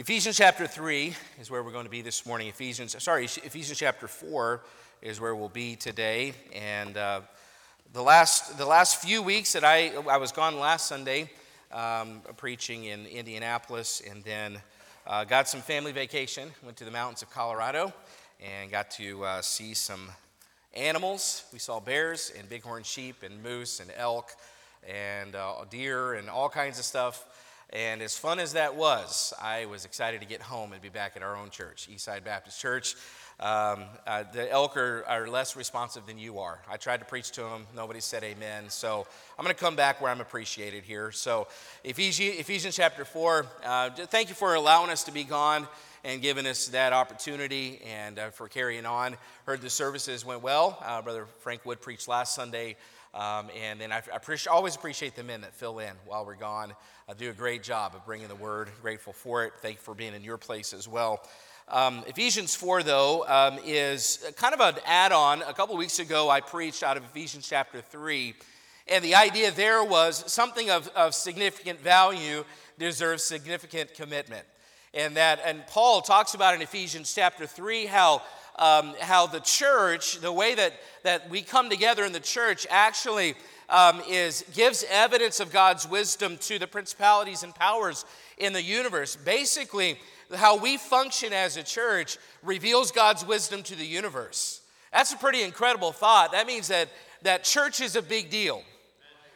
Ephesians 0.00 0.38
chapter 0.38 0.66
3 0.66 1.12
is 1.38 1.50
where 1.50 1.62
we're 1.62 1.70
going 1.72 1.84
to 1.84 1.90
be 1.90 2.00
this 2.00 2.24
morning. 2.24 2.48
Ephesians, 2.48 2.96
sorry, 3.02 3.26
Ephesians 3.26 3.78
chapter 3.78 4.08
4 4.08 4.62
is 5.02 5.20
where 5.20 5.34
we'll 5.34 5.50
be 5.50 5.76
today. 5.76 6.32
And 6.54 6.96
uh, 6.96 7.20
the, 7.92 8.00
last, 8.00 8.56
the 8.56 8.64
last 8.64 9.02
few 9.02 9.20
weeks 9.20 9.52
that 9.52 9.62
I, 9.62 9.88
I 10.08 10.16
was 10.16 10.32
gone 10.32 10.58
last 10.58 10.86
Sunday 10.86 11.30
um, 11.70 12.22
preaching 12.38 12.84
in 12.84 13.04
Indianapolis 13.04 14.00
and 14.08 14.24
then 14.24 14.62
uh, 15.06 15.24
got 15.24 15.48
some 15.48 15.60
family 15.60 15.92
vacation, 15.92 16.48
went 16.64 16.78
to 16.78 16.86
the 16.86 16.90
mountains 16.90 17.20
of 17.20 17.28
Colorado 17.28 17.92
and 18.40 18.70
got 18.70 18.90
to 18.92 19.22
uh, 19.22 19.42
see 19.42 19.74
some 19.74 20.08
animals. 20.72 21.44
We 21.52 21.58
saw 21.58 21.78
bears 21.78 22.32
and 22.38 22.48
bighorn 22.48 22.84
sheep 22.84 23.22
and 23.22 23.42
moose 23.42 23.80
and 23.80 23.92
elk 23.98 24.30
and 24.88 25.34
uh, 25.34 25.66
deer 25.68 26.14
and 26.14 26.30
all 26.30 26.48
kinds 26.48 26.78
of 26.78 26.86
stuff. 26.86 27.26
And 27.72 28.02
as 28.02 28.18
fun 28.18 28.40
as 28.40 28.54
that 28.54 28.74
was, 28.74 29.32
I 29.40 29.66
was 29.66 29.84
excited 29.84 30.20
to 30.20 30.26
get 30.26 30.42
home 30.42 30.72
and 30.72 30.82
be 30.82 30.88
back 30.88 31.12
at 31.14 31.22
our 31.22 31.36
own 31.36 31.50
church, 31.50 31.88
Eastside 31.90 32.24
Baptist 32.24 32.60
Church. 32.60 32.96
Um, 33.38 33.84
uh, 34.06 34.24
the 34.34 34.50
elk 34.50 34.76
are, 34.76 35.04
are, 35.06 35.26
less 35.28 35.56
responsive 35.56 36.04
than 36.04 36.18
you 36.18 36.40
are. 36.40 36.60
I 36.68 36.76
tried 36.76 36.98
to 36.98 37.06
preach 37.06 37.30
to 37.32 37.42
them, 37.42 37.66
nobody 37.74 38.00
said 38.00 38.22
amen. 38.22 38.68
So 38.68 39.06
I'm 39.38 39.44
going 39.44 39.54
to 39.54 39.58
come 39.60 39.76
back 39.76 40.02
where 40.02 40.10
I'm 40.10 40.20
appreciated 40.20 40.84
here. 40.84 41.10
So, 41.10 41.48
Ephesians, 41.82 42.38
Ephesians 42.38 42.76
chapter 42.76 43.06
4, 43.06 43.46
uh, 43.64 43.90
thank 43.90 44.28
you 44.28 44.34
for 44.34 44.56
allowing 44.56 44.90
us 44.90 45.04
to 45.04 45.12
be 45.12 45.24
gone 45.24 45.66
and 46.04 46.20
giving 46.20 46.46
us 46.46 46.68
that 46.68 46.92
opportunity 46.92 47.80
and 47.86 48.18
uh, 48.18 48.30
for 48.30 48.46
carrying 48.48 48.84
on. 48.84 49.16
Heard 49.46 49.62
the 49.62 49.70
services 49.70 50.22
went 50.22 50.42
well. 50.42 50.78
Uh, 50.84 51.00
Brother 51.00 51.26
Frank 51.38 51.64
Wood 51.64 51.80
preached 51.80 52.08
last 52.08 52.34
Sunday. 52.34 52.76
Um, 53.12 53.48
and 53.60 53.80
then 53.80 53.90
I, 53.90 53.96
I 53.96 54.16
appreciate, 54.16 54.52
always 54.52 54.76
appreciate 54.76 55.16
the 55.16 55.24
men 55.24 55.40
that 55.40 55.54
fill 55.54 55.78
in 55.80 55.92
while 56.06 56.24
we're 56.24 56.36
gone. 56.36 56.74
I 57.10 57.12
do 57.12 57.28
a 57.28 57.32
great 57.32 57.64
job 57.64 57.96
of 57.96 58.06
bringing 58.06 58.28
the 58.28 58.36
word. 58.36 58.68
Grateful 58.82 59.12
for 59.12 59.44
it. 59.44 59.52
Thank 59.60 59.78
you 59.78 59.80
for 59.80 59.96
being 59.96 60.14
in 60.14 60.22
your 60.22 60.38
place 60.38 60.72
as 60.72 60.86
well. 60.86 61.26
Um, 61.66 62.04
Ephesians 62.06 62.54
4, 62.54 62.84
though, 62.84 63.26
um, 63.26 63.58
is 63.64 64.24
kind 64.36 64.54
of 64.54 64.60
an 64.60 64.76
add 64.86 65.10
on. 65.10 65.42
A 65.42 65.52
couple 65.52 65.76
weeks 65.76 65.98
ago, 65.98 66.30
I 66.30 66.40
preached 66.40 66.84
out 66.84 66.96
of 66.96 67.02
Ephesians 67.02 67.48
chapter 67.48 67.80
3. 67.80 68.34
And 68.86 69.04
the 69.04 69.16
idea 69.16 69.50
there 69.50 69.82
was 69.82 70.22
something 70.32 70.70
of, 70.70 70.86
of 70.94 71.12
significant 71.12 71.80
value 71.80 72.44
deserves 72.78 73.24
significant 73.24 73.92
commitment. 73.94 74.46
And 74.94 75.16
that, 75.16 75.40
and 75.44 75.66
Paul 75.66 76.02
talks 76.02 76.34
about 76.34 76.54
in 76.54 76.62
Ephesians 76.62 77.12
chapter 77.12 77.44
3 77.44 77.86
how 77.86 78.22
um, 78.60 78.94
how 79.00 79.26
the 79.26 79.40
church, 79.40 80.20
the 80.20 80.32
way 80.32 80.54
that, 80.54 80.74
that 81.02 81.30
we 81.30 81.40
come 81.40 81.70
together 81.70 82.04
in 82.04 82.12
the 82.12 82.20
church, 82.20 82.66
actually 82.68 83.34
um, 83.70 84.02
is 84.08 84.44
gives 84.52 84.84
evidence 84.90 85.40
of 85.40 85.52
God's 85.52 85.88
wisdom 85.88 86.36
to 86.38 86.58
the 86.58 86.66
principalities 86.66 87.42
and 87.42 87.54
powers 87.54 88.04
in 88.36 88.52
the 88.52 88.62
universe. 88.62 89.16
Basically, 89.16 89.98
how 90.34 90.56
we 90.56 90.76
function 90.76 91.32
as 91.32 91.56
a 91.56 91.62
church 91.62 92.18
reveals 92.42 92.90
God's 92.90 93.24
wisdom 93.24 93.62
to 93.64 93.74
the 93.74 93.86
universe. 93.86 94.60
That's 94.92 95.12
a 95.12 95.16
pretty 95.16 95.42
incredible 95.42 95.92
thought. 95.92 96.32
That 96.32 96.46
means 96.46 96.68
that, 96.68 96.88
that 97.22 97.44
church 97.44 97.80
is 97.80 97.96
a 97.96 98.02
big 98.02 98.30
deal. 98.30 98.62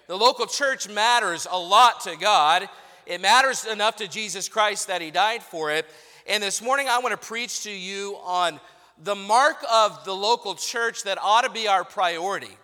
The 0.07 0.17
local 0.17 0.47
church 0.47 0.89
matters 0.89 1.47
a 1.51 1.59
lot 1.59 2.01
to 2.03 2.17
God. 2.17 2.69
It 3.07 3.21
matters 3.21 3.65
enough 3.65 3.97
to 3.97 4.09
Jesus 4.09 4.49
Christ 4.49 4.89
that 4.89 5.01
He 5.01 5.11
died 5.11 5.43
for 5.43 5.71
it. 5.71 5.87
And 6.27 6.43
this 6.43 6.61
morning, 6.61 6.89
I 6.89 6.99
want 6.99 7.13
to 7.13 7.27
preach 7.27 7.65
to 7.65 7.71
you 7.71 8.17
on 8.23 8.61
the 9.03 9.15
mark 9.15 9.59
of 9.71 10.05
the 10.05 10.15
local 10.15 10.55
church 10.55 11.05
that 11.05 11.19
ought 11.21 11.43
to 11.43 11.51
be 11.51 11.69
our 11.69 11.85
priority. 11.85 12.57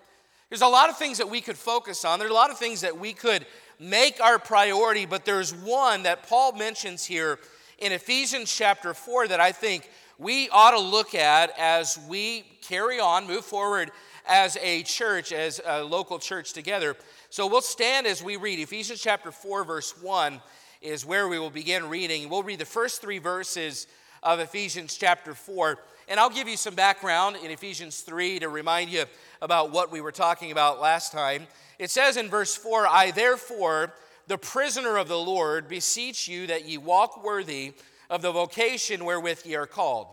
There's 0.50 0.62
a 0.62 0.66
lot 0.66 0.90
of 0.90 0.98
things 0.98 1.18
that 1.18 1.30
we 1.30 1.40
could 1.40 1.56
focus 1.56 2.04
on, 2.04 2.18
there's 2.18 2.32
a 2.32 2.34
lot 2.34 2.50
of 2.50 2.58
things 2.58 2.80
that 2.80 2.98
we 2.98 3.12
could 3.12 3.46
make 3.78 4.20
our 4.20 4.36
priority, 4.36 5.06
but 5.06 5.24
there's 5.24 5.54
one 5.54 6.02
that 6.02 6.28
Paul 6.28 6.52
mentions 6.52 7.04
here 7.04 7.38
in 7.78 7.92
Ephesians 7.92 8.52
chapter 8.52 8.92
4 8.92 9.28
that 9.28 9.38
I 9.38 9.52
think 9.52 9.88
we 10.18 10.48
ought 10.50 10.72
to 10.72 10.80
look 10.80 11.14
at 11.14 11.56
as 11.56 12.00
we 12.08 12.44
carry 12.62 12.98
on, 12.98 13.28
move 13.28 13.44
forward 13.44 13.92
as 14.26 14.58
a 14.60 14.82
church, 14.82 15.32
as 15.32 15.60
a 15.64 15.84
local 15.84 16.19
church 16.19 16.52
together. 16.52 16.96
So 17.30 17.46
we'll 17.46 17.60
stand 17.60 18.08
as 18.08 18.20
we 18.20 18.36
read. 18.36 18.58
Ephesians 18.58 19.00
chapter 19.00 19.30
4, 19.30 19.62
verse 19.62 20.02
1 20.02 20.41
is 20.82 21.06
where 21.06 21.28
we 21.28 21.38
will 21.38 21.50
begin 21.50 21.88
reading. 21.88 22.28
We'll 22.28 22.42
read 22.42 22.58
the 22.58 22.64
first 22.64 23.00
three 23.00 23.19
verses 23.19 23.86
of 24.22 24.41
Ephesians 24.41 24.96
chapter 24.96 25.32
4. 25.32 25.78
And 26.08 26.19
I'll 26.19 26.28
give 26.28 26.48
you 26.48 26.56
some 26.56 26.75
background 26.75 27.36
in 27.42 27.52
Ephesians 27.52 28.00
3 28.00 28.41
to 28.41 28.48
remind 28.48 28.91
you 28.91 29.04
about 29.42 29.70
what 29.70 29.90
we 29.90 30.00
were 30.00 30.12
talking 30.12 30.52
about 30.52 30.80
last 30.80 31.12
time. 31.12 31.46
It 31.78 31.90
says 31.90 32.16
in 32.16 32.28
verse 32.28 32.54
4 32.56 32.86
I 32.86 33.10
therefore, 33.10 33.94
the 34.26 34.38
prisoner 34.38 34.96
of 34.96 35.08
the 35.08 35.18
Lord, 35.18 35.68
beseech 35.68 36.28
you 36.28 36.46
that 36.48 36.68
ye 36.68 36.78
walk 36.78 37.24
worthy 37.24 37.72
of 38.08 38.22
the 38.22 38.32
vocation 38.32 39.04
wherewith 39.04 39.42
ye 39.44 39.54
are 39.54 39.66
called, 39.66 40.08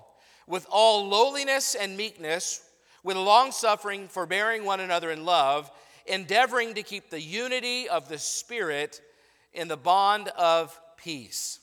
with 0.47 0.65
all 0.69 1.07
lowliness 1.07 1.75
and 1.75 1.97
meekness, 1.97 2.61
with 3.03 3.17
long 3.17 3.51
suffering, 3.51 4.07
forbearing 4.07 4.65
one 4.65 4.79
another 4.79 5.11
in 5.11 5.25
love, 5.25 5.71
endeavoring 6.05 6.73
to 6.75 6.83
keep 6.83 7.09
the 7.09 7.21
unity 7.21 7.89
of 7.89 8.07
the 8.07 8.17
Spirit 8.17 9.01
in 9.53 9.67
the 9.67 9.77
bond 9.77 10.29
of 10.37 10.79
peace. 10.97 11.59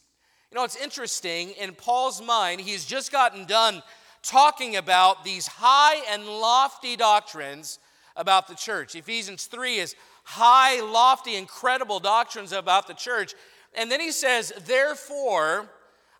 You 0.50 0.56
know, 0.56 0.64
it's 0.64 0.76
interesting. 0.76 1.50
In 1.52 1.74
Paul's 1.74 2.22
mind, 2.22 2.60
he's 2.60 2.84
just 2.84 3.10
gotten 3.10 3.44
done 3.44 3.82
talking 4.24 4.76
about 4.76 5.22
these 5.24 5.46
high 5.46 6.02
and 6.12 6.26
lofty 6.26 6.96
doctrines 6.96 7.78
about 8.16 8.48
the 8.48 8.54
church. 8.54 8.94
Ephesians 8.94 9.46
3 9.46 9.76
is 9.76 9.94
high, 10.24 10.80
lofty, 10.80 11.36
incredible 11.36 12.00
doctrines 12.00 12.52
about 12.52 12.86
the 12.86 12.94
church. 12.94 13.34
And 13.76 13.90
then 13.90 14.00
he 14.00 14.10
says, 14.10 14.52
Therefore, 14.66 15.68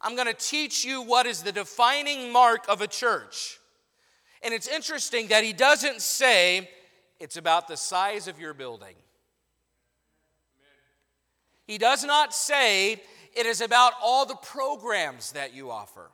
I'm 0.01 0.15
going 0.15 0.29
to 0.29 0.35
teach 0.35 0.85
you 0.85 1.03
what 1.03 1.27
is 1.27 1.43
the 1.43 1.53
defining 1.53 2.31
mark 2.31 2.67
of 2.69 2.81
a 2.81 2.87
church. 2.87 3.59
And 4.43 4.53
it's 4.53 4.69
interesting 4.69 5.29
that 5.29 5.43
he 5.43 5.55
doesn't 5.55 6.03
say 6.03 6.69
it's 7.19 7.39
about 7.39 7.67
the 7.67 7.77
size 7.77 8.29
of 8.29 8.39
your 8.39 8.53
building. 8.53 8.95
He 11.67 11.79
does 11.79 12.05
not 12.05 12.35
say 12.35 13.01
it 13.35 13.47
is 13.47 13.63
about 13.63 13.95
all 14.03 14.27
the 14.27 14.37
programs 14.37 15.33
that 15.33 15.55
you 15.55 15.71
offer. 15.71 16.11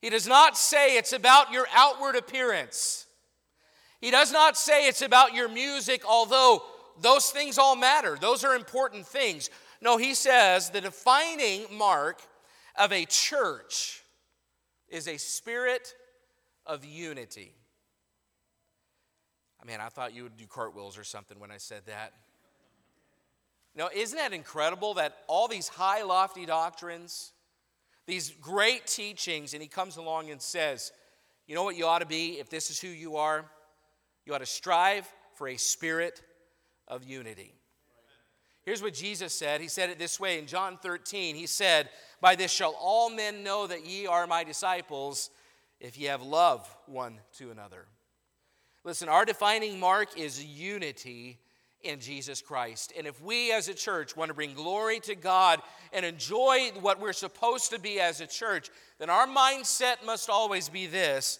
He 0.00 0.10
does 0.10 0.26
not 0.26 0.56
say 0.56 0.96
it's 0.96 1.12
about 1.12 1.52
your 1.52 1.66
outward 1.74 2.16
appearance. 2.16 3.06
He 4.00 4.10
does 4.10 4.32
not 4.32 4.56
say 4.56 4.88
it's 4.88 5.02
about 5.02 5.34
your 5.34 5.48
music, 5.48 6.02
although 6.08 6.62
those 7.00 7.30
things 7.30 7.58
all 7.58 7.76
matter. 7.76 8.16
Those 8.18 8.44
are 8.44 8.54
important 8.54 9.06
things. 9.06 9.50
No, 9.82 9.98
he 9.98 10.14
says 10.14 10.70
the 10.70 10.80
defining 10.80 11.66
mark 11.72 12.22
of 12.78 12.92
a 12.92 13.04
church 13.04 14.02
is 14.88 15.06
a 15.06 15.18
spirit 15.18 15.94
of 16.66 16.84
unity. 16.84 17.54
I 19.62 19.66
mean, 19.66 19.80
I 19.80 19.88
thought 19.88 20.14
you 20.14 20.22
would 20.22 20.36
do 20.36 20.46
cartwheels 20.46 20.96
or 20.96 21.04
something 21.04 21.38
when 21.38 21.50
I 21.50 21.58
said 21.58 21.82
that. 21.86 22.12
Now, 23.74 23.90
isn't 23.94 24.16
that 24.16 24.32
incredible 24.32 24.94
that 24.94 25.18
all 25.26 25.46
these 25.46 25.68
high, 25.68 26.02
lofty 26.02 26.46
doctrines, 26.46 27.32
these 28.10 28.30
great 28.40 28.86
teachings, 28.86 29.54
and 29.54 29.62
he 29.62 29.68
comes 29.68 29.96
along 29.96 30.30
and 30.30 30.42
says, 30.42 30.92
You 31.46 31.54
know 31.54 31.62
what 31.62 31.76
you 31.76 31.86
ought 31.86 32.00
to 32.00 32.06
be 32.06 32.40
if 32.40 32.50
this 32.50 32.68
is 32.68 32.80
who 32.80 32.88
you 32.88 33.16
are? 33.16 33.44
You 34.26 34.34
ought 34.34 34.38
to 34.38 34.46
strive 34.46 35.08
for 35.34 35.48
a 35.48 35.56
spirit 35.56 36.20
of 36.88 37.04
unity. 37.04 37.54
Here's 38.62 38.82
what 38.82 38.94
Jesus 38.94 39.32
said. 39.32 39.60
He 39.60 39.68
said 39.68 39.90
it 39.90 39.98
this 39.98 40.18
way 40.18 40.38
in 40.38 40.46
John 40.46 40.76
13. 40.82 41.36
He 41.36 41.46
said, 41.46 41.88
By 42.20 42.34
this 42.34 42.50
shall 42.50 42.74
all 42.78 43.10
men 43.10 43.44
know 43.44 43.66
that 43.68 43.86
ye 43.86 44.06
are 44.06 44.26
my 44.26 44.44
disciples, 44.44 45.30
if 45.78 45.96
ye 45.96 46.06
have 46.06 46.22
love 46.22 46.68
one 46.86 47.20
to 47.38 47.50
another. 47.50 47.86
Listen, 48.82 49.08
our 49.08 49.24
defining 49.24 49.78
mark 49.78 50.18
is 50.18 50.44
unity 50.44 51.38
in 51.82 52.00
Jesus 52.00 52.42
Christ. 52.42 52.92
And 52.96 53.06
if 53.06 53.22
we 53.22 53.52
as 53.52 53.68
a 53.68 53.74
church 53.74 54.16
want 54.16 54.28
to 54.28 54.34
bring 54.34 54.54
glory 54.54 55.00
to 55.00 55.14
God 55.14 55.60
and 55.92 56.04
enjoy 56.04 56.70
what 56.80 57.00
we're 57.00 57.12
supposed 57.12 57.70
to 57.70 57.80
be 57.80 58.00
as 58.00 58.20
a 58.20 58.26
church, 58.26 58.68
then 58.98 59.10
our 59.10 59.26
mindset 59.26 60.04
must 60.04 60.28
always 60.28 60.68
be 60.68 60.86
this 60.86 61.38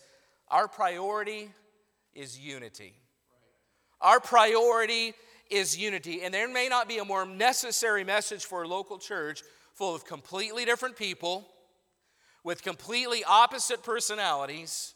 our 0.48 0.66
priority 0.66 1.50
is 2.14 2.38
unity. 2.38 2.94
Our 4.00 4.18
priority 4.18 5.14
is 5.50 5.78
unity. 5.78 6.22
And 6.22 6.32
there 6.32 6.48
may 6.48 6.68
not 6.68 6.88
be 6.88 6.98
a 6.98 7.04
more 7.04 7.26
necessary 7.26 8.04
message 8.04 8.44
for 8.44 8.62
a 8.62 8.68
local 8.68 8.98
church 8.98 9.42
full 9.74 9.94
of 9.94 10.04
completely 10.04 10.64
different 10.64 10.96
people 10.96 11.46
with 12.42 12.62
completely 12.62 13.22
opposite 13.24 13.82
personalities 13.82 14.94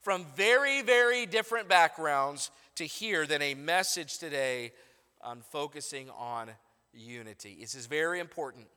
from 0.00 0.26
very, 0.36 0.82
very 0.82 1.26
different 1.26 1.68
backgrounds 1.68 2.50
to 2.80 2.86
hear 2.86 3.26
than 3.26 3.42
a 3.42 3.52
message 3.52 4.16
today 4.16 4.72
on 5.20 5.42
focusing 5.42 6.08
on 6.16 6.48
unity. 6.94 7.58
This 7.60 7.74
is 7.74 7.84
very 7.84 8.20
important, 8.20 8.68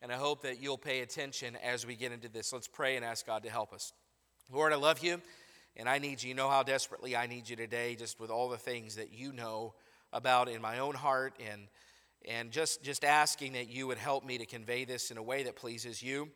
and 0.00 0.12
I 0.12 0.14
hope 0.14 0.42
that 0.42 0.62
you'll 0.62 0.78
pay 0.78 1.00
attention 1.00 1.56
as 1.56 1.84
we 1.84 1.96
get 1.96 2.12
into 2.12 2.28
this. 2.28 2.52
Let's 2.52 2.68
pray 2.68 2.94
and 2.94 3.04
ask 3.04 3.26
God 3.26 3.42
to 3.42 3.50
help 3.50 3.72
us. 3.72 3.92
Lord, 4.52 4.72
I 4.72 4.76
love 4.76 5.00
you, 5.00 5.20
and 5.74 5.88
I 5.88 5.98
need 5.98 6.22
you. 6.22 6.28
You 6.28 6.36
know 6.36 6.48
how 6.48 6.62
desperately 6.62 7.16
I 7.16 7.26
need 7.26 7.48
you 7.48 7.56
today, 7.56 7.96
just 7.96 8.20
with 8.20 8.30
all 8.30 8.48
the 8.48 8.58
things 8.58 8.94
that 8.94 9.12
you 9.12 9.32
know 9.32 9.74
about 10.12 10.48
in 10.48 10.62
my 10.62 10.78
own 10.78 10.94
heart 10.94 11.34
and 11.50 11.62
and 12.28 12.52
just, 12.52 12.84
just 12.84 13.04
asking 13.04 13.54
that 13.54 13.68
you 13.68 13.88
would 13.88 13.98
help 13.98 14.24
me 14.24 14.38
to 14.38 14.46
convey 14.46 14.84
this 14.84 15.10
in 15.10 15.18
a 15.18 15.22
way 15.22 15.44
that 15.44 15.56
pleases 15.56 16.00
you. 16.00 16.28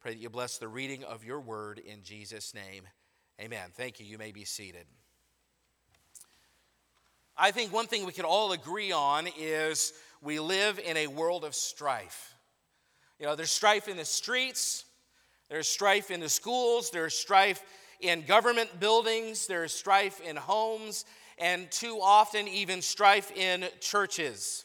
Pray 0.00 0.12
that 0.12 0.20
you 0.20 0.28
bless 0.28 0.58
the 0.58 0.68
reading 0.68 1.04
of 1.04 1.24
your 1.24 1.40
word 1.40 1.78
in 1.78 2.02
Jesus' 2.02 2.52
name. 2.54 2.84
Amen. 3.40 3.70
Thank 3.74 4.00
you. 4.00 4.06
You 4.06 4.18
may 4.18 4.32
be 4.32 4.44
seated. 4.44 4.86
I 7.38 7.50
think 7.50 7.72
one 7.72 7.86
thing 7.86 8.06
we 8.06 8.12
can 8.12 8.24
all 8.24 8.52
agree 8.52 8.92
on 8.92 9.28
is 9.38 9.92
we 10.22 10.40
live 10.40 10.78
in 10.78 10.96
a 10.96 11.06
world 11.06 11.44
of 11.44 11.54
strife. 11.54 12.34
You 13.20 13.26
know, 13.26 13.36
there's 13.36 13.50
strife 13.50 13.88
in 13.88 13.98
the 13.98 14.06
streets, 14.06 14.84
there's 15.50 15.68
strife 15.68 16.10
in 16.10 16.20
the 16.20 16.30
schools, 16.30 16.90
there's 16.90 17.14
strife 17.14 17.62
in 18.00 18.22
government 18.22 18.80
buildings, 18.80 19.46
there's 19.46 19.72
strife 19.72 20.20
in 20.20 20.36
homes, 20.36 21.04
and 21.38 21.70
too 21.70 21.98
often, 22.02 22.48
even 22.48 22.80
strife 22.80 23.30
in 23.32 23.66
churches. 23.80 24.64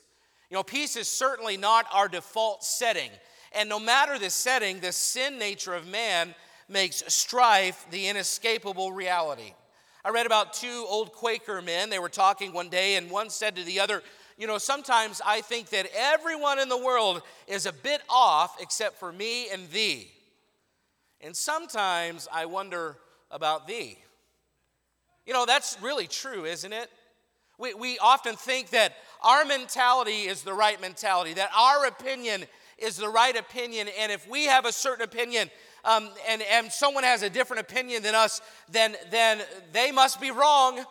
You 0.50 0.56
know, 0.56 0.64
peace 0.64 0.96
is 0.96 1.10
certainly 1.10 1.58
not 1.58 1.86
our 1.92 2.08
default 2.08 2.64
setting. 2.64 3.10
And 3.54 3.68
no 3.68 3.80
matter 3.80 4.18
the 4.18 4.30
setting, 4.30 4.80
the 4.80 4.94
sin 4.94 5.38
nature 5.38 5.74
of 5.74 5.88
man 5.88 6.36
makes 6.70 7.04
strife 7.14 7.86
the 7.92 8.08
inescapable 8.08 8.94
reality. 8.94 9.54
I 10.04 10.10
read 10.10 10.26
about 10.26 10.54
two 10.54 10.86
old 10.88 11.12
Quaker 11.12 11.62
men. 11.62 11.90
They 11.90 12.00
were 12.00 12.10
talking 12.10 12.54
one 12.54 12.70
day, 12.70 12.96
and 12.96 13.12
one 13.12 13.30
said 13.30 13.56
to 13.56 13.64
the 13.64 13.80
other, 13.80 14.02
You 14.38 14.48
know, 14.48 14.58
sometimes 14.58 15.22
I 15.26 15.42
think 15.42 15.70
that 15.70 15.88
everyone 15.96 16.60
in 16.60 16.70
the 16.70 16.78
world 16.78 17.22
is 17.48 17.66
a 17.66 17.74
bit 17.74 18.02
off 18.10 18.60
except 18.60 19.00
for 19.00 19.12
me 19.12 19.50
and 19.50 19.70
thee. 19.70 20.12
And 21.22 21.36
sometimes 21.36 22.28
I 22.32 22.46
wonder 22.46 22.98
about 23.30 23.68
thee. 23.68 23.98
You 25.26 25.34
know, 25.34 25.46
that's 25.46 25.78
really 25.82 26.08
true, 26.08 26.46
isn't 26.46 26.74
it? 26.74 26.90
We, 27.60 27.76
we 27.76 28.00
often 28.00 28.36
think 28.36 28.72
that 28.72 28.94
our 29.22 29.46
mentality 29.46 30.24
is 30.24 30.42
the 30.42 30.54
right 30.54 30.82
mentality, 30.82 31.34
that 31.36 31.52
our 31.56 31.86
opinion 31.86 32.46
is 32.80 32.98
the 32.98 33.08
right 33.08 33.38
opinion, 33.38 33.88
and 34.00 34.12
if 34.12 34.28
we 34.28 34.46
have 34.46 34.66
a 34.66 34.72
certain 34.72 35.04
opinion, 35.04 35.52
um, 35.84 36.10
and, 36.30 36.42
and 36.42 36.72
someone 36.72 37.04
has 37.04 37.24
a 37.24 37.30
different 37.30 37.62
opinion 37.62 38.04
than 38.04 38.16
us, 38.16 38.42
then, 38.70 38.96
then 39.10 39.42
they 39.74 39.92
must 39.92 40.22
be 40.22 40.32
wrong. 40.32 40.84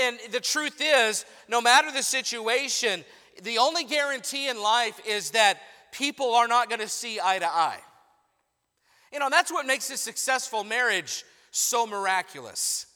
And 0.00 0.18
the 0.30 0.40
truth 0.40 0.80
is, 0.80 1.24
no 1.48 1.60
matter 1.60 1.90
the 1.92 2.02
situation, 2.02 3.04
the 3.42 3.58
only 3.58 3.84
guarantee 3.84 4.48
in 4.48 4.60
life 4.60 5.00
is 5.06 5.30
that 5.30 5.60
people 5.92 6.34
are 6.34 6.48
not 6.48 6.68
going 6.68 6.80
to 6.80 6.88
see 6.88 7.20
eye 7.22 7.38
to 7.38 7.46
eye. 7.46 7.80
You 9.12 9.18
know, 9.18 9.28
that's 9.30 9.52
what 9.52 9.66
makes 9.66 9.90
a 9.90 9.96
successful 9.96 10.64
marriage 10.64 11.24
so 11.50 11.86
miraculous. 11.86 12.86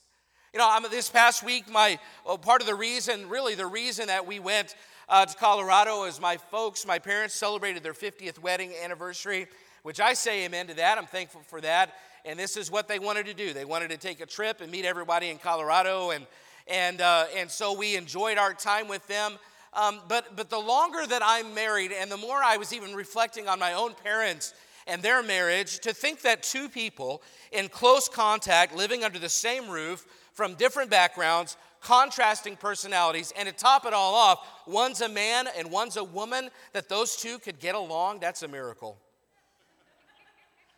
You 0.52 0.58
know, 0.58 0.68
I'm, 0.70 0.82
this 0.90 1.08
past 1.08 1.42
week, 1.42 1.70
my 1.70 1.98
well, 2.26 2.36
part 2.36 2.60
of 2.60 2.66
the 2.66 2.74
reason, 2.74 3.28
really 3.28 3.54
the 3.54 3.66
reason 3.66 4.08
that 4.08 4.26
we 4.26 4.38
went 4.38 4.74
uh, 5.08 5.24
to 5.24 5.36
Colorado 5.36 6.04
is 6.04 6.20
my 6.20 6.36
folks, 6.36 6.86
my 6.86 6.98
parents 6.98 7.34
celebrated 7.34 7.82
their 7.82 7.94
50th 7.94 8.38
wedding 8.38 8.72
anniversary, 8.82 9.46
which 9.82 10.00
I 10.00 10.14
say 10.14 10.44
amen 10.44 10.68
to 10.68 10.74
that. 10.74 10.98
I'm 10.98 11.06
thankful 11.06 11.42
for 11.46 11.60
that. 11.60 11.94
And 12.24 12.38
this 12.38 12.56
is 12.56 12.70
what 12.70 12.88
they 12.88 12.98
wanted 12.98 13.26
to 13.26 13.34
do. 13.34 13.52
They 13.52 13.64
wanted 13.64 13.90
to 13.90 13.96
take 13.96 14.20
a 14.20 14.26
trip 14.26 14.60
and 14.60 14.70
meet 14.70 14.84
everybody 14.84 15.28
in 15.28 15.38
Colorado, 15.38 16.10
and 16.10 16.26
and 16.68 17.00
uh, 17.00 17.26
and 17.36 17.50
so 17.50 17.76
we 17.76 17.96
enjoyed 17.96 18.38
our 18.38 18.54
time 18.54 18.86
with 18.86 19.06
them. 19.08 19.38
Um, 19.74 20.00
but 20.08 20.36
but 20.36 20.48
the 20.50 20.58
longer 20.58 21.04
that 21.06 21.22
I'm 21.24 21.54
married, 21.54 21.90
and 21.92 22.10
the 22.10 22.16
more 22.16 22.40
I 22.42 22.56
was 22.58 22.72
even 22.72 22.94
reflecting 22.94 23.48
on 23.48 23.58
my 23.58 23.72
own 23.72 23.94
parents 23.94 24.54
and 24.86 25.02
their 25.02 25.22
marriage, 25.22 25.80
to 25.80 25.92
think 25.92 26.22
that 26.22 26.42
two 26.42 26.68
people 26.68 27.22
in 27.50 27.68
close 27.68 28.08
contact, 28.08 28.74
living 28.74 29.02
under 29.02 29.18
the 29.18 29.28
same 29.28 29.68
roof, 29.68 30.06
from 30.32 30.54
different 30.54 30.90
backgrounds, 30.90 31.56
contrasting 31.80 32.56
personalities, 32.56 33.32
and 33.36 33.48
to 33.48 33.54
top 33.54 33.84
it 33.84 33.92
all 33.92 34.14
off, 34.14 34.46
one's 34.66 35.00
a 35.00 35.08
man 35.08 35.48
and 35.58 35.70
one's 35.70 35.96
a 35.96 36.04
woman, 36.04 36.50
that 36.72 36.88
those 36.88 37.16
two 37.16 37.38
could 37.38 37.58
get 37.58 37.74
along, 37.74 38.20
that's 38.20 38.42
a 38.42 38.48
miracle. 38.48 38.96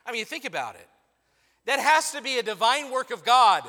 I 0.07 0.13
mean, 0.13 0.25
think 0.25 0.45
about 0.45 0.75
it. 0.75 0.89
That 1.67 1.81
has 1.81 2.13
to 2.13 2.23
be 2.23 2.39
a 2.39 2.43
divine 2.43 2.91
work 2.91 3.11
of 3.11 3.25
God. 3.25 3.65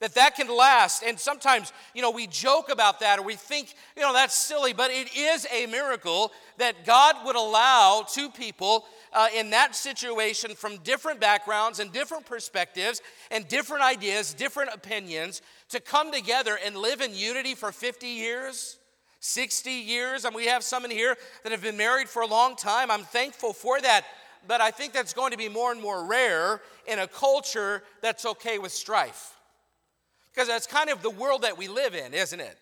That 0.00 0.14
that 0.14 0.36
can 0.36 0.54
last. 0.54 1.02
And 1.02 1.18
sometimes, 1.18 1.72
you 1.94 2.02
know, 2.02 2.10
we 2.10 2.26
joke 2.26 2.70
about 2.70 3.00
that 3.00 3.18
or 3.18 3.22
we 3.22 3.34
think, 3.34 3.74
you 3.96 4.02
know, 4.02 4.12
that's 4.12 4.34
silly, 4.34 4.74
but 4.74 4.90
it 4.90 5.16
is 5.16 5.46
a 5.50 5.66
miracle 5.66 6.32
that 6.58 6.84
God 6.84 7.16
would 7.24 7.36
allow 7.36 8.04
two 8.06 8.28
people 8.28 8.84
uh, 9.14 9.28
in 9.34 9.50
that 9.50 9.74
situation 9.74 10.54
from 10.54 10.76
different 10.78 11.18
backgrounds 11.18 11.80
and 11.80 11.90
different 11.92 12.26
perspectives 12.26 13.00
and 13.30 13.48
different 13.48 13.84
ideas, 13.84 14.34
different 14.34 14.74
opinions 14.74 15.40
to 15.70 15.80
come 15.80 16.12
together 16.12 16.58
and 16.62 16.76
live 16.76 17.00
in 17.00 17.14
unity 17.14 17.54
for 17.54 17.72
50 17.72 18.06
years. 18.06 18.76
60 19.20 19.70
years, 19.70 20.24
and 20.24 20.36
we 20.36 20.46
have 20.46 20.62
some 20.62 20.84
in 20.84 20.90
here 20.90 21.16
that 21.42 21.50
have 21.50 21.62
been 21.62 21.76
married 21.76 22.08
for 22.08 22.22
a 22.22 22.26
long 22.26 22.54
time. 22.54 22.92
I'm 22.92 23.02
thankful 23.02 23.52
for 23.52 23.80
that 23.80 24.04
but 24.46 24.60
I 24.60 24.70
think 24.70 24.92
that's 24.92 25.12
going 25.12 25.32
to 25.32 25.38
be 25.38 25.48
more 25.48 25.72
and 25.72 25.80
more 25.80 26.04
rare 26.04 26.60
in 26.86 26.98
a 26.98 27.06
culture 27.06 27.82
that's 28.00 28.24
okay 28.24 28.58
with 28.58 28.72
strife. 28.72 29.34
Because 30.32 30.48
that's 30.48 30.66
kind 30.66 30.90
of 30.90 31.02
the 31.02 31.10
world 31.10 31.42
that 31.42 31.56
we 31.56 31.68
live 31.68 31.94
in, 31.94 32.12
isn't 32.12 32.40
it? 32.40 32.58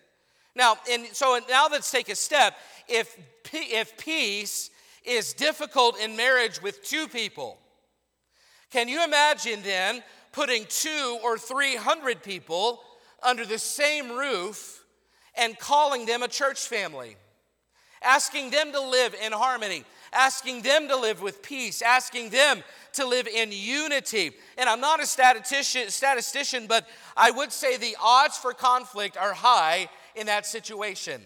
Now, 0.55 0.77
and 0.89 1.05
so 1.07 1.39
now 1.49 1.67
let's 1.69 1.91
take 1.91 2.09
a 2.09 2.15
step. 2.15 2.55
If, 2.87 3.17
if 3.51 3.97
peace 3.97 4.69
is 5.03 5.33
difficult 5.33 5.99
in 5.99 6.15
marriage 6.15 6.61
with 6.61 6.83
two 6.83 7.07
people, 7.07 7.57
can 8.71 8.87
you 8.87 9.03
imagine 9.03 9.61
then 9.63 10.01
putting 10.31 10.65
two 10.69 11.19
or 11.23 11.37
three 11.37 11.75
hundred 11.75 12.23
people 12.23 12.81
under 13.21 13.45
the 13.45 13.59
same 13.59 14.11
roof 14.11 14.83
and 15.37 15.57
calling 15.59 16.05
them 16.05 16.23
a 16.23 16.27
church 16.27 16.67
family? 16.67 17.17
Asking 18.01 18.51
them 18.51 18.71
to 18.71 18.81
live 18.81 19.15
in 19.15 19.31
harmony 19.31 19.83
asking 20.15 20.61
them 20.61 20.87
to 20.87 20.95
live 20.95 21.21
with 21.21 21.43
peace, 21.43 21.81
asking 21.81 22.29
them 22.29 22.63
to 22.93 23.05
live 23.05 23.27
in 23.27 23.51
unity. 23.51 24.31
And 24.57 24.69
I'm 24.69 24.79
not 24.79 25.01
a 25.01 25.05
statistician, 25.05 25.89
statistician, 25.89 26.65
but 26.67 26.87
I 27.15 27.31
would 27.31 27.51
say 27.51 27.77
the 27.77 27.95
odds 28.01 28.37
for 28.37 28.53
conflict 28.53 29.17
are 29.17 29.33
high 29.33 29.89
in 30.15 30.27
that 30.27 30.45
situation. 30.45 31.21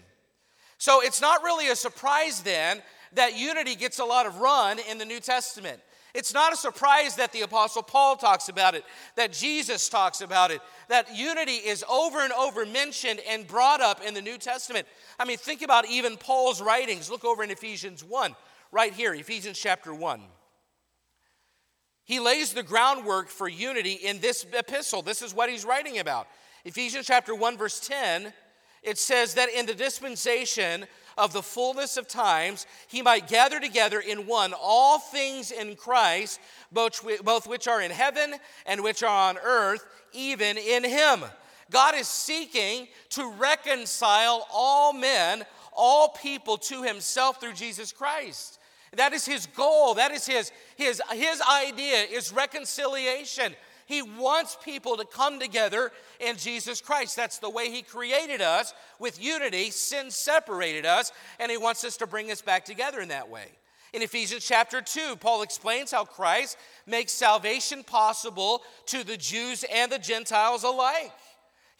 So 0.78 1.02
it's 1.02 1.20
not 1.20 1.42
really 1.42 1.68
a 1.68 1.76
surprise 1.76 2.42
then 2.42 2.82
that 3.12 3.38
unity 3.38 3.74
gets 3.74 3.98
a 3.98 4.04
lot 4.04 4.26
of 4.26 4.36
run 4.38 4.78
in 4.90 4.98
the 4.98 5.04
New 5.04 5.20
Testament. 5.20 5.80
It's 6.12 6.34
not 6.34 6.52
a 6.52 6.56
surprise 6.56 7.16
that 7.16 7.32
the 7.32 7.42
Apostle 7.42 7.82
Paul 7.82 8.16
talks 8.16 8.48
about 8.48 8.74
it, 8.74 8.84
that 9.14 9.32
Jesus 9.32 9.88
talks 9.88 10.20
about 10.20 10.50
it, 10.50 10.60
that 10.88 11.16
unity 11.16 11.52
is 11.52 11.84
over 11.88 12.20
and 12.20 12.32
over 12.32 12.66
mentioned 12.66 13.20
and 13.28 13.46
brought 13.46 13.80
up 13.80 14.02
in 14.04 14.14
the 14.14 14.22
New 14.22 14.36
Testament. 14.36 14.88
I 15.20 15.24
mean, 15.24 15.38
think 15.38 15.62
about 15.62 15.88
even 15.88 16.16
Paul's 16.16 16.60
writings. 16.60 17.10
Look 17.10 17.24
over 17.24 17.44
in 17.44 17.50
Ephesians 17.50 18.02
1 18.02 18.34
right 18.72 18.92
here, 18.92 19.14
Ephesians 19.14 19.58
chapter 19.58 19.94
1. 19.94 20.20
He 22.04 22.20
lays 22.20 22.52
the 22.52 22.62
groundwork 22.62 23.28
for 23.28 23.48
unity 23.48 23.92
in 23.92 24.20
this 24.20 24.44
epistle. 24.52 25.02
This 25.02 25.22
is 25.22 25.34
what 25.34 25.48
he's 25.48 25.64
writing 25.64 25.98
about. 25.98 26.26
Ephesians 26.64 27.06
chapter 27.06 27.34
1, 27.34 27.56
verse 27.56 27.80
10, 27.80 28.32
it 28.82 28.98
says 28.98 29.34
that 29.34 29.48
in 29.50 29.66
the 29.66 29.74
dispensation 29.74 30.86
of 31.18 31.32
the 31.32 31.42
fullness 31.42 31.96
of 31.96 32.08
times, 32.08 32.66
he 32.88 33.02
might 33.02 33.28
gather 33.28 33.60
together 33.60 34.00
in 34.00 34.26
one 34.26 34.54
all 34.58 34.98
things 34.98 35.50
in 35.50 35.76
Christ, 35.76 36.40
both, 36.72 37.46
which 37.46 37.68
are 37.68 37.82
in 37.82 37.90
heaven 37.90 38.34
and 38.66 38.82
which 38.82 39.02
are 39.02 39.30
on 39.30 39.38
earth, 39.38 39.84
even 40.12 40.56
in 40.56 40.82
him. 40.82 41.24
God 41.70 41.94
is 41.94 42.08
seeking 42.08 42.88
to 43.10 43.30
reconcile 43.32 44.46
all 44.52 44.92
men, 44.92 45.44
all 45.72 46.08
people 46.08 46.56
to 46.58 46.82
himself 46.82 47.40
through 47.40 47.52
Jesus 47.52 47.92
Christ. 47.92 48.58
That 48.96 49.12
is 49.12 49.24
his 49.24 49.46
goal. 49.46 49.94
That 49.94 50.10
is 50.12 50.26
his, 50.26 50.52
his, 50.76 51.00
his 51.12 51.40
idea 51.42 52.02
is 52.02 52.32
reconciliation. 52.32 53.54
He 53.86 54.02
wants 54.02 54.56
people 54.62 54.96
to 54.96 55.04
come 55.04 55.40
together 55.40 55.90
in 56.20 56.36
Jesus 56.36 56.80
Christ. 56.80 57.16
That's 57.16 57.38
the 57.38 57.50
way 57.50 57.70
he 57.70 57.82
created 57.82 58.40
us 58.40 58.72
with 58.98 59.22
unity. 59.22 59.70
Sin 59.70 60.10
separated 60.10 60.86
us, 60.86 61.12
and 61.38 61.50
he 61.50 61.56
wants 61.56 61.84
us 61.84 61.96
to 61.98 62.06
bring 62.06 62.30
us 62.30 62.40
back 62.40 62.64
together 62.64 63.00
in 63.00 63.08
that 63.08 63.28
way. 63.28 63.46
In 63.92 64.02
Ephesians 64.02 64.44
chapter 64.44 64.80
2, 64.80 65.16
Paul 65.16 65.42
explains 65.42 65.90
how 65.90 66.04
Christ 66.04 66.56
makes 66.86 67.10
salvation 67.10 67.82
possible 67.82 68.62
to 68.86 69.02
the 69.02 69.16
Jews 69.16 69.64
and 69.72 69.90
the 69.90 69.98
Gentiles 69.98 70.62
alike. 70.62 71.10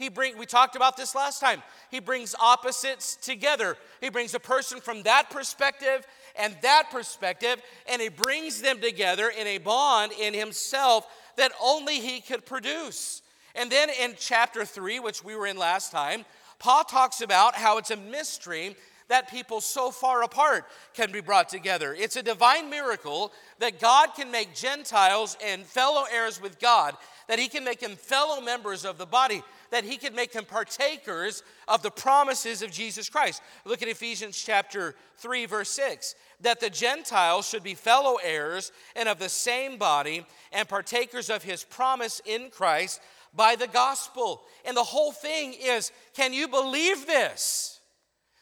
He 0.00 0.08
bring, 0.08 0.38
we 0.38 0.46
talked 0.46 0.76
about 0.76 0.96
this 0.96 1.14
last 1.14 1.40
time. 1.40 1.62
He 1.90 2.00
brings 2.00 2.34
opposites 2.40 3.16
together. 3.16 3.76
He 4.00 4.08
brings 4.08 4.34
a 4.34 4.40
person 4.40 4.80
from 4.80 5.02
that 5.02 5.28
perspective 5.28 6.06
and 6.36 6.56
that 6.62 6.88
perspective, 6.90 7.60
and 7.86 8.00
he 8.00 8.08
brings 8.08 8.62
them 8.62 8.80
together 8.80 9.28
in 9.28 9.46
a 9.46 9.58
bond 9.58 10.12
in 10.18 10.32
himself 10.32 11.06
that 11.36 11.52
only 11.62 12.00
he 12.00 12.22
could 12.22 12.46
produce. 12.46 13.20
And 13.54 13.70
then 13.70 13.90
in 13.90 14.14
chapter 14.18 14.64
3, 14.64 15.00
which 15.00 15.22
we 15.22 15.36
were 15.36 15.46
in 15.46 15.58
last 15.58 15.92
time, 15.92 16.24
Paul 16.58 16.84
talks 16.84 17.20
about 17.20 17.54
how 17.54 17.76
it's 17.76 17.90
a 17.90 17.96
mystery 17.96 18.76
that 19.08 19.30
people 19.30 19.60
so 19.60 19.90
far 19.90 20.22
apart 20.22 20.64
can 20.94 21.12
be 21.12 21.20
brought 21.20 21.50
together. 21.50 21.94
It's 21.98 22.16
a 22.16 22.22
divine 22.22 22.70
miracle 22.70 23.32
that 23.58 23.80
God 23.80 24.14
can 24.16 24.30
make 24.30 24.54
Gentiles 24.54 25.36
and 25.44 25.66
fellow 25.66 26.04
heirs 26.10 26.40
with 26.40 26.58
God, 26.58 26.96
that 27.30 27.38
He 27.38 27.46
can 27.46 27.62
make 27.62 27.78
them 27.78 27.94
fellow 27.94 28.40
members 28.40 28.84
of 28.84 28.98
the 28.98 29.06
body, 29.06 29.40
that 29.70 29.84
He 29.84 29.98
can 29.98 30.16
make 30.16 30.32
them 30.32 30.44
partakers 30.44 31.44
of 31.68 31.80
the 31.80 31.90
promises 31.90 32.60
of 32.60 32.72
Jesus 32.72 33.08
Christ. 33.08 33.40
Look 33.64 33.82
at 33.82 33.88
Ephesians 33.88 34.36
chapter 34.36 34.96
3, 35.18 35.46
verse 35.46 35.70
6 35.70 36.16
that 36.40 36.58
the 36.58 36.70
Gentiles 36.70 37.48
should 37.48 37.62
be 37.62 37.74
fellow 37.74 38.16
heirs 38.24 38.72
and 38.96 39.08
of 39.08 39.20
the 39.20 39.28
same 39.28 39.76
body 39.76 40.26
and 40.52 40.68
partakers 40.68 41.30
of 41.30 41.44
His 41.44 41.62
promise 41.62 42.20
in 42.24 42.50
Christ 42.50 43.00
by 43.32 43.54
the 43.54 43.68
gospel. 43.68 44.42
And 44.64 44.76
the 44.76 44.82
whole 44.82 45.12
thing 45.12 45.54
is 45.54 45.92
can 46.14 46.32
you 46.32 46.48
believe 46.48 47.06
this? 47.06 47.78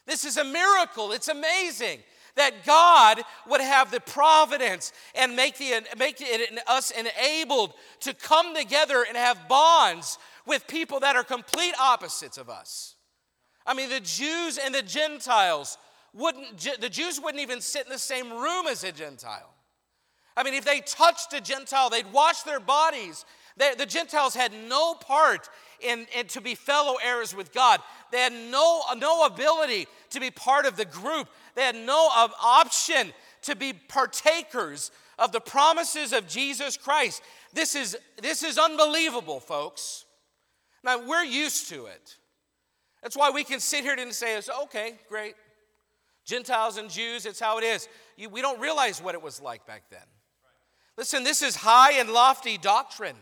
This 0.07 0.25
is 0.25 0.37
a 0.37 0.43
miracle. 0.43 1.11
It's 1.11 1.27
amazing 1.27 1.99
that 2.35 2.65
God 2.65 3.21
would 3.47 3.61
have 3.61 3.91
the 3.91 3.99
providence 3.99 4.91
and 5.15 5.35
make, 5.35 5.57
the, 5.57 5.81
make 5.97 6.17
it 6.19 6.59
us 6.67 6.91
enabled 6.91 7.73
to 8.01 8.13
come 8.13 8.55
together 8.55 9.05
and 9.07 9.17
have 9.17 9.47
bonds 9.47 10.17
with 10.45 10.67
people 10.67 10.99
that 11.01 11.15
are 11.15 11.23
complete 11.23 11.73
opposites 11.79 12.37
of 12.37 12.49
us. 12.49 12.95
I 13.65 13.73
mean, 13.73 13.89
the 13.89 13.99
Jews 13.99 14.57
and 14.57 14.73
the 14.73 14.81
Gentiles 14.81 15.77
wouldn't, 16.13 16.59
the 16.81 16.89
Jews 16.89 17.19
wouldn't 17.21 17.41
even 17.41 17.61
sit 17.61 17.85
in 17.85 17.91
the 17.91 17.99
same 17.99 18.31
room 18.31 18.67
as 18.67 18.83
a 18.83 18.91
Gentile. 18.91 19.53
I 20.35 20.43
mean, 20.43 20.53
if 20.53 20.65
they 20.65 20.79
touched 20.79 21.33
a 21.33 21.41
Gentile, 21.41 21.89
they'd 21.89 22.11
wash 22.11 22.43
their 22.43 22.59
bodies. 22.59 23.25
They, 23.57 23.75
the 23.77 23.85
Gentiles 23.85 24.33
had 24.33 24.53
no 24.53 24.93
part 24.93 25.49
in, 25.81 26.07
in 26.17 26.27
to 26.27 26.41
be 26.41 26.55
fellow 26.55 26.95
heirs 27.03 27.35
with 27.35 27.53
God. 27.53 27.81
They 28.11 28.19
had 28.19 28.33
no, 28.33 28.81
no 28.97 29.25
ability 29.25 29.87
to 30.11 30.19
be 30.19 30.31
part 30.31 30.65
of 30.65 30.77
the 30.77 30.85
group. 30.85 31.27
They 31.59 31.65
had 31.65 31.75
no 31.75 32.07
uh, 32.15 32.29
option 32.41 33.11
to 33.41 33.53
be 33.53 33.73
partakers 33.73 34.91
of 35.17 35.33
the 35.33 35.41
promises 35.41 36.13
of 36.13 36.25
Jesus 36.25 36.77
Christ. 36.77 37.21
This 37.51 37.75
is, 37.75 37.97
this 38.21 38.43
is 38.43 38.57
unbelievable, 38.57 39.41
folks. 39.41 40.05
Now, 40.85 41.05
we're 41.05 41.25
used 41.25 41.67
to 41.71 41.87
it. 41.87 42.15
That's 43.03 43.17
why 43.17 43.31
we 43.31 43.43
can 43.43 43.59
sit 43.59 43.83
here 43.83 43.93
and 43.99 44.13
say, 44.13 44.39
okay, 44.63 44.99
great. 45.09 45.35
Gentiles 46.23 46.77
and 46.77 46.89
Jews, 46.89 47.25
it's 47.25 47.41
how 47.41 47.57
it 47.57 47.65
is. 47.65 47.89
You, 48.15 48.29
we 48.29 48.41
don't 48.41 48.61
realize 48.61 49.01
what 49.01 49.13
it 49.13 49.21
was 49.21 49.41
like 49.41 49.67
back 49.67 49.83
then. 49.89 49.99
Listen, 50.97 51.25
this 51.25 51.41
is 51.41 51.57
high 51.57 51.99
and 51.99 52.09
lofty 52.11 52.57
doctrine. 52.57 53.17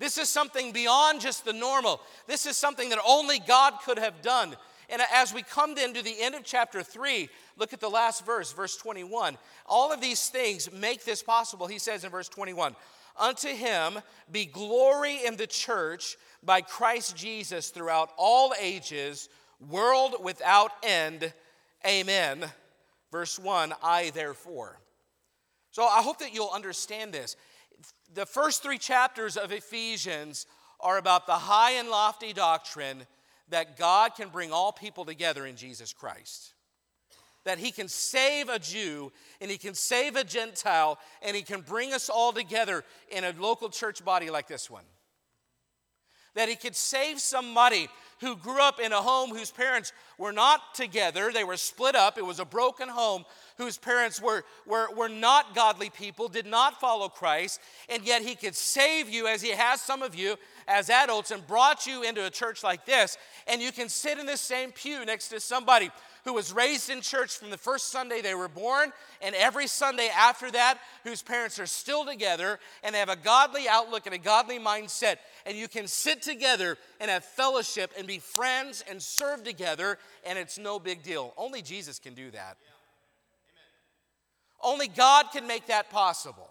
This 0.00 0.18
is 0.18 0.28
something 0.28 0.72
beyond 0.72 1.20
just 1.20 1.44
the 1.44 1.52
normal. 1.52 2.00
This 2.26 2.46
is 2.46 2.56
something 2.56 2.88
that 2.88 2.98
only 3.06 3.38
God 3.38 3.74
could 3.84 4.00
have 4.00 4.22
done. 4.22 4.56
And 4.88 5.02
as 5.12 5.34
we 5.34 5.42
come 5.42 5.74
then 5.74 5.92
to 5.94 6.02
the 6.02 6.20
end 6.20 6.34
of 6.34 6.44
chapter 6.44 6.82
3, 6.82 7.28
look 7.56 7.72
at 7.72 7.80
the 7.80 7.90
last 7.90 8.24
verse, 8.24 8.52
verse 8.52 8.76
21. 8.76 9.36
All 9.66 9.92
of 9.92 10.00
these 10.00 10.28
things 10.28 10.70
make 10.72 11.04
this 11.04 11.22
possible. 11.22 11.66
He 11.66 11.78
says 11.78 12.04
in 12.04 12.10
verse 12.10 12.28
21 12.28 12.74
Unto 13.18 13.48
him 13.48 13.98
be 14.30 14.46
glory 14.46 15.24
in 15.26 15.36
the 15.36 15.46
church 15.46 16.16
by 16.42 16.60
Christ 16.60 17.16
Jesus 17.16 17.70
throughout 17.70 18.10
all 18.16 18.54
ages, 18.60 19.28
world 19.68 20.16
without 20.22 20.70
end. 20.82 21.32
Amen. 21.86 22.44
Verse 23.10 23.38
1 23.38 23.74
I 23.82 24.10
therefore. 24.10 24.78
So 25.70 25.84
I 25.84 26.02
hope 26.02 26.18
that 26.20 26.32
you'll 26.32 26.50
understand 26.54 27.12
this 27.12 27.36
the 28.14 28.26
first 28.26 28.62
three 28.62 28.78
chapters 28.78 29.36
of 29.36 29.52
Ephesians 29.52 30.46
are 30.80 30.98
about 30.98 31.26
the 31.26 31.32
high 31.32 31.72
and 31.72 31.88
lofty 31.88 32.32
doctrine 32.32 33.04
that 33.50 33.76
God 33.76 34.14
can 34.14 34.28
bring 34.28 34.52
all 34.52 34.72
people 34.72 35.04
together 35.04 35.46
in 35.46 35.56
Jesus 35.56 35.92
Christ. 35.92 36.54
That 37.44 37.58
he 37.58 37.70
can 37.70 37.88
save 37.88 38.48
a 38.48 38.58
Jew 38.58 39.12
and 39.40 39.50
he 39.50 39.58
can 39.58 39.74
save 39.74 40.16
a 40.16 40.24
Gentile 40.24 40.98
and 41.22 41.34
he 41.34 41.42
can 41.42 41.62
bring 41.62 41.92
us 41.94 42.10
all 42.10 42.32
together 42.32 42.84
in 43.10 43.24
a 43.24 43.32
local 43.38 43.70
church 43.70 44.04
body 44.04 44.30
like 44.30 44.48
this 44.48 44.68
one. 44.68 44.84
That 46.34 46.48
he 46.48 46.56
could 46.56 46.76
save 46.76 47.20
somebody 47.20 47.88
who 48.20 48.36
grew 48.36 48.60
up 48.60 48.80
in 48.80 48.92
a 48.92 49.00
home 49.00 49.30
whose 49.30 49.50
parents 49.50 49.92
were 50.16 50.32
not 50.32 50.74
together, 50.74 51.30
they 51.32 51.44
were 51.44 51.56
split 51.56 51.94
up, 51.94 52.18
it 52.18 52.26
was 52.26 52.40
a 52.40 52.44
broken 52.44 52.88
home, 52.88 53.24
whose 53.56 53.78
parents 53.78 54.20
were, 54.20 54.44
were, 54.66 54.88
were 54.96 55.08
not 55.08 55.54
godly 55.54 55.90
people, 55.90 56.28
did 56.28 56.46
not 56.46 56.80
follow 56.80 57.08
Christ, 57.08 57.60
and 57.88 58.04
yet 58.04 58.22
he 58.22 58.34
could 58.34 58.54
save 58.54 59.08
you 59.08 59.26
as 59.26 59.42
he 59.42 59.50
has 59.50 59.80
some 59.80 60.02
of 60.02 60.14
you 60.14 60.36
as 60.66 60.90
adults 60.90 61.30
and 61.30 61.46
brought 61.46 61.86
you 61.86 62.02
into 62.02 62.26
a 62.26 62.30
church 62.30 62.64
like 62.64 62.84
this, 62.84 63.16
and 63.46 63.62
you 63.62 63.72
can 63.72 63.88
sit 63.88 64.18
in 64.18 64.26
the 64.26 64.36
same 64.36 64.72
pew 64.72 65.04
next 65.04 65.28
to 65.28 65.40
somebody 65.40 65.90
who 66.28 66.34
was 66.34 66.52
raised 66.52 66.90
in 66.90 67.00
church 67.00 67.38
from 67.38 67.48
the 67.48 67.56
first 67.56 67.90
Sunday 67.90 68.20
they 68.20 68.34
were 68.34 68.48
born 68.48 68.92
and 69.22 69.34
every 69.34 69.66
Sunday 69.66 70.10
after 70.14 70.50
that, 70.50 70.78
whose 71.02 71.22
parents 71.22 71.58
are 71.58 71.64
still 71.64 72.04
together 72.04 72.60
and 72.84 72.94
they 72.94 72.98
have 72.98 73.08
a 73.08 73.16
godly 73.16 73.66
outlook 73.66 74.04
and 74.04 74.14
a 74.14 74.18
godly 74.18 74.58
mindset. 74.58 75.16
And 75.46 75.56
you 75.56 75.68
can 75.68 75.86
sit 75.86 76.20
together 76.20 76.76
and 77.00 77.10
have 77.10 77.24
fellowship 77.24 77.92
and 77.96 78.06
be 78.06 78.18
friends 78.18 78.84
and 78.90 79.00
serve 79.00 79.42
together, 79.42 79.98
and 80.26 80.38
it's 80.38 80.58
no 80.58 80.78
big 80.78 81.02
deal. 81.02 81.32
Only 81.38 81.62
Jesus 81.62 81.98
can 81.98 82.12
do 82.12 82.30
that. 82.32 82.58
Only 84.60 84.88
God 84.88 85.28
can 85.32 85.46
make 85.46 85.68
that 85.68 85.88
possible. 85.88 86.50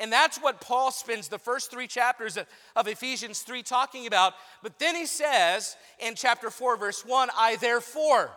And 0.00 0.12
that's 0.12 0.38
what 0.38 0.60
Paul 0.60 0.90
spends 0.90 1.28
the 1.28 1.38
first 1.38 1.70
three 1.70 1.86
chapters 1.86 2.36
of, 2.36 2.46
of, 2.74 2.88
Ephesians 2.88 3.42
3 3.42 3.62
talking 3.62 4.08
about. 4.08 4.32
But 4.64 4.80
then 4.80 4.96
he 4.96 5.06
says 5.06 5.76
in 6.00 6.16
chapter 6.16 6.50
4, 6.50 6.76
verse 6.76 7.04
1, 7.06 7.28
I 7.38 7.54
therefore. 7.54 8.32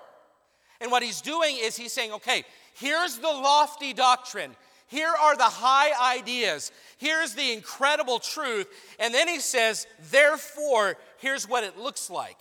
And 0.81 0.91
what 0.91 1.03
he's 1.03 1.21
doing 1.21 1.57
is 1.59 1.75
he's 1.75 1.93
saying, 1.93 2.11
okay, 2.13 2.43
here's 2.73 3.17
the 3.17 3.27
lofty 3.27 3.93
doctrine. 3.93 4.55
Here 4.87 5.13
are 5.21 5.35
the 5.35 5.43
high 5.43 6.17
ideas. 6.17 6.71
Here's 6.97 7.33
the 7.33 7.51
incredible 7.51 8.19
truth. 8.19 8.67
And 8.99 9.13
then 9.13 9.27
he 9.27 9.39
says, 9.39 9.85
therefore, 10.11 10.95
here's 11.19 11.47
what 11.47 11.63
it 11.63 11.77
looks 11.77 12.09
like. 12.09 12.37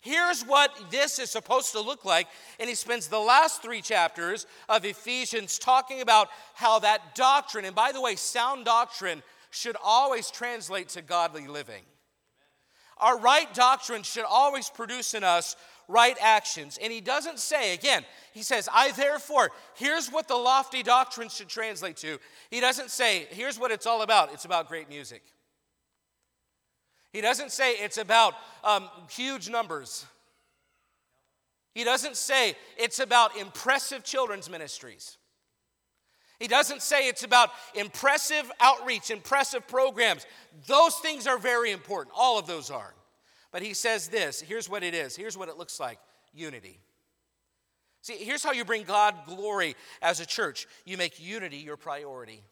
Here's 0.00 0.42
what 0.42 0.70
this 0.92 1.18
is 1.18 1.30
supposed 1.30 1.72
to 1.72 1.80
look 1.80 2.04
like. 2.04 2.28
And 2.60 2.68
he 2.68 2.76
spends 2.76 3.08
the 3.08 3.18
last 3.18 3.60
three 3.60 3.80
chapters 3.80 4.46
of 4.68 4.84
Ephesians 4.84 5.58
talking 5.58 6.00
about 6.00 6.28
how 6.54 6.78
that 6.78 7.16
doctrine, 7.16 7.64
and 7.64 7.74
by 7.74 7.90
the 7.90 8.00
way, 8.00 8.14
sound 8.14 8.64
doctrine 8.64 9.20
should 9.50 9.76
always 9.82 10.30
translate 10.30 10.90
to 10.90 11.02
godly 11.02 11.48
living. 11.48 11.82
Our 12.98 13.18
right 13.18 13.52
doctrine 13.52 14.04
should 14.04 14.24
always 14.28 14.70
produce 14.70 15.12
in 15.12 15.24
us 15.24 15.56
right 15.88 16.16
actions. 16.20 16.78
And 16.82 16.92
he 16.92 17.00
doesn't 17.00 17.38
say, 17.38 17.74
again, 17.74 18.04
he 18.32 18.42
says, 18.42 18.68
I 18.72 18.92
therefore, 18.92 19.50
here's 19.74 20.08
what 20.08 20.28
the 20.28 20.36
lofty 20.36 20.82
doctrine 20.82 21.28
should 21.28 21.48
translate 21.48 21.96
to. 21.98 22.18
He 22.50 22.60
doesn't 22.60 22.90
say, 22.90 23.26
here's 23.30 23.58
what 23.58 23.70
it's 23.70 23.86
all 23.86 24.02
about. 24.02 24.32
It's 24.32 24.44
about 24.44 24.68
great 24.68 24.88
music. 24.88 25.22
He 27.12 27.20
doesn't 27.20 27.52
say 27.52 27.72
it's 27.72 27.98
about 27.98 28.34
um, 28.62 28.88
huge 29.10 29.48
numbers. 29.48 30.04
He 31.74 31.84
doesn't 31.84 32.16
say 32.16 32.56
it's 32.76 33.00
about 33.00 33.36
impressive 33.36 34.02
children's 34.02 34.50
ministries. 34.50 35.18
He 36.38 36.48
doesn't 36.48 36.82
say 36.82 37.08
it's 37.08 37.22
about 37.22 37.50
impressive 37.74 38.50
outreach, 38.60 39.10
impressive 39.10 39.66
programs. 39.66 40.26
Those 40.66 40.96
things 40.96 41.26
are 41.26 41.38
very 41.38 41.70
important. 41.70 42.14
All 42.16 42.38
of 42.38 42.46
those 42.46 42.70
are. 42.70 42.94
But 43.52 43.62
he 43.62 43.74
says 43.74 44.08
this 44.08 44.40
here's 44.40 44.68
what 44.68 44.82
it 44.82 44.94
is, 44.94 45.16
here's 45.16 45.36
what 45.36 45.48
it 45.48 45.56
looks 45.56 45.80
like 45.80 45.98
unity. 46.34 46.80
See, 48.02 48.14
here's 48.14 48.44
how 48.44 48.52
you 48.52 48.64
bring 48.64 48.84
God 48.84 49.14
glory 49.26 49.74
as 50.00 50.20
a 50.20 50.26
church 50.26 50.66
you 50.84 50.96
make 50.96 51.20
unity 51.20 51.56
your 51.56 51.76
priority. 51.76 52.42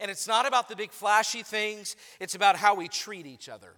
And 0.00 0.10
it's 0.10 0.26
not 0.26 0.46
about 0.46 0.68
the 0.68 0.76
big 0.76 0.90
flashy 0.90 1.42
things, 1.42 1.96
it's 2.20 2.34
about 2.34 2.56
how 2.56 2.74
we 2.74 2.88
treat 2.88 3.26
each 3.26 3.48
other. 3.48 3.74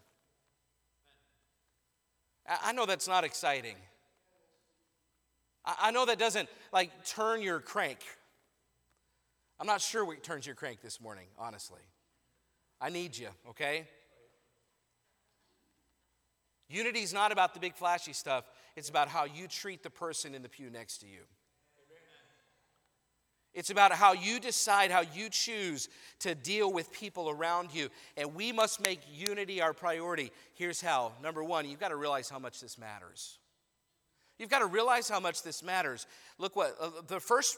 I 2.48 2.72
know 2.72 2.86
that's 2.86 3.08
not 3.08 3.24
exciting. 3.24 3.76
I 5.64 5.90
know 5.90 6.06
that 6.06 6.18
doesn't 6.18 6.48
like 6.72 6.90
turn 7.06 7.42
your 7.42 7.60
crank. 7.60 7.98
I'm 9.58 9.66
not 9.66 9.80
sure 9.80 10.04
what 10.04 10.22
turns 10.22 10.46
your 10.46 10.54
crank 10.54 10.80
this 10.80 11.00
morning, 11.00 11.26
honestly. 11.38 11.80
I 12.80 12.90
need 12.90 13.16
you, 13.16 13.28
okay? 13.50 13.88
Unity 16.68 17.00
is 17.00 17.12
not 17.12 17.32
about 17.32 17.54
the 17.54 17.60
big 17.60 17.74
flashy 17.74 18.12
stuff, 18.12 18.44
it's 18.76 18.88
about 18.88 19.08
how 19.08 19.24
you 19.24 19.46
treat 19.46 19.82
the 19.82 19.90
person 19.90 20.34
in 20.34 20.42
the 20.42 20.48
pew 20.48 20.70
next 20.70 20.98
to 20.98 21.06
you. 21.06 21.20
It's 23.56 23.70
about 23.70 23.92
how 23.92 24.12
you 24.12 24.38
decide, 24.38 24.90
how 24.90 25.00
you 25.00 25.30
choose 25.30 25.88
to 26.18 26.34
deal 26.34 26.70
with 26.70 26.92
people 26.92 27.30
around 27.30 27.74
you. 27.74 27.88
And 28.18 28.34
we 28.34 28.52
must 28.52 28.84
make 28.84 29.00
unity 29.10 29.62
our 29.62 29.72
priority. 29.72 30.30
Here's 30.52 30.82
how. 30.82 31.12
Number 31.22 31.42
one, 31.42 31.66
you've 31.66 31.80
got 31.80 31.88
to 31.88 31.96
realize 31.96 32.28
how 32.28 32.38
much 32.38 32.60
this 32.60 32.76
matters. 32.76 33.38
You've 34.38 34.50
got 34.50 34.58
to 34.58 34.66
realize 34.66 35.08
how 35.08 35.20
much 35.20 35.42
this 35.42 35.62
matters. 35.62 36.06
Look 36.36 36.54
what 36.54 36.76
uh, 36.78 36.90
the 37.06 37.18
first 37.18 37.56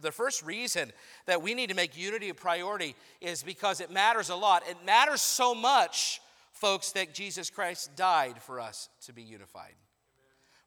the 0.00 0.10
first 0.10 0.42
reason 0.42 0.92
that 1.26 1.40
we 1.40 1.54
need 1.54 1.68
to 1.68 1.76
make 1.76 1.96
unity 1.96 2.30
a 2.30 2.34
priority 2.34 2.96
is 3.20 3.44
because 3.44 3.80
it 3.80 3.92
matters 3.92 4.30
a 4.30 4.34
lot. 4.34 4.64
It 4.68 4.76
matters 4.84 5.22
so 5.22 5.54
much, 5.54 6.20
folks, 6.56 6.92
that 6.92 7.14
Jesus 7.14 7.50
Christ 7.50 7.96
died 7.96 8.42
for 8.42 8.60
us 8.60 8.88
to 9.06 9.12
be 9.12 9.22
unified. 9.22 9.74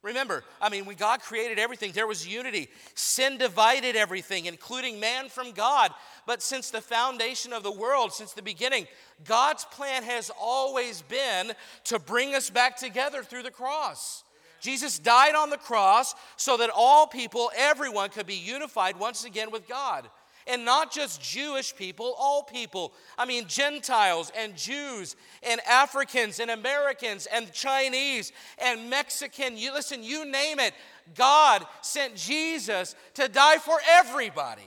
Remember, 0.02 0.44
I 0.62 0.70
mean, 0.70 0.86
when 0.86 0.96
God 0.96 1.20
created 1.20 1.58
everything, 1.58 1.92
there 1.92 2.06
was 2.06 2.26
unity. 2.26 2.68
Sin 2.94 3.36
divided 3.36 3.96
everything, 3.96 4.46
including 4.46 4.98
man 4.98 5.28
from 5.28 5.52
God. 5.52 5.92
But 6.26 6.42
since 6.42 6.70
the 6.70 6.80
foundation 6.80 7.52
of 7.52 7.62
the 7.62 7.70
world, 7.70 8.14
since 8.14 8.32
the 8.32 8.40
beginning, 8.40 8.86
God's 9.24 9.66
plan 9.66 10.02
has 10.04 10.30
always 10.40 11.02
been 11.02 11.52
to 11.84 11.98
bring 11.98 12.34
us 12.34 12.48
back 12.48 12.76
together 12.76 13.22
through 13.22 13.42
the 13.42 13.50
cross. 13.50 14.24
Jesus 14.60 14.98
died 14.98 15.34
on 15.34 15.50
the 15.50 15.58
cross 15.58 16.14
so 16.36 16.56
that 16.56 16.70
all 16.74 17.06
people, 17.06 17.50
everyone, 17.54 18.08
could 18.08 18.26
be 18.26 18.34
unified 18.36 18.98
once 18.98 19.24
again 19.24 19.50
with 19.50 19.68
God. 19.68 20.08
And 20.50 20.64
not 20.64 20.92
just 20.92 21.22
Jewish 21.22 21.74
people, 21.76 22.14
all 22.18 22.42
people. 22.42 22.92
I 23.16 23.24
mean, 23.24 23.46
Gentiles 23.46 24.32
and 24.36 24.56
Jews 24.56 25.14
and 25.42 25.60
Africans 25.68 26.40
and 26.40 26.50
Americans 26.50 27.26
and 27.32 27.52
Chinese 27.52 28.32
and 28.58 28.90
Mexican. 28.90 29.56
You 29.56 29.72
listen, 29.72 30.02
you 30.02 30.24
name 30.24 30.58
it. 30.58 30.74
God 31.14 31.64
sent 31.82 32.16
Jesus 32.16 32.94
to 33.14 33.28
die 33.28 33.58
for 33.58 33.78
everybody. 33.88 34.62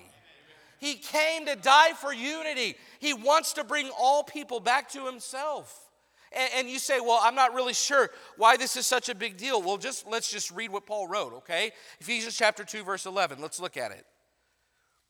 He 0.79 0.95
came 0.95 1.45
to 1.45 1.55
die 1.55 1.93
for 1.93 2.13
unity. 2.13 2.75
He 2.99 3.13
wants 3.13 3.53
to 3.53 3.63
bring 3.63 3.89
all 3.97 4.23
people 4.23 4.59
back 4.59 4.89
to 4.91 5.05
himself. 5.05 5.89
And, 6.35 6.49
and, 6.55 6.69
you 6.69 6.79
say, 6.79 6.99
well, 6.99 7.19
I'm 7.21 7.35
not 7.35 7.53
really 7.53 7.73
sure 7.73 8.09
why 8.37 8.57
this 8.57 8.75
is 8.75 8.87
such 8.87 9.07
a 9.07 9.15
big 9.15 9.37
deal. 9.37 9.61
Well, 9.61 9.77
just 9.77 10.07
let's 10.07 10.31
just 10.31 10.51
read 10.51 10.71
what 10.71 10.85
Paul 10.85 11.07
wrote, 11.07 11.33
okay? 11.35 11.71
Ephesians 12.01 12.35
chapter 12.35 12.63
2, 12.63 12.83
verse 12.83 13.05
11. 13.05 13.39
Let's 13.39 13.59
look 13.59 13.77
at 13.77 13.91
it. 13.91 14.05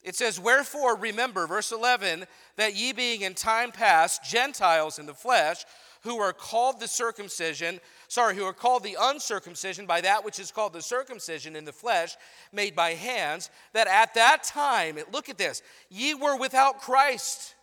It 0.04 0.16
says, 0.16 0.40
Wherefore 0.40 0.98
remember, 0.98 1.48
verse 1.48 1.72
11, 1.72 2.26
that 2.58 2.76
ye 2.76 2.92
being 2.92 3.22
in 3.22 3.34
time 3.34 3.72
past 3.72 4.24
Gentiles 4.24 5.00
in 5.00 5.06
the 5.06 5.14
flesh, 5.14 5.64
who 6.02 6.20
are 6.20 6.34
called 6.34 6.82
the 6.82 6.88
circumcision, 6.88 7.80
sorry, 8.10 8.36
who 8.36 8.44
are 8.44 8.54
called 8.54 8.84
the 8.84 8.98
uncircumcision 9.00 9.86
by 9.86 10.02
that 10.02 10.26
which 10.26 10.38
is 10.38 10.52
called 10.52 10.74
the 10.74 10.82
circumcision 10.82 11.56
in 11.56 11.64
the 11.64 11.72
flesh, 11.72 12.18
made 12.52 12.76
by 12.76 12.92
hands, 12.92 13.50
that 13.72 13.88
at 13.88 14.14
that 14.14 14.44
time, 14.44 14.98
look 15.14 15.30
at 15.30 15.38
this, 15.38 15.62
ye 15.90 16.14
were 16.14 16.38
without 16.38 16.82
Christ, 16.82 17.56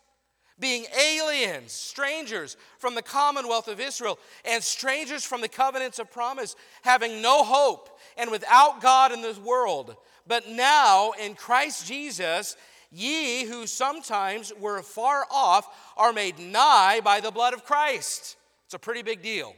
being 0.59 0.85
aliens, 0.99 1.71
strangers 1.71 2.57
from 2.79 2.95
the 2.95 3.01
commonwealth 3.03 3.67
of 3.67 3.79
Israel, 3.79 4.17
and 4.43 4.63
strangers 4.63 5.23
from 5.23 5.41
the 5.41 5.47
covenants 5.47 5.99
of 5.99 6.11
promise, 6.11 6.55
having 6.81 7.21
no 7.21 7.43
hope, 7.43 7.99
and 8.17 8.31
without 8.31 8.81
God 8.81 9.11
in 9.11 9.21
this 9.21 9.37
world. 9.37 9.95
But 10.27 10.49
now 10.49 11.11
in 11.11 11.35
Christ 11.35 11.87
Jesus, 11.87 12.55
ye 12.91 13.45
who 13.45 13.65
sometimes 13.65 14.53
were 14.59 14.81
far 14.81 15.25
off 15.31 15.67
are 15.97 16.13
made 16.13 16.39
nigh 16.39 16.99
by 17.01 17.19
the 17.19 17.31
blood 17.31 17.53
of 17.53 17.65
Christ. 17.65 18.37
It's 18.65 18.73
a 18.73 18.79
pretty 18.79 19.01
big 19.01 19.21
deal. 19.21 19.55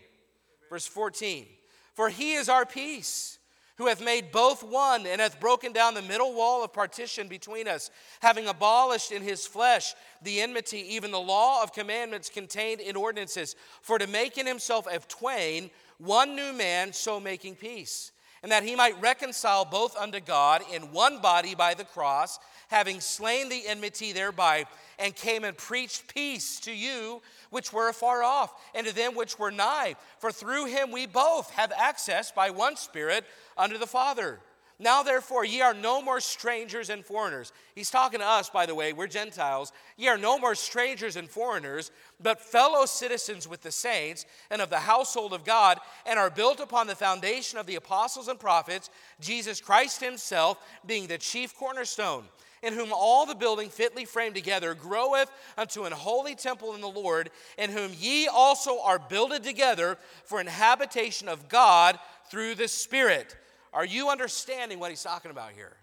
Verse 0.70 0.88
14 0.88 1.46
For 1.93 2.10
he 2.10 2.34
is 2.34 2.50
our 2.50 2.65
peace, 2.65 3.39
who 3.77 3.88
hath 3.88 4.03
made 4.03 4.32
both 4.32 4.63
one, 4.63 5.05
and 5.05 5.20
hath 5.20 5.39
broken 5.39 5.74
down 5.74 5.93
the 5.93 6.01
middle 6.01 6.34
wall 6.34 6.63
of 6.63 6.74
partition 6.74 7.27
between 7.27 7.67
us, 7.67 7.91
having 8.22 8.48
abolished 8.48 9.12
in 9.12 9.22
his 9.22 9.46
flesh 9.46 9.93
the 10.22 10.41
enmity, 10.41 10.79
even 10.96 11.12
the 11.12 11.20
law 11.20 11.62
of 11.62 11.74
commandments 11.74 12.29
contained 12.29 12.82
in 12.82 12.96
ordinances, 12.96 13.55
for 13.82 13.98
to 13.98 14.08
make 14.08 14.38
in 14.38 14.46
himself 14.46 14.88
of 14.88 15.08
twain 15.08 15.70
one 15.98 16.36
new 16.36 16.53
man, 16.53 16.93
so 16.93 17.20
making 17.20 17.55
peace 17.55 18.12
and 18.44 18.52
that 18.52 18.64
he 18.64 18.76
might 18.76 19.02
reconcile 19.02 19.64
both 19.64 19.98
unto 19.98 20.20
God 20.20 20.62
in 20.72 20.92
one 20.92 21.22
body 21.22 21.56
by 21.56 21.74
the 21.74 21.86
cross, 21.86 22.40
having 22.68 23.00
slain 23.00 23.48
the 23.48 23.66
enmity 23.66 24.12
thereby, 24.12 24.66
and 25.00 25.16
came 25.16 25.46
and 25.46 25.58
preached 25.58 26.14
peace 26.14 26.60
to 26.60 26.72
you 26.72 27.22
which 27.50 27.72
were 27.72 27.88
afar 27.88 28.22
off, 28.22 28.54
and 28.76 28.86
to 28.86 28.94
them 28.94 29.16
which 29.16 29.40
were 29.40 29.52
nigh. 29.52 29.96
For 30.20 30.32
through 30.32 30.66
him 30.66 30.92
we 30.92 31.06
both 31.06 31.52
have 31.52 31.72
access 31.72 32.32
by 32.32 32.50
one 32.50 32.76
Spirit 32.76 33.26
unto 33.58 33.78
the 33.78 33.88
Father. 33.88 34.40
Now, 34.80 35.03
therefore, 35.03 35.46
ye 35.46 35.62
are 35.62 35.74
no 35.74 36.01
more 36.01 36.20
strangers 36.20 36.89
and 36.89 37.06
foreigners. 37.06 37.53
He's 37.75 37.92
talking 37.92 38.20
to 38.20 38.25
us, 38.25 38.50
by 38.50 38.65
the 38.65 38.75
way, 38.75 38.92
we're 38.92 39.08
Gentiles. 39.08 39.72
Ye 39.98 40.08
are 40.08 40.18
no 40.18 40.39
more 40.39 40.56
strangers 40.56 41.15
and 41.15 41.30
foreigners, 41.30 41.92
but 42.20 42.42
fellow 42.42 42.86
citizens 42.86 43.48
with 43.48 43.62
the 43.62 43.72
saints 43.72 44.25
and 44.50 44.62
of 44.62 44.70
the 44.70 44.80
household 44.80 45.32
of 45.32 45.46
God, 45.46 45.80
and 46.06 46.18
are 46.18 46.32
built 46.32 46.60
upon 46.60 46.88
the 46.88 46.96
foundation 46.96 47.60
of 47.60 47.68
the 47.68 47.75
apostles 47.75 48.27
and 48.27 48.39
prophets, 48.39 48.89
Jesus 49.22 49.62
Christ 49.62 50.01
Himself 50.01 50.58
being 50.86 51.06
the 51.08 51.20
chief 51.20 51.56
cornerstone, 51.56 52.25
in 52.63 52.74
whom 52.74 52.92
all 52.92 53.27
the 53.27 53.36
building 53.36 53.70
fitly 53.70 54.06
framed 54.06 54.36
together 54.36 54.74
groweth 54.74 55.32
unto 55.56 55.84
an 55.84 55.94
holy 55.94 56.34
temple 56.34 56.74
in 56.74 56.82
the 56.82 56.88
Lord, 56.88 57.30
in 57.60 57.69
whom 57.69 57.91
ye 57.95 58.28
also 58.28 58.82
are 58.82 59.00
builded 59.00 59.43
together 59.43 59.98
for 60.26 60.39
an 60.39 60.48
habitation 60.48 61.30
of 61.30 61.48
God 61.48 62.00
through 62.32 62.56
the 62.56 62.67
Spirit. 62.67 63.36
Are 63.74 63.86
you 63.86 64.10
understanding 64.10 64.80
what 64.80 64.92
he's 64.92 65.04
talking 65.04 65.32
about 65.32 65.52
here? 65.54 65.76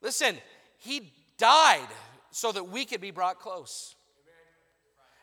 Listen, 0.00 0.36
he 0.78 1.12
died 1.38 1.86
so 2.32 2.50
that 2.50 2.64
we 2.64 2.84
could 2.84 3.00
be 3.00 3.12
brought 3.12 3.38
close. 3.38 3.94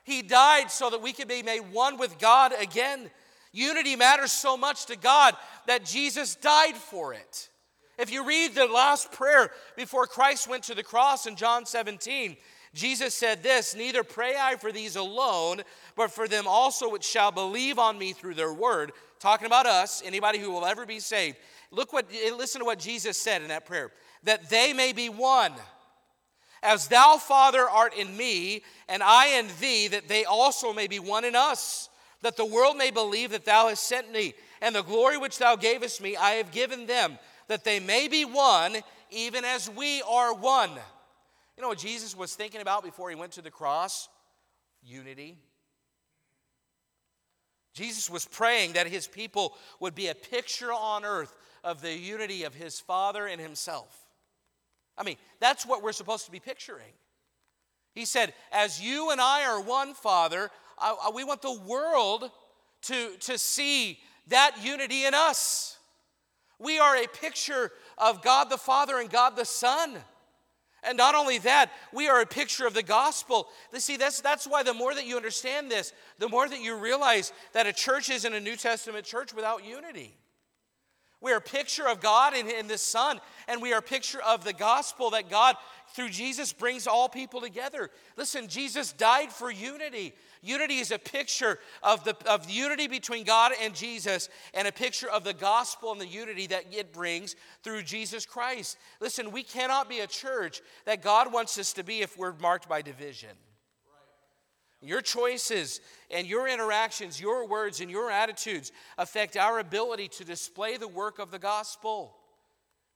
He 0.04 0.22
died 0.22 0.70
so 0.70 0.90
that 0.90 1.02
we 1.02 1.12
could 1.12 1.28
be 1.28 1.42
made 1.42 1.72
one 1.72 1.98
with 1.98 2.18
God 2.18 2.52
again. 2.58 3.10
Unity 3.52 3.96
matters 3.96 4.32
so 4.32 4.56
much 4.56 4.86
to 4.86 4.96
God 4.96 5.34
that 5.66 5.84
Jesus 5.84 6.34
died 6.36 6.76
for 6.76 7.12
it. 7.12 7.48
If 7.98 8.10
you 8.10 8.26
read 8.26 8.54
the 8.54 8.66
last 8.66 9.12
prayer 9.12 9.50
before 9.76 10.06
Christ 10.06 10.48
went 10.48 10.64
to 10.64 10.74
the 10.74 10.82
cross 10.82 11.26
in 11.26 11.36
John 11.36 11.66
17, 11.66 12.36
Jesus 12.74 13.14
said 13.14 13.42
this 13.42 13.74
Neither 13.74 14.04
pray 14.04 14.34
I 14.38 14.56
for 14.56 14.72
these 14.72 14.96
alone, 14.96 15.62
but 15.96 16.10
for 16.10 16.28
them 16.28 16.46
also 16.46 16.90
which 16.90 17.04
shall 17.04 17.32
believe 17.32 17.78
on 17.78 17.98
me 17.98 18.12
through 18.12 18.34
their 18.34 18.52
word. 18.52 18.92
Talking 19.18 19.46
about 19.46 19.66
us, 19.66 20.02
anybody 20.04 20.38
who 20.38 20.50
will 20.50 20.64
ever 20.64 20.86
be 20.86 21.00
saved. 21.00 21.36
Look 21.70 21.92
what, 21.92 22.06
eh, 22.12 22.32
listen 22.34 22.60
to 22.60 22.64
what 22.64 22.78
Jesus 22.78 23.18
said 23.18 23.42
in 23.42 23.48
that 23.48 23.66
prayer 23.66 23.92
that 24.24 24.50
they 24.50 24.72
may 24.72 24.92
be 24.92 25.08
one. 25.08 25.52
As 26.62 26.88
thou, 26.88 27.16
Father, 27.16 27.68
art 27.68 27.94
in 27.96 28.14
me, 28.16 28.62
and 28.88 29.02
I 29.02 29.38
in 29.38 29.48
thee, 29.60 29.88
that 29.88 30.08
they 30.08 30.24
also 30.24 30.74
may 30.74 30.86
be 30.88 30.98
one 30.98 31.24
in 31.24 31.34
us, 31.34 31.88
that 32.20 32.36
the 32.36 32.44
world 32.44 32.76
may 32.76 32.90
believe 32.90 33.30
that 33.30 33.46
thou 33.46 33.68
hast 33.68 33.88
sent 33.88 34.12
me, 34.12 34.34
and 34.60 34.74
the 34.74 34.82
glory 34.82 35.16
which 35.16 35.38
thou 35.38 35.56
gavest 35.56 36.02
me 36.02 36.16
I 36.16 36.32
have 36.32 36.52
given 36.52 36.86
them, 36.86 37.18
that 37.48 37.64
they 37.64 37.80
may 37.80 38.08
be 38.08 38.26
one, 38.26 38.76
even 39.10 39.44
as 39.44 39.70
we 39.70 40.02
are 40.02 40.34
one. 40.34 40.70
You 41.60 41.62
know 41.64 41.68
what 41.68 41.78
Jesus 41.78 42.16
was 42.16 42.34
thinking 42.34 42.62
about 42.62 42.82
before 42.82 43.10
he 43.10 43.16
went 43.16 43.32
to 43.32 43.42
the 43.42 43.50
cross? 43.50 44.08
Unity. 44.82 45.36
Jesus 47.74 48.08
was 48.08 48.24
praying 48.24 48.72
that 48.72 48.86
his 48.86 49.06
people 49.06 49.52
would 49.78 49.94
be 49.94 50.06
a 50.06 50.14
picture 50.14 50.72
on 50.72 51.04
earth 51.04 51.34
of 51.62 51.82
the 51.82 51.92
unity 51.92 52.44
of 52.44 52.54
his 52.54 52.80
Father 52.80 53.26
and 53.26 53.38
himself. 53.38 53.94
I 54.96 55.02
mean, 55.02 55.16
that's 55.38 55.66
what 55.66 55.82
we're 55.82 55.92
supposed 55.92 56.24
to 56.24 56.30
be 56.30 56.40
picturing. 56.40 56.94
He 57.92 58.06
said, 58.06 58.32
As 58.52 58.80
you 58.80 59.10
and 59.10 59.20
I 59.20 59.44
are 59.44 59.60
one, 59.60 59.92
Father, 59.92 60.50
I, 60.78 60.96
I, 61.08 61.10
we 61.14 61.24
want 61.24 61.42
the 61.42 61.60
world 61.66 62.30
to, 62.84 63.10
to 63.18 63.36
see 63.36 63.98
that 64.28 64.56
unity 64.62 65.04
in 65.04 65.12
us. 65.12 65.78
We 66.58 66.78
are 66.78 66.96
a 66.96 67.06
picture 67.06 67.70
of 67.98 68.22
God 68.22 68.48
the 68.48 68.56
Father 68.56 68.98
and 68.98 69.10
God 69.10 69.36
the 69.36 69.44
Son. 69.44 69.98
And 70.82 70.96
not 70.96 71.14
only 71.14 71.38
that, 71.38 71.70
we 71.92 72.08
are 72.08 72.20
a 72.20 72.26
picture 72.26 72.66
of 72.66 72.74
the 72.74 72.82
gospel. 72.82 73.48
See, 73.74 73.96
that's, 73.96 74.20
that's 74.20 74.46
why 74.46 74.62
the 74.62 74.74
more 74.74 74.94
that 74.94 75.06
you 75.06 75.16
understand 75.16 75.70
this, 75.70 75.92
the 76.18 76.28
more 76.28 76.48
that 76.48 76.60
you 76.60 76.76
realize 76.76 77.32
that 77.52 77.66
a 77.66 77.72
church 77.72 78.08
isn't 78.08 78.32
a 78.32 78.40
New 78.40 78.56
Testament 78.56 79.04
church 79.04 79.34
without 79.34 79.64
unity. 79.64 80.14
We 81.20 81.32
are 81.32 81.36
a 81.36 81.42
picture 81.42 81.86
of 81.86 82.00
God 82.00 82.34
in, 82.34 82.48
in 82.48 82.66
the 82.66 82.78
Son, 82.78 83.20
and 83.46 83.60
we 83.60 83.74
are 83.74 83.80
a 83.80 83.82
picture 83.82 84.22
of 84.22 84.42
the 84.42 84.54
gospel 84.54 85.10
that 85.10 85.28
God, 85.28 85.56
through 85.88 86.08
Jesus, 86.08 86.52
brings 86.54 86.86
all 86.86 87.10
people 87.10 87.42
together. 87.42 87.90
Listen, 88.16 88.48
Jesus 88.48 88.92
died 88.92 89.30
for 89.30 89.50
unity. 89.50 90.14
Unity 90.42 90.78
is 90.78 90.90
a 90.90 90.98
picture 90.98 91.58
of 91.82 92.04
the 92.04 92.16
of 92.26 92.48
unity 92.48 92.88
between 92.88 93.24
God 93.24 93.52
and 93.60 93.74
Jesus, 93.74 94.30
and 94.54 94.66
a 94.66 94.72
picture 94.72 95.10
of 95.10 95.22
the 95.22 95.34
gospel 95.34 95.92
and 95.92 96.00
the 96.00 96.06
unity 96.06 96.46
that 96.46 96.64
it 96.72 96.90
brings 96.90 97.36
through 97.62 97.82
Jesus 97.82 98.24
Christ. 98.24 98.78
Listen, 99.00 99.30
we 99.30 99.42
cannot 99.42 99.90
be 99.90 100.00
a 100.00 100.06
church 100.06 100.62
that 100.86 101.02
God 101.02 101.30
wants 101.30 101.58
us 101.58 101.74
to 101.74 101.84
be 101.84 102.00
if 102.00 102.16
we're 102.16 102.32
marked 102.40 102.66
by 102.66 102.80
division. 102.80 103.30
Your 104.82 105.02
choices 105.02 105.80
and 106.10 106.26
your 106.26 106.48
interactions, 106.48 107.20
your 107.20 107.46
words 107.46 107.80
and 107.80 107.90
your 107.90 108.10
attitudes 108.10 108.72
affect 108.96 109.36
our 109.36 109.58
ability 109.58 110.08
to 110.08 110.24
display 110.24 110.76
the 110.76 110.88
work 110.88 111.18
of 111.18 111.30
the 111.30 111.38
gospel. 111.38 112.16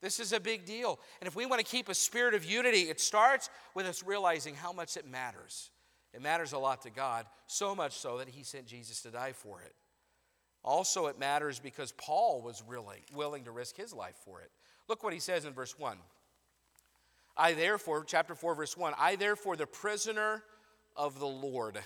This 0.00 0.18
is 0.18 0.32
a 0.32 0.40
big 0.40 0.64
deal. 0.64 0.98
And 1.20 1.28
if 1.28 1.36
we 1.36 1.46
want 1.46 1.64
to 1.64 1.70
keep 1.70 1.88
a 1.88 1.94
spirit 1.94 2.34
of 2.34 2.44
unity, 2.44 2.82
it 2.82 3.00
starts 3.00 3.50
with 3.74 3.86
us 3.86 4.02
realizing 4.02 4.54
how 4.54 4.72
much 4.72 4.96
it 4.96 5.06
matters. 5.06 5.70
It 6.12 6.22
matters 6.22 6.52
a 6.52 6.58
lot 6.58 6.82
to 6.82 6.90
God, 6.90 7.26
so 7.46 7.74
much 7.74 7.92
so 7.92 8.18
that 8.18 8.28
He 8.28 8.44
sent 8.44 8.66
Jesus 8.66 9.02
to 9.02 9.10
die 9.10 9.32
for 9.32 9.60
it. 9.60 9.74
Also, 10.64 11.06
it 11.06 11.18
matters 11.18 11.58
because 11.58 11.92
Paul 11.92 12.40
was 12.40 12.62
really 12.66 13.04
willing 13.14 13.44
to 13.44 13.50
risk 13.50 13.76
his 13.76 13.92
life 13.92 14.16
for 14.24 14.40
it. 14.40 14.50
Look 14.88 15.04
what 15.04 15.12
he 15.12 15.18
says 15.18 15.44
in 15.44 15.52
verse 15.52 15.78
1. 15.78 15.98
I 17.36 17.52
therefore, 17.52 18.04
chapter 18.04 18.34
4, 18.34 18.54
verse 18.54 18.76
1, 18.76 18.94
I 18.98 19.16
therefore, 19.16 19.56
the 19.56 19.66
prisoner 19.66 20.42
of 20.96 21.18
the 21.18 21.26
Lord. 21.26 21.78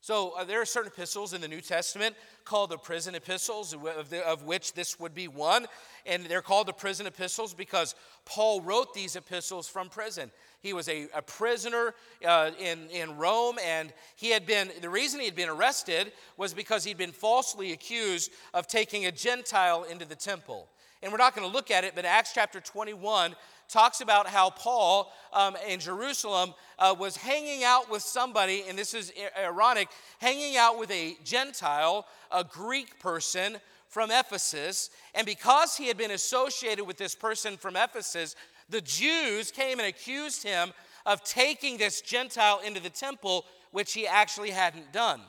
So 0.00 0.34
uh, 0.38 0.44
there 0.44 0.60
are 0.60 0.64
certain 0.64 0.92
epistles 0.94 1.34
in 1.34 1.40
the 1.40 1.48
New 1.48 1.60
Testament 1.60 2.14
called 2.44 2.70
the 2.70 2.78
prison 2.78 3.14
epistles, 3.14 3.74
of, 3.74 4.10
the, 4.10 4.26
of, 4.26 4.44
which 4.44 4.72
this 4.72 4.98
would 5.00 5.12
be 5.12 5.26
one. 5.26 5.66
And 6.06 6.24
they're 6.24 6.40
called 6.40 6.68
the 6.68 6.72
prison 6.72 7.06
epistles 7.06 7.52
because 7.52 7.94
Paul 8.24 8.60
wrote 8.60 8.94
these 8.94 9.16
epistles 9.16 9.68
from 9.68 9.88
prison. 9.88 10.30
He 10.60 10.72
was 10.72 10.88
a, 10.88 11.08
a 11.14 11.22
prisoner 11.22 11.94
uh, 12.24 12.52
in, 12.60 12.88
in 12.90 13.16
Rome, 13.16 13.58
and 13.64 13.92
he 14.16 14.30
had 14.30 14.46
been, 14.46 14.70
the 14.80 14.88
reason 14.88 15.20
he 15.20 15.26
had 15.26 15.36
been 15.36 15.48
arrested 15.48 16.12
was 16.36 16.54
because 16.54 16.84
he'd 16.84 16.96
been 16.96 17.12
falsely 17.12 17.72
accused 17.72 18.30
of 18.54 18.66
taking 18.66 19.06
a 19.06 19.12
Gentile 19.12 19.84
into 19.84 20.04
the 20.04 20.16
temple. 20.16 20.68
And 21.02 21.12
we're 21.12 21.18
not 21.18 21.34
going 21.34 21.46
to 21.46 21.52
look 21.52 21.70
at 21.70 21.84
it, 21.84 21.94
but 21.94 22.04
Acts 22.04 22.32
chapter 22.34 22.60
21 22.60 23.36
talks 23.68 24.00
about 24.00 24.26
how 24.26 24.50
Paul 24.50 25.12
um, 25.32 25.56
in 25.68 25.78
Jerusalem 25.78 26.54
uh, 26.78 26.94
was 26.98 27.16
hanging 27.16 27.64
out 27.64 27.90
with 27.90 28.02
somebody, 28.02 28.64
and 28.68 28.78
this 28.78 28.94
is 28.94 29.12
ironic, 29.38 29.88
hanging 30.20 30.56
out 30.56 30.78
with 30.78 30.90
a 30.90 31.16
Gentile, 31.24 32.06
a 32.32 32.44
Greek 32.44 32.98
person 32.98 33.58
from 33.88 34.10
Ephesus. 34.10 34.90
And 35.14 35.26
because 35.26 35.76
he 35.76 35.88
had 35.88 35.98
been 35.98 36.12
associated 36.12 36.84
with 36.84 36.96
this 36.96 37.14
person 37.14 37.56
from 37.56 37.76
Ephesus, 37.76 38.36
the 38.68 38.80
Jews 38.80 39.50
came 39.50 39.78
and 39.78 39.88
accused 39.88 40.42
him 40.42 40.72
of 41.06 41.22
taking 41.24 41.78
this 41.78 42.00
Gentile 42.00 42.60
into 42.64 42.80
the 42.80 42.90
temple, 42.90 43.44
which 43.70 43.92
he 43.92 44.06
actually 44.06 44.50
hadn't 44.50 44.92
done. 44.92 45.20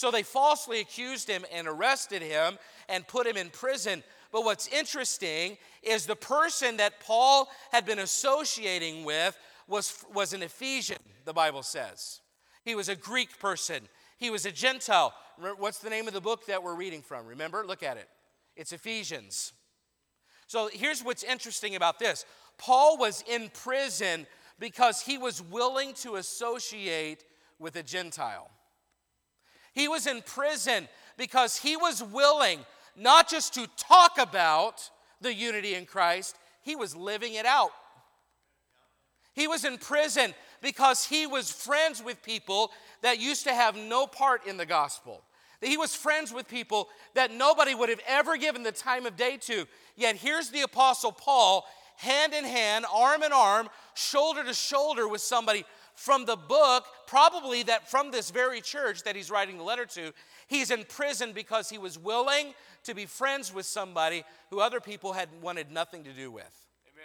So 0.00 0.10
they 0.10 0.22
falsely 0.22 0.80
accused 0.80 1.28
him 1.28 1.44
and 1.52 1.68
arrested 1.68 2.22
him 2.22 2.56
and 2.88 3.06
put 3.06 3.26
him 3.26 3.36
in 3.36 3.50
prison. 3.50 4.02
But 4.32 4.46
what's 4.46 4.66
interesting 4.68 5.58
is 5.82 6.06
the 6.06 6.16
person 6.16 6.78
that 6.78 7.00
Paul 7.00 7.50
had 7.70 7.84
been 7.84 7.98
associating 7.98 9.04
with 9.04 9.36
was, 9.68 10.02
was 10.14 10.32
an 10.32 10.42
Ephesian, 10.42 10.96
the 11.26 11.34
Bible 11.34 11.62
says. 11.62 12.22
He 12.64 12.74
was 12.74 12.88
a 12.88 12.96
Greek 12.96 13.38
person, 13.40 13.82
he 14.16 14.30
was 14.30 14.46
a 14.46 14.50
Gentile. 14.50 15.12
What's 15.58 15.80
the 15.80 15.90
name 15.90 16.08
of 16.08 16.14
the 16.14 16.20
book 16.22 16.46
that 16.46 16.62
we're 16.62 16.76
reading 16.76 17.02
from? 17.02 17.26
Remember? 17.26 17.62
Look 17.66 17.82
at 17.82 17.98
it. 17.98 18.08
It's 18.56 18.72
Ephesians. 18.72 19.52
So 20.46 20.70
here's 20.72 21.04
what's 21.04 21.24
interesting 21.24 21.76
about 21.76 21.98
this 21.98 22.24
Paul 22.56 22.96
was 22.96 23.22
in 23.30 23.50
prison 23.52 24.26
because 24.58 25.02
he 25.02 25.18
was 25.18 25.42
willing 25.42 25.92
to 25.96 26.16
associate 26.16 27.26
with 27.58 27.76
a 27.76 27.82
Gentile. 27.82 28.50
He 29.72 29.88
was 29.88 30.06
in 30.06 30.22
prison 30.22 30.88
because 31.16 31.56
he 31.56 31.76
was 31.76 32.02
willing 32.02 32.60
not 32.96 33.28
just 33.28 33.54
to 33.54 33.66
talk 33.76 34.18
about 34.18 34.90
the 35.20 35.34
unity 35.34 35.74
in 35.74 35.86
Christ, 35.86 36.36
he 36.62 36.76
was 36.76 36.96
living 36.96 37.34
it 37.34 37.46
out. 37.46 37.70
He 39.32 39.46
was 39.48 39.64
in 39.64 39.78
prison 39.78 40.34
because 40.60 41.04
he 41.04 41.26
was 41.26 41.50
friends 41.50 42.02
with 42.02 42.22
people 42.22 42.72
that 43.02 43.20
used 43.20 43.44
to 43.44 43.54
have 43.54 43.76
no 43.76 44.06
part 44.06 44.46
in 44.46 44.56
the 44.56 44.66
gospel. 44.66 45.22
He 45.60 45.76
was 45.76 45.94
friends 45.94 46.32
with 46.32 46.48
people 46.48 46.88
that 47.14 47.32
nobody 47.32 47.74
would 47.74 47.90
have 47.90 48.00
ever 48.08 48.36
given 48.36 48.62
the 48.62 48.72
time 48.72 49.06
of 49.06 49.16
day 49.16 49.36
to. 49.42 49.66
Yet 49.94 50.16
here's 50.16 50.50
the 50.50 50.62
Apostle 50.62 51.12
Paul, 51.12 51.66
hand 51.96 52.32
in 52.32 52.44
hand, 52.44 52.86
arm 52.92 53.22
in 53.22 53.32
arm, 53.32 53.68
shoulder 53.94 54.42
to 54.42 54.54
shoulder 54.54 55.06
with 55.06 55.20
somebody 55.20 55.64
from 56.00 56.24
the 56.24 56.34
book, 56.34 56.86
probably 57.06 57.62
that 57.64 57.90
from 57.90 58.10
this 58.10 58.30
very 58.30 58.62
church 58.62 59.02
that 59.02 59.14
he's 59.14 59.30
writing 59.30 59.58
the 59.58 59.62
letter 59.62 59.84
to. 59.84 60.14
He's 60.48 60.70
in 60.70 60.84
prison 60.84 61.32
because 61.34 61.68
he 61.68 61.76
was 61.76 61.98
willing 61.98 62.54
to 62.84 62.94
be 62.94 63.04
friends 63.04 63.52
with 63.52 63.66
somebody 63.66 64.24
who 64.48 64.60
other 64.60 64.80
people 64.80 65.12
had 65.12 65.28
wanted 65.42 65.70
nothing 65.70 66.04
to 66.04 66.12
do 66.14 66.30
with. 66.30 66.66
Amen. 66.90 67.04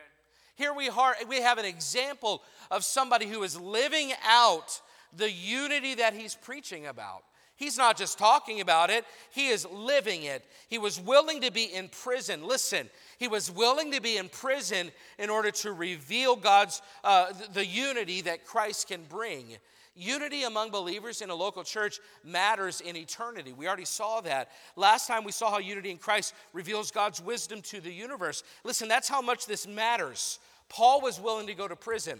Here 0.55 0.73
we, 0.73 0.88
are, 0.88 1.13
we 1.27 1.41
have 1.41 1.58
an 1.58 1.65
example 1.65 2.41
of 2.71 2.86
somebody 2.86 3.25
who 3.25 3.43
is 3.43 3.60
living 3.60 4.13
out 4.25 4.79
the 5.12 5.29
unity 5.29 5.95
that 5.95 6.13
he's 6.13 6.36
preaching 6.36 6.88
about. 6.88 7.25
He's 7.57 7.77
not 7.77 7.95
just 7.95 8.17
talking 8.17 8.59
about 8.59 8.89
it, 8.89 9.05
he 9.31 9.47
is 9.47 9.65
living 9.71 10.23
it. 10.23 10.43
He 10.67 10.77
was 10.77 10.99
willing 10.99 11.41
to 11.41 11.51
be 11.51 11.63
in 11.63 11.87
prison. 11.87 12.45
Listen, 12.45 12.89
he 13.17 13.29
was 13.29 13.49
willing 13.49 13.93
to 13.93 14.01
be 14.01 14.17
in 14.17 14.27
prison 14.27 14.91
in 15.17 15.29
order 15.29 15.51
to 15.51 15.71
reveal 15.71 16.35
God's, 16.35 16.81
uh, 17.03 17.31
the 17.53 17.65
unity 17.65 18.21
that 18.21 18.45
Christ 18.45 18.89
can 18.89 19.03
bring. 19.07 19.57
Unity 19.95 20.43
among 20.43 20.71
believers 20.71 21.21
in 21.21 21.29
a 21.29 21.35
local 21.35 21.63
church 21.63 22.01
matters 22.25 22.81
in 22.81 22.97
eternity. 22.97 23.53
We 23.53 23.67
already 23.67 23.85
saw 23.85 24.19
that. 24.21 24.49
Last 24.75 25.07
time 25.07 25.23
we 25.23 25.31
saw 25.31 25.49
how 25.49 25.59
unity 25.59 25.89
in 25.91 25.97
Christ 25.97 26.33
reveals 26.51 26.91
God's 26.91 27.21
wisdom 27.21 27.61
to 27.63 27.79
the 27.79 27.93
universe. 27.93 28.43
Listen, 28.65 28.89
that's 28.89 29.07
how 29.07 29.21
much 29.21 29.45
this 29.45 29.65
matters. 29.65 30.39
Paul 30.67 30.99
was 30.99 31.21
willing 31.21 31.47
to 31.47 31.53
go 31.53 31.69
to 31.69 31.77
prison 31.77 32.19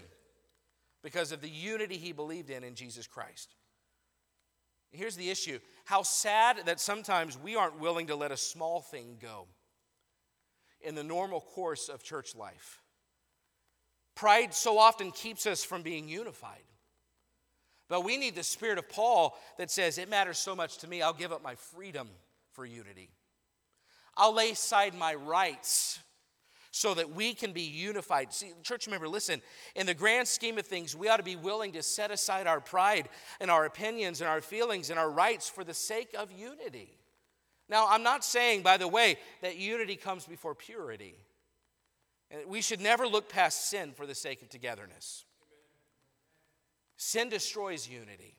because 1.04 1.34
of 1.34 1.42
the 1.42 1.50
unity 1.50 1.98
he 1.98 2.14
believed 2.14 2.50
in 2.50 2.64
in 2.64 2.76
Jesus 2.76 3.08
Christ. 3.08 3.55
Here's 4.96 5.16
the 5.16 5.30
issue 5.30 5.60
how 5.86 6.02
sad 6.02 6.62
that 6.66 6.80
sometimes 6.80 7.38
we 7.38 7.56
aren't 7.56 7.80
willing 7.80 8.08
to 8.08 8.16
let 8.16 8.32
a 8.32 8.38
small 8.38 8.82
thing 8.82 9.18
go 9.22 9.48
in 10.82 10.96
the 10.96 11.04
normal 11.04 11.42
course 11.42 11.90
of 11.90 12.04
church 12.04 12.36
life. 12.36 12.82
Pride 14.16 14.54
so 14.54 14.80
often 14.80 15.12
keeps 15.12 15.46
us 15.46 15.64
from 15.64 15.82
being 15.82 16.08
unified. 16.08 16.64
But 17.88 18.04
we 18.04 18.18
need 18.18 18.36
the 18.36 18.44
spirit 18.44 18.80
of 18.80 18.90
Paul 18.90 19.38
that 19.58 19.70
says, 19.70 19.98
It 19.98 20.10
matters 20.10 20.38
so 20.38 20.56
much 20.56 20.80
to 20.80 20.88
me, 20.88 21.02
I'll 21.02 21.14
give 21.14 21.32
up 21.32 21.44
my 21.44 21.56
freedom 21.56 22.10
for 22.54 22.66
unity. 22.66 23.10
I'll 24.18 24.34
lay 24.34 24.52
aside 24.52 24.96
my 24.96 25.14
rights 25.14 26.00
so 26.76 26.94
that 26.94 27.16
we 27.16 27.34
can 27.34 27.54
be 27.54 27.62
unified. 27.62 28.34
See, 28.34 28.52
church 28.62 28.90
member, 28.90 29.08
listen, 29.08 29.42
in 29.78 29.86
the 29.86 29.94
grand 29.94 30.28
scheme 30.28 30.58
of 30.58 30.66
things, 30.66 30.94
we 30.94 31.08
ought 31.08 31.16
to 31.16 31.24
be 31.24 31.38
willing 31.38 31.72
to 31.72 31.82
set 31.82 32.12
aside 32.12 32.48
our 32.48 32.60
pride 32.60 33.08
and 33.40 33.50
our 33.50 33.64
opinions 33.64 34.20
and 34.20 34.30
our 34.30 34.42
feelings 34.42 34.90
and 34.90 35.00
our 35.00 35.10
rights 35.10 35.48
for 35.48 35.64
the 35.64 35.74
sake 35.74 36.14
of 36.20 36.34
unity. 36.34 37.00
Now, 37.70 37.88
I'm 37.90 38.04
not 38.04 38.26
saying, 38.26 38.62
by 38.62 38.76
the 38.76 38.90
way, 38.90 39.16
that 39.42 39.56
unity 39.56 39.96
comes 39.96 40.26
before 40.26 40.54
purity. 40.54 41.16
We 42.46 42.62
should 42.62 42.82
never 42.82 43.08
look 43.08 43.30
past 43.30 43.70
sin 43.70 43.94
for 43.94 44.06
the 44.06 44.14
sake 44.14 44.42
of 44.42 44.50
togetherness. 44.50 45.24
Sin 46.98 47.30
destroys 47.30 47.88
unity. 47.88 48.36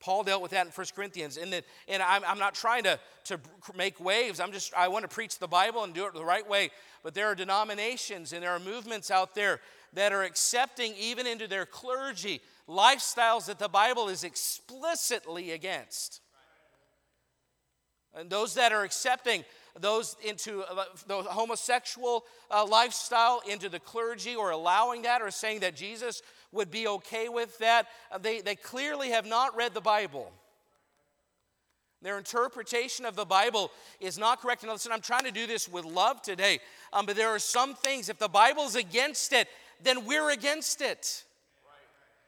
Paul 0.00 0.24
dealt 0.24 0.42
with 0.42 0.50
that 0.50 0.66
in 0.66 0.72
1 0.72 0.86
Corinthians. 0.94 1.36
And, 1.36 1.52
the, 1.52 1.62
and 1.88 2.02
I'm, 2.02 2.22
I'm 2.26 2.38
not 2.38 2.54
trying 2.54 2.84
to, 2.84 2.98
to 3.24 3.40
make 3.74 3.98
waves. 3.98 4.40
I'm 4.40 4.52
just, 4.52 4.74
I 4.74 4.88
want 4.88 5.02
to 5.02 5.08
preach 5.08 5.38
the 5.38 5.48
Bible 5.48 5.84
and 5.84 5.94
do 5.94 6.06
it 6.06 6.14
the 6.14 6.24
right 6.24 6.46
way. 6.48 6.70
But 7.02 7.14
there 7.14 7.26
are 7.26 7.34
denominations 7.34 8.32
and 8.32 8.42
there 8.42 8.52
are 8.52 8.60
movements 8.60 9.10
out 9.10 9.34
there 9.34 9.60
that 9.94 10.12
are 10.12 10.22
accepting, 10.22 10.94
even 10.98 11.26
into 11.26 11.48
their 11.48 11.64
clergy, 11.64 12.40
lifestyles 12.68 13.46
that 13.46 13.58
the 13.58 13.68
Bible 13.68 14.08
is 14.08 14.24
explicitly 14.24 15.52
against. 15.52 16.20
And 18.14 18.30
those 18.30 18.54
that 18.54 18.72
are 18.72 18.82
accepting 18.82 19.44
those 19.78 20.16
into 20.24 20.62
uh, 20.62 20.84
the 21.06 21.22
homosexual 21.22 22.24
uh, 22.50 22.64
lifestyle 22.66 23.42
into 23.48 23.68
the 23.68 23.78
clergy 23.78 24.34
or 24.34 24.50
allowing 24.50 25.02
that 25.02 25.20
or 25.20 25.30
saying 25.30 25.60
that 25.60 25.76
Jesus 25.76 26.22
would 26.52 26.70
be 26.70 26.86
okay 26.88 27.28
with 27.28 27.58
that, 27.58 27.86
uh, 28.10 28.18
they, 28.18 28.40
they 28.40 28.54
clearly 28.54 29.10
have 29.10 29.26
not 29.26 29.56
read 29.56 29.74
the 29.74 29.80
Bible. 29.80 30.32
Their 32.02 32.18
interpretation 32.18 33.04
of 33.04 33.16
the 33.16 33.24
Bible 33.24 33.70
is 34.00 34.18
not 34.18 34.40
correct. 34.40 34.62
And 34.62 34.70
listen, 34.70 34.92
I'm 34.92 35.00
trying 35.00 35.24
to 35.24 35.32
do 35.32 35.46
this 35.46 35.68
with 35.68 35.84
love 35.84 36.22
today. 36.22 36.60
Um, 36.92 37.06
but 37.06 37.16
there 37.16 37.28
are 37.28 37.38
some 37.38 37.74
things, 37.74 38.08
if 38.08 38.18
the 38.18 38.28
Bible's 38.28 38.76
against 38.76 39.32
it, 39.32 39.48
then 39.82 40.04
we're 40.04 40.30
against 40.30 40.80
it. 40.82 41.24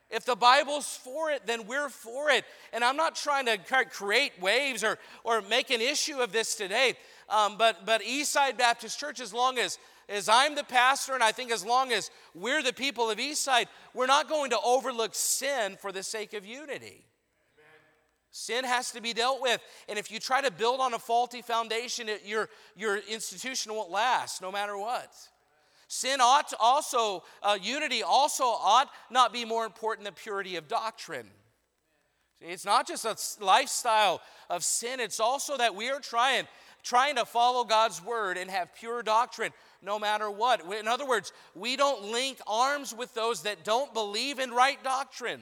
If 0.09 0.25
the 0.25 0.35
Bible's 0.35 0.97
for 0.97 1.29
it, 1.29 1.45
then 1.45 1.67
we're 1.67 1.89
for 1.89 2.31
it. 2.31 2.43
And 2.73 2.83
I'm 2.83 2.97
not 2.97 3.15
trying 3.15 3.45
to 3.45 3.57
create 3.91 4.31
waves 4.41 4.83
or, 4.83 4.97
or 5.23 5.41
make 5.43 5.69
an 5.69 5.81
issue 5.81 6.17
of 6.17 6.31
this 6.31 6.55
today. 6.55 6.95
Um, 7.29 7.57
but, 7.57 7.85
but 7.85 8.01
Eastside 8.01 8.57
Baptist 8.57 8.99
Church, 8.99 9.19
as 9.19 9.33
long 9.33 9.59
as, 9.59 9.77
as 10.09 10.27
I'm 10.27 10.55
the 10.55 10.63
pastor, 10.63 11.13
and 11.13 11.23
I 11.23 11.31
think 11.31 11.51
as 11.51 11.63
long 11.63 11.91
as 11.91 12.09
we're 12.33 12.63
the 12.63 12.73
people 12.73 13.09
of 13.09 13.19
Eastside, 13.19 13.67
we're 13.93 14.07
not 14.07 14.27
going 14.27 14.49
to 14.49 14.59
overlook 14.59 15.11
sin 15.13 15.77
for 15.79 15.91
the 15.91 16.03
sake 16.03 16.33
of 16.33 16.45
unity. 16.45 17.05
Sin 18.31 18.63
has 18.63 18.91
to 18.91 19.01
be 19.01 19.13
dealt 19.13 19.41
with. 19.41 19.59
And 19.87 19.97
if 19.97 20.11
you 20.11 20.19
try 20.19 20.41
to 20.41 20.51
build 20.51 20.79
on 20.81 20.93
a 20.93 20.99
faulty 20.99 21.41
foundation, 21.41 22.09
it, 22.09 22.23
your, 22.25 22.49
your 22.75 22.97
institution 22.97 23.73
won't 23.73 23.89
last 23.89 24.41
no 24.41 24.51
matter 24.51 24.77
what. 24.77 25.11
Sin 25.87 26.21
ought 26.21 26.53
also, 26.59 27.23
uh, 27.41 27.57
unity 27.59 28.03
also 28.03 28.43
ought 28.43 28.89
not 29.09 29.33
be 29.33 29.45
more 29.45 29.65
important 29.65 30.05
than 30.05 30.13
purity 30.13 30.55
of 30.55 30.67
doctrine. 30.67 31.27
It's 32.41 32.65
not 32.65 32.87
just 32.87 33.05
a 33.05 33.43
lifestyle 33.43 34.21
of 34.49 34.63
sin, 34.63 34.99
it's 34.99 35.19
also 35.19 35.57
that 35.57 35.75
we 35.75 35.89
are 35.89 35.99
trying, 35.99 36.47
trying 36.83 37.15
to 37.15 37.25
follow 37.25 37.63
God's 37.63 38.03
word 38.03 38.37
and 38.37 38.49
have 38.49 38.73
pure 38.75 39.01
doctrine 39.01 39.51
no 39.81 39.99
matter 39.99 40.29
what. 40.29 40.61
In 40.73 40.87
other 40.87 41.05
words, 41.05 41.33
we 41.55 41.75
don't 41.75 42.11
link 42.11 42.39
arms 42.47 42.93
with 42.93 43.13
those 43.13 43.43
that 43.43 43.63
don't 43.63 43.93
believe 43.93 44.39
in 44.39 44.51
right 44.51 44.81
doctrine. 44.83 45.41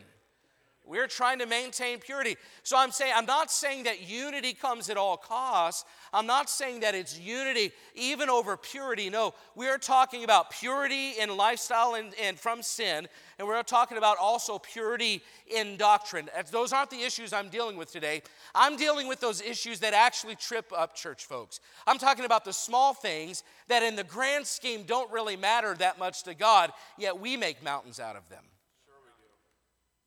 We're 0.88 1.08
trying 1.08 1.40
to 1.40 1.46
maintain 1.46 2.00
purity. 2.00 2.38
So 2.64 2.78
I'm 2.78 2.92
saying, 2.92 3.12
I'm 3.16 3.26
not 3.26 3.52
saying 3.52 3.84
that 3.84 4.08
unity 4.08 4.54
comes 4.54 4.90
at 4.90 4.96
all 4.96 5.18
costs. 5.18 5.84
I'm 6.14 6.26
not 6.26 6.50
saying 6.50 6.80
that 6.80 6.96
it's 6.96 7.20
unity 7.20 7.72
even 7.94 8.30
over 8.30 8.56
purity. 8.56 9.10
No, 9.10 9.34
we 9.56 9.68
are 9.68 9.78
talking 9.78 10.24
about 10.24 10.50
purity 10.50 11.20
in 11.20 11.36
lifestyle 11.36 11.96
and, 11.96 12.14
and 12.22 12.40
from 12.40 12.62
sin, 12.62 13.08
and 13.38 13.48
we're 13.48 13.62
talking 13.64 13.98
about 13.98 14.18
also 14.20 14.58
purity 14.60 15.22
in 15.54 15.76
doctrine. 15.76 16.30
Those 16.52 16.72
aren't 16.72 16.90
the 16.90 17.02
issues 17.02 17.34
I'm 17.34 17.50
dealing 17.50 17.76
with 17.76 17.92
today. 17.92 18.22
I'm 18.56 18.78
dealing 18.78 19.08
with 19.08 19.20
those 19.20 19.42
issues 19.42 19.80
that 19.82 19.94
actually 19.94 20.36
trip 20.36 20.72
up 20.76 20.96
church 20.96 21.26
folks. 21.26 21.60
I'm 21.86 21.98
talking 21.98 22.26
about 22.26 22.46
the 22.46 22.54
small 22.54 22.94
things 22.94 23.44
that 23.68 23.84
in 23.84 23.96
the 23.96 24.04
grand 24.04 24.48
scheme 24.48 24.84
don't 24.84 25.12
really 25.12 25.36
matter 25.36 25.76
that 25.76 26.00
much 26.00 26.24
to 26.24 26.34
God, 26.34 26.72
yet 26.98 27.20
we 27.20 27.36
make 27.36 27.62
mountains 27.62 28.00
out 28.00 28.16
of 28.16 28.28
them. 28.30 28.44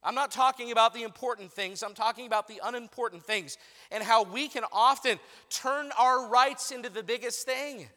I'm 0.03 0.15
not 0.15 0.31
talking 0.31 0.73
about 0.73 0.95
the 0.95 1.03
important 1.03 1.53
things, 1.53 1.83
I'm 1.83 1.95
talking 1.95 2.27
about 2.27 2.49
the 2.49 2.61
unimportant 2.65 3.23
things 3.23 3.59
and 3.91 4.03
how 4.03 4.23
we 4.23 4.49
can 4.49 4.65
often 4.73 5.19
turn 5.51 5.91
our 5.99 6.27
rights 6.29 6.71
into 6.71 6.89
the 6.89 7.03
biggest 7.03 7.45
thing. 7.47 7.89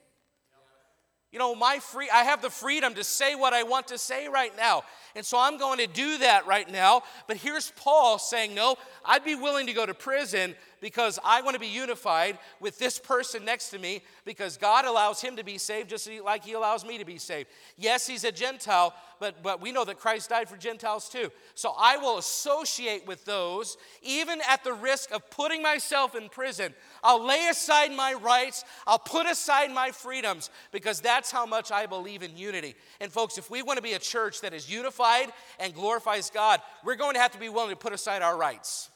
You 1.33 1.39
know, 1.39 1.55
my 1.55 1.79
free 1.79 2.11
I 2.13 2.23
have 2.25 2.43
the 2.43 2.51
freedom 2.51 2.93
to 2.93 3.03
say 3.03 3.33
what 3.33 3.53
I 3.53 3.63
want 3.63 3.87
to 3.87 3.97
say 3.97 4.27
right 4.27 4.55
now. 4.55 4.83
And 5.15 5.25
so 5.25 5.39
I'm 5.39 5.57
going 5.57 5.79
to 5.79 5.87
do 5.87 6.19
that 6.19 6.45
right 6.45 6.71
now. 6.71 7.01
But 7.27 7.37
here's 7.37 7.71
Paul 7.75 8.19
saying, 8.19 8.53
"No, 8.53 8.77
I'd 9.03 9.25
be 9.25 9.33
willing 9.33 9.65
to 9.65 9.73
go 9.73 9.83
to 9.83 9.95
prison 9.95 10.53
because 10.83 11.17
I 11.23 11.41
want 11.41 11.53
to 11.53 11.61
be 11.61 11.67
unified 11.67 12.37
with 12.59 12.77
this 12.77 12.99
person 12.99 13.45
next 13.45 13.69
to 13.69 13.79
me 13.79 14.03
because 14.25 14.57
God 14.57 14.83
allows 14.83 15.21
him 15.21 15.37
to 15.37 15.43
be 15.43 15.57
saved 15.57 15.89
just 15.89 16.09
like 16.25 16.43
he 16.43 16.51
allows 16.53 16.85
me 16.85 16.97
to 16.97 17.05
be 17.05 17.17
saved. 17.17 17.47
Yes, 17.77 18.05
he's 18.05 18.25
a 18.25 18.33
Gentile, 18.33 18.93
but, 19.17 19.41
but 19.41 19.61
we 19.61 19.71
know 19.71 19.85
that 19.85 19.97
Christ 19.97 20.31
died 20.31 20.49
for 20.49 20.57
Gentiles 20.57 21.07
too. 21.07 21.31
So 21.55 21.73
I 21.79 21.95
will 21.95 22.17
associate 22.17 23.07
with 23.07 23.23
those, 23.23 23.77
even 24.01 24.41
at 24.45 24.65
the 24.65 24.73
risk 24.73 25.13
of 25.13 25.29
putting 25.29 25.61
myself 25.61 26.15
in 26.15 26.27
prison. 26.27 26.73
I'll 27.01 27.25
lay 27.25 27.47
aside 27.47 27.93
my 27.93 28.13
rights, 28.15 28.65
I'll 28.85 28.99
put 28.99 29.25
aside 29.25 29.71
my 29.71 29.91
freedoms 29.91 30.49
because 30.73 30.99
that's 31.23 31.31
how 31.31 31.45
much 31.45 31.71
I 31.71 31.85
believe 31.85 32.21
in 32.21 32.35
unity. 32.35 32.75
And 32.99 33.09
folks, 33.09 33.37
if 33.37 33.49
we 33.49 33.61
want 33.63 33.77
to 33.77 33.81
be 33.81 33.93
a 33.93 33.99
church 33.99 34.41
that 34.41 34.53
is 34.53 34.69
unified 34.69 35.31
and 35.57 35.73
glorifies 35.73 36.29
God, 36.29 36.59
we're 36.83 36.97
going 36.97 37.13
to 37.13 37.21
have 37.21 37.31
to 37.31 37.39
be 37.39 37.47
willing 37.47 37.69
to 37.69 37.77
put 37.77 37.93
aside 37.93 38.21
our 38.21 38.35
rights. 38.35 38.89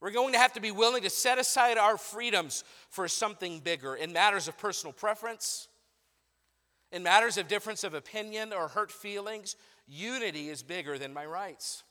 We're 0.00 0.12
going 0.12 0.34
to 0.34 0.38
have 0.38 0.52
to 0.52 0.60
be 0.60 0.70
willing 0.70 1.02
to 1.02 1.10
set 1.10 1.36
aside 1.36 1.78
our 1.78 1.98
freedoms 1.98 2.62
for 2.90 3.08
something 3.08 3.58
bigger 3.58 3.96
in 3.96 4.12
matters 4.12 4.46
of 4.46 4.56
personal 4.56 4.92
preference, 4.92 5.66
in 6.92 7.02
matters 7.02 7.38
of 7.38 7.48
difference 7.48 7.82
of 7.82 7.94
opinion 7.94 8.52
or 8.52 8.68
hurt 8.68 8.92
feelings. 8.92 9.56
Unity 9.88 10.48
is 10.48 10.62
bigger 10.62 10.96
than 10.96 11.12
my 11.12 11.26
rights. 11.26 11.82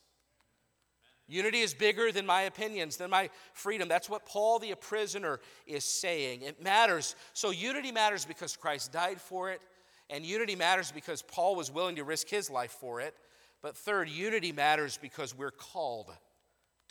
Unity 1.27 1.59
is 1.59 1.73
bigger 1.73 2.11
than 2.11 2.25
my 2.25 2.43
opinions, 2.43 2.97
than 2.97 3.09
my 3.09 3.29
freedom. 3.53 3.89
That's 3.89 4.09
what 4.09 4.25
Paul 4.25 4.59
the 4.59 4.73
prisoner 4.75 5.39
is 5.65 5.83
saying. 5.83 6.41
It 6.41 6.63
matters. 6.63 7.15
So, 7.33 7.51
unity 7.51 7.91
matters 7.91 8.23
because 8.23 8.55
Christ 8.55 8.93
died 8.93 9.19
for 9.19 9.51
it, 9.51 9.61
and 10.09 10.25
unity 10.25 10.55
matters 10.55 10.91
because 10.91 11.21
Paul 11.21 11.55
was 11.55 11.69
willing 11.69 11.97
to 11.97 12.05
risk 12.05 12.29
his 12.29 12.49
life 12.49 12.71
for 12.71 13.01
it. 13.01 13.13
But 13.61 13.75
third, 13.75 14.07
unity 14.09 14.53
matters 14.53 14.97
because 15.01 15.37
we're 15.37 15.51
called 15.51 16.13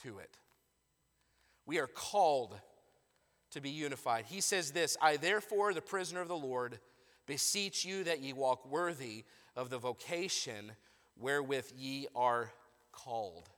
to 0.02 0.18
it. 0.18 0.36
We 1.64 1.78
are 1.78 1.86
called 1.86 2.54
to 3.52 3.60
be 3.62 3.70
unified. 3.70 4.26
He 4.26 4.42
says 4.42 4.72
this 4.72 4.98
I, 5.00 5.16
therefore, 5.16 5.72
the 5.72 5.80
prisoner 5.80 6.20
of 6.20 6.28
the 6.28 6.36
Lord, 6.36 6.78
beseech 7.26 7.86
you 7.86 8.04
that 8.04 8.20
ye 8.20 8.34
walk 8.34 8.70
worthy 8.70 9.24
of 9.56 9.70
the 9.70 9.78
vocation 9.78 10.72
wherewith 11.18 11.72
ye 11.74 12.06
are 12.14 12.52
called. 12.92 13.48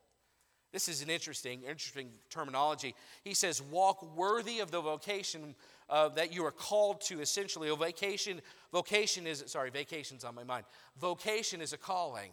This 0.71 0.87
is 0.87 1.01
an 1.01 1.09
interesting, 1.09 1.63
interesting 1.63 2.09
terminology. 2.29 2.93
He 3.23 3.33
says, 3.33 3.61
walk 3.61 4.15
worthy 4.15 4.59
of 4.59 4.69
the 4.69 4.81
vocation 4.81 5.55
uh, 5.89 6.09
that 6.09 6.33
you 6.33 6.45
are 6.45 6.51
called 6.51 7.01
to, 7.01 7.21
essentially. 7.21 7.69
A 7.69 7.75
vacation, 7.75 8.41
vocation 8.71 9.25
is, 9.25 9.43
sorry, 9.47 9.71
vacation's 9.71 10.23
on 10.23 10.35
my 10.35 10.43
mind. 10.43 10.65
Vocation 10.99 11.61
is 11.61 11.73
a 11.73 11.77
calling. 11.77 12.31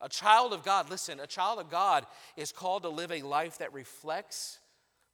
A 0.00 0.08
child 0.08 0.52
of 0.52 0.64
God, 0.64 0.90
listen, 0.90 1.20
a 1.20 1.26
child 1.26 1.60
of 1.60 1.70
God 1.70 2.04
is 2.36 2.50
called 2.50 2.82
to 2.82 2.88
live 2.88 3.12
a 3.12 3.22
life 3.22 3.58
that 3.58 3.72
reflects 3.72 4.58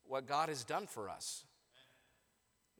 what 0.06 0.26
God 0.26 0.48
has 0.48 0.64
done 0.64 0.86
for 0.86 1.10
us. 1.10 1.44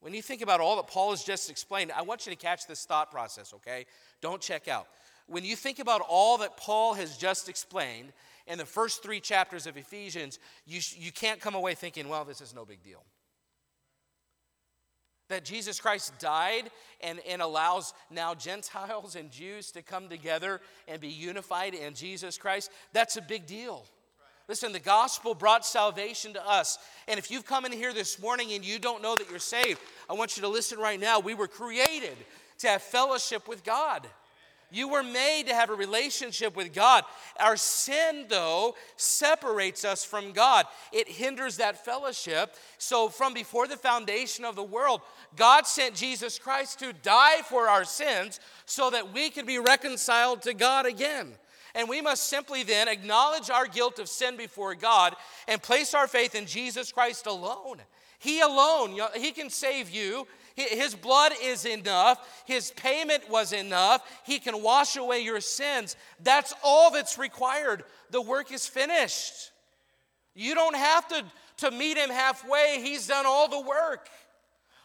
When 0.01 0.15
you 0.15 0.23
think 0.23 0.41
about 0.41 0.61
all 0.61 0.77
that 0.77 0.87
Paul 0.87 1.11
has 1.11 1.25
just 1.25 1.51
explained, 1.51 1.91
I 1.95 2.03
want 2.03 2.27
you 2.27 2.33
to 2.33 2.39
catch 2.39 2.67
this 2.67 2.85
thought 2.85 3.11
process, 3.11 3.53
okay? 3.55 3.87
Don't 4.21 4.41
check 4.41 4.69
out. 4.69 4.87
When 5.27 5.45
you 5.45 5.57
think 5.57 5.81
about 5.81 6.01
all 6.09 6.39
that 6.39 6.57
Paul 6.57 6.95
has 6.95 7.17
just 7.17 7.49
explained 7.49 8.13
in 8.47 8.59
the 8.59 8.65
first 8.65 9.03
three 9.03 9.21
chapters 9.21 9.67
of 9.67 9.77
Ephesians, 9.77 10.39
you, 10.67 10.81
you 10.97 11.13
can't 11.13 11.41
come 11.41 11.55
away 11.55 11.75
thinking, 11.75 12.09
well, 12.09 12.25
this 12.25 12.41
is 12.41 12.55
no 12.55 12.65
big 12.65 12.83
deal. 12.83 13.03
That 15.29 15.45
Jesus 15.45 15.81
Christ 15.81 16.19
died 16.21 16.71
and, 17.01 17.19
and 17.29 17.43
allows 17.43 17.93
now 18.11 18.35
Gentiles 18.35 19.17
and 19.17 19.31
Jews 19.31 19.73
to 19.73 19.83
come 19.83 20.09
together 20.09 20.61
and 20.87 21.01
be 21.01 21.09
unified 21.09 21.75
in 21.75 21.95
Jesus 21.95 22.39
Christ, 22.39 22.71
that's 22.93 23.17
a 23.17 23.23
big 23.23 23.47
deal. 23.47 23.85
Listen, 24.49 24.71
the 24.71 24.79
gospel 24.79 25.35
brought 25.35 25.67
salvation 25.67 26.33
to 26.35 26.49
us. 26.49 26.79
And 27.09 27.19
if 27.19 27.33
you've 27.33 27.45
come 27.45 27.65
in 27.65 27.73
here 27.73 27.93
this 27.93 28.21
morning 28.21 28.53
and 28.53 28.65
you 28.65 28.79
don't 28.79 29.03
know 29.03 29.17
that 29.17 29.29
you're 29.29 29.41
saved, 29.41 29.81
I 30.09 30.13
want 30.13 30.37
you 30.37 30.43
to 30.43 30.49
listen 30.49 30.79
right 30.79 31.01
now. 31.01 31.19
We 31.19 31.35
were 31.35 31.49
created 31.49 32.17
to 32.59 32.69
have 32.69 32.83
fellowship 32.83 33.49
with 33.49 33.65
God. 33.65 34.07
You 34.71 34.89
were 34.89 35.03
made 35.03 35.45
to 35.47 35.55
have 35.55 35.71
a 35.71 35.75
relationship 35.75 36.57
with 36.57 36.73
God. 36.75 37.05
Our 37.39 37.57
sin, 37.57 38.27
though, 38.29 38.75
separates 38.97 39.85
us 39.85 40.05
from 40.05 40.33
God. 40.33 40.67
It 40.93 41.09
hinders 41.09 41.59
that 41.59 41.85
fellowship. 41.85 42.55
So, 42.79 43.09
from 43.09 43.33
before 43.33 43.69
the 43.69 43.77
foundation 43.77 44.45
of 44.45 44.57
the 44.57 44.65
world, 44.65 45.03
God 45.37 45.67
sent 45.67 45.95
Jesus 45.95 46.39
Christ 46.39 46.81
to 46.81 46.93
die 46.93 47.43
for 47.43 47.69
our 47.69 47.85
sins 47.85 48.41
so 48.65 48.91
that 48.91 49.13
we 49.13 49.31
could 49.31 49.47
be 49.47 49.59
reconciled 49.59 50.43
to 50.43 50.55
God 50.55 50.85
again. 50.85 51.35
And 51.77 51.89
we 51.89 52.01
must 52.01 52.29
simply 52.29 52.63
then 52.63 52.89
acknowledge 52.89 53.51
our 53.51 53.67
guilt 53.67 53.99
of 53.99 54.09
sin 54.09 54.37
before 54.37 54.75
God 54.75 55.15
and 55.47 55.63
place 55.63 55.95
our 55.95 56.09
faith 56.09 56.35
in 56.35 56.47
Jesus 56.47 56.91
Christ 56.91 57.27
alone. 57.27 57.83
He 58.19 58.41
alone, 58.41 58.99
He 59.15 59.31
can 59.31 59.51
save 59.51 59.91
you. 59.91 60.27
His 60.57 60.95
blood 60.95 61.33
is 61.43 61.67
enough. 61.67 62.43
His 62.47 62.71
payment 62.71 63.29
was 63.29 63.53
enough. 63.53 64.03
He 64.25 64.39
can 64.39 64.63
wash 64.63 64.97
away 64.97 65.21
your 65.21 65.41
sins. 65.41 65.97
That's 66.23 66.55
all 66.65 66.91
that's 66.91 67.19
required. 67.19 67.85
The 68.11 68.23
work 68.23 68.51
is 68.51 68.67
finished. 68.67 69.53
You 70.35 70.55
don't 70.55 70.77
have 70.77 71.07
to, 71.09 71.25
to 71.59 71.71
meet 71.71 71.99
Him 71.99 72.09
halfway, 72.09 72.81
He's 72.83 73.07
done 73.07 73.27
all 73.27 73.49
the 73.49 73.61
work. 73.61 74.09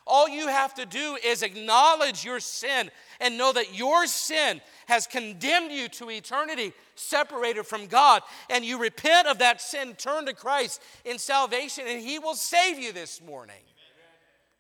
All 0.05 0.27
you 0.27 0.47
have 0.47 0.73
to 0.73 0.85
do 0.85 1.17
is 1.23 1.43
acknowledge 1.43 2.25
your 2.25 2.39
sin 2.39 2.89
and 3.21 3.37
know 3.37 3.53
that 3.53 3.77
your 3.77 4.07
sin 4.07 4.59
has 4.87 5.07
condemned 5.07 5.71
you 5.71 5.87
to 5.89 6.09
eternity 6.09 6.73
separated 6.95 7.65
from 7.65 7.85
God. 7.85 8.23
And 8.49 8.65
you 8.65 8.77
repent 8.77 9.27
of 9.27 9.37
that 9.37 9.61
sin, 9.61 9.93
turn 9.93 10.25
to 10.25 10.33
Christ 10.33 10.81
in 11.05 11.17
salvation, 11.17 11.85
and 11.87 12.01
He 12.01 12.19
will 12.19 12.33
save 12.33 12.79
you 12.79 12.91
this 12.91 13.21
morning. 13.21 13.61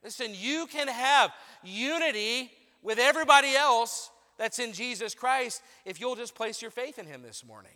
Listen, 0.03 0.31
you 0.33 0.67
can 0.67 0.87
have 0.87 1.31
unity 1.63 2.51
with 2.81 2.97
everybody 2.97 3.55
else 3.55 4.09
that's 4.37 4.59
in 4.59 4.73
Jesus 4.73 5.13
Christ 5.13 5.61
if 5.85 5.99
you'll 5.99 6.15
just 6.15 6.35
place 6.35 6.61
your 6.61 6.71
faith 6.71 6.97
in 6.97 7.05
Him 7.05 7.21
this 7.21 7.45
morning. 7.45 7.71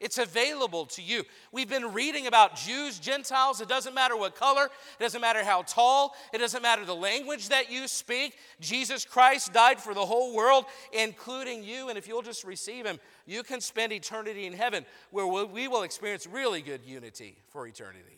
It's 0.00 0.18
available 0.18 0.86
to 0.86 1.02
you. 1.02 1.24
We've 1.50 1.68
been 1.68 1.92
reading 1.92 2.28
about 2.28 2.54
Jews, 2.54 3.00
Gentiles. 3.00 3.60
It 3.60 3.68
doesn't 3.68 3.94
matter 3.94 4.16
what 4.16 4.36
color, 4.36 4.66
it 4.66 5.02
doesn't 5.02 5.20
matter 5.20 5.42
how 5.42 5.62
tall, 5.62 6.14
it 6.32 6.38
doesn't 6.38 6.62
matter 6.62 6.84
the 6.84 6.94
language 6.94 7.48
that 7.48 7.70
you 7.70 7.88
speak. 7.88 8.36
Jesus 8.60 9.04
Christ 9.04 9.52
died 9.52 9.80
for 9.80 9.94
the 9.94 10.06
whole 10.06 10.36
world, 10.36 10.66
including 10.92 11.64
you. 11.64 11.88
And 11.88 11.98
if 11.98 12.06
you'll 12.06 12.22
just 12.22 12.44
receive 12.44 12.86
Him, 12.86 13.00
you 13.26 13.42
can 13.42 13.60
spend 13.60 13.92
eternity 13.92 14.46
in 14.46 14.52
heaven 14.52 14.86
where 15.10 15.26
we 15.26 15.66
will 15.66 15.82
experience 15.82 16.28
really 16.28 16.62
good 16.62 16.84
unity 16.84 17.36
for 17.48 17.66
eternity. 17.66 18.17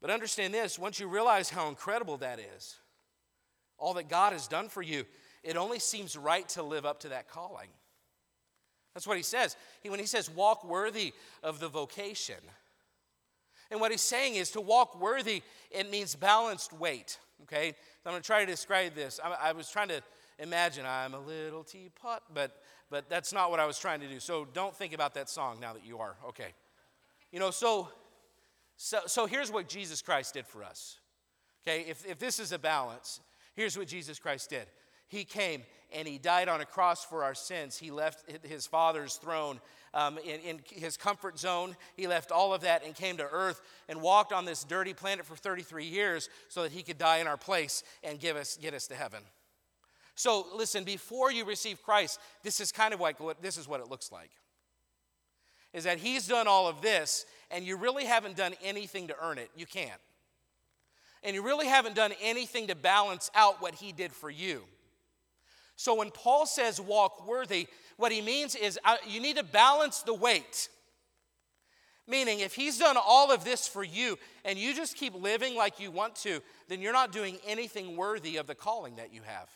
But 0.00 0.10
understand 0.10 0.52
this 0.52 0.78
once 0.78 1.00
you 1.00 1.08
realize 1.08 1.50
how 1.50 1.68
incredible 1.68 2.18
that 2.18 2.38
is, 2.38 2.76
all 3.78 3.94
that 3.94 4.08
God 4.08 4.32
has 4.32 4.48
done 4.48 4.68
for 4.68 4.82
you, 4.82 5.04
it 5.42 5.56
only 5.56 5.78
seems 5.78 6.16
right 6.16 6.48
to 6.50 6.62
live 6.62 6.84
up 6.84 7.00
to 7.00 7.10
that 7.10 7.28
calling. 7.28 7.68
That's 8.94 9.06
what 9.06 9.16
he 9.16 9.22
says. 9.22 9.56
He, 9.82 9.90
when 9.90 10.00
he 10.00 10.06
says 10.06 10.30
walk 10.30 10.64
worthy 10.64 11.12
of 11.42 11.60
the 11.60 11.68
vocation. 11.68 12.36
And 13.70 13.80
what 13.80 13.90
he's 13.90 14.00
saying 14.00 14.36
is 14.36 14.50
to 14.52 14.60
walk 14.60 15.00
worthy, 15.00 15.42
it 15.70 15.90
means 15.90 16.14
balanced 16.14 16.72
weight. 16.72 17.18
Okay? 17.42 17.72
So 17.72 18.10
I'm 18.10 18.12
going 18.12 18.22
to 18.22 18.26
try 18.26 18.40
to 18.40 18.50
describe 18.50 18.94
this. 18.94 19.20
I, 19.22 19.48
I 19.48 19.52
was 19.52 19.68
trying 19.68 19.88
to 19.88 20.02
imagine 20.38 20.86
I'm 20.86 21.14
a 21.14 21.20
little 21.20 21.64
teapot, 21.64 22.22
but, 22.32 22.62
but 22.90 23.08
that's 23.08 23.32
not 23.32 23.50
what 23.50 23.60
I 23.60 23.66
was 23.66 23.78
trying 23.78 24.00
to 24.00 24.08
do. 24.08 24.20
So 24.20 24.46
don't 24.52 24.74
think 24.74 24.92
about 24.92 25.14
that 25.14 25.28
song 25.28 25.58
now 25.60 25.72
that 25.72 25.84
you 25.84 25.98
are. 25.98 26.16
Okay. 26.28 26.54
You 27.32 27.40
know, 27.40 27.50
so, 27.50 27.88
so, 28.76 29.00
so 29.06 29.26
here's 29.26 29.50
what 29.50 29.68
Jesus 29.68 30.02
Christ 30.02 30.34
did 30.34 30.46
for 30.46 30.62
us. 30.62 30.98
Okay? 31.66 31.84
If, 31.88 32.06
if 32.06 32.18
this 32.18 32.38
is 32.38 32.52
a 32.52 32.58
balance, 32.58 33.20
here's 33.54 33.76
what 33.76 33.88
Jesus 33.88 34.18
Christ 34.18 34.50
did 34.50 34.66
He 35.08 35.24
came 35.24 35.62
and 35.92 36.06
he 36.06 36.18
died 36.18 36.48
on 36.48 36.60
a 36.60 36.64
cross 36.64 37.04
for 37.04 37.22
our 37.22 37.34
sins. 37.34 37.78
He 37.78 37.90
left 37.90 38.24
his 38.44 38.66
father's 38.66 39.16
throne 39.16 39.60
um, 39.94 40.18
in, 40.18 40.40
in 40.40 40.60
his 40.68 40.96
comfort 40.96 41.38
zone. 41.38 41.76
He 41.96 42.06
left 42.06 42.32
all 42.32 42.52
of 42.52 42.62
that 42.62 42.84
and 42.84 42.94
came 42.94 43.16
to 43.18 43.28
earth 43.30 43.60
and 43.88 44.02
walked 44.02 44.32
on 44.32 44.44
this 44.44 44.64
dirty 44.64 44.94
planet 44.94 45.24
for 45.24 45.36
33 45.36 45.84
years 45.84 46.28
so 46.48 46.64
that 46.64 46.72
he 46.72 46.82
could 46.82 46.98
die 46.98 47.18
in 47.18 47.28
our 47.28 47.36
place 47.36 47.84
and 48.02 48.18
give 48.18 48.36
us, 48.36 48.58
get 48.60 48.74
us 48.74 48.88
to 48.88 48.94
heaven. 48.94 49.22
So 50.16 50.46
listen, 50.54 50.84
before 50.84 51.30
you 51.30 51.44
receive 51.44 51.82
Christ, 51.82 52.18
this 52.42 52.60
is 52.60 52.72
kind 52.72 52.92
of 52.92 53.00
like 53.00 53.20
what 53.20 53.42
this 53.42 53.56
is 53.56 53.68
what 53.68 53.80
it 53.80 53.88
looks 53.88 54.10
like. 54.10 54.30
Is 55.72 55.84
that 55.84 55.98
he's 55.98 56.26
done 56.26 56.48
all 56.48 56.68
of 56.68 56.80
this 56.80 57.26
and 57.50 57.64
you 57.64 57.76
really 57.76 58.04
haven't 58.04 58.36
done 58.36 58.54
anything 58.62 59.08
to 59.08 59.16
earn 59.22 59.38
it. 59.38 59.50
You 59.56 59.66
can't. 59.66 60.00
And 61.22 61.34
you 61.34 61.42
really 61.42 61.66
haven't 61.66 61.94
done 61.94 62.12
anything 62.22 62.68
to 62.68 62.74
balance 62.74 63.30
out 63.34 63.60
what 63.60 63.74
he 63.74 63.92
did 63.92 64.12
for 64.12 64.30
you. 64.30 64.62
So 65.76 65.94
when 65.94 66.10
Paul 66.10 66.46
says 66.46 66.80
walk 66.80 67.26
worthy, 67.26 67.66
what 67.96 68.12
he 68.12 68.20
means 68.20 68.54
is 68.54 68.78
uh, 68.84 68.96
you 69.06 69.20
need 69.20 69.36
to 69.36 69.44
balance 69.44 70.02
the 70.02 70.14
weight. 70.14 70.68
Meaning, 72.08 72.40
if 72.40 72.54
he's 72.54 72.78
done 72.78 72.96
all 72.96 73.32
of 73.32 73.42
this 73.42 73.66
for 73.66 73.82
you 73.82 74.16
and 74.44 74.58
you 74.58 74.74
just 74.74 74.96
keep 74.96 75.14
living 75.14 75.56
like 75.56 75.80
you 75.80 75.90
want 75.90 76.14
to, 76.16 76.40
then 76.68 76.80
you're 76.80 76.92
not 76.92 77.10
doing 77.10 77.38
anything 77.46 77.96
worthy 77.96 78.36
of 78.36 78.46
the 78.46 78.54
calling 78.54 78.96
that 78.96 79.12
you 79.12 79.22
have. 79.24 79.48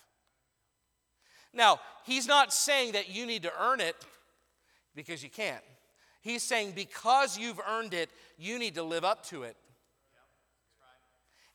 Now, 1.53 1.81
he's 2.05 2.26
not 2.26 2.53
saying 2.53 2.92
that 2.92 3.09
you 3.09 3.24
need 3.24 3.44
to 3.44 3.53
earn 3.61 3.81
it 3.81 3.96
because 4.94 5.22
you 5.22 5.31
can't. 5.31 5.62
He's 6.20 6.42
saying 6.42 6.72
because 6.74 7.38
you've 7.38 7.61
earned 7.68 7.94
it, 7.94 8.11
you 8.38 8.59
need 8.59 8.74
to 8.74 8.83
live 8.83 9.04
up 9.04 9.24
to 9.26 9.44
it. 9.44 9.56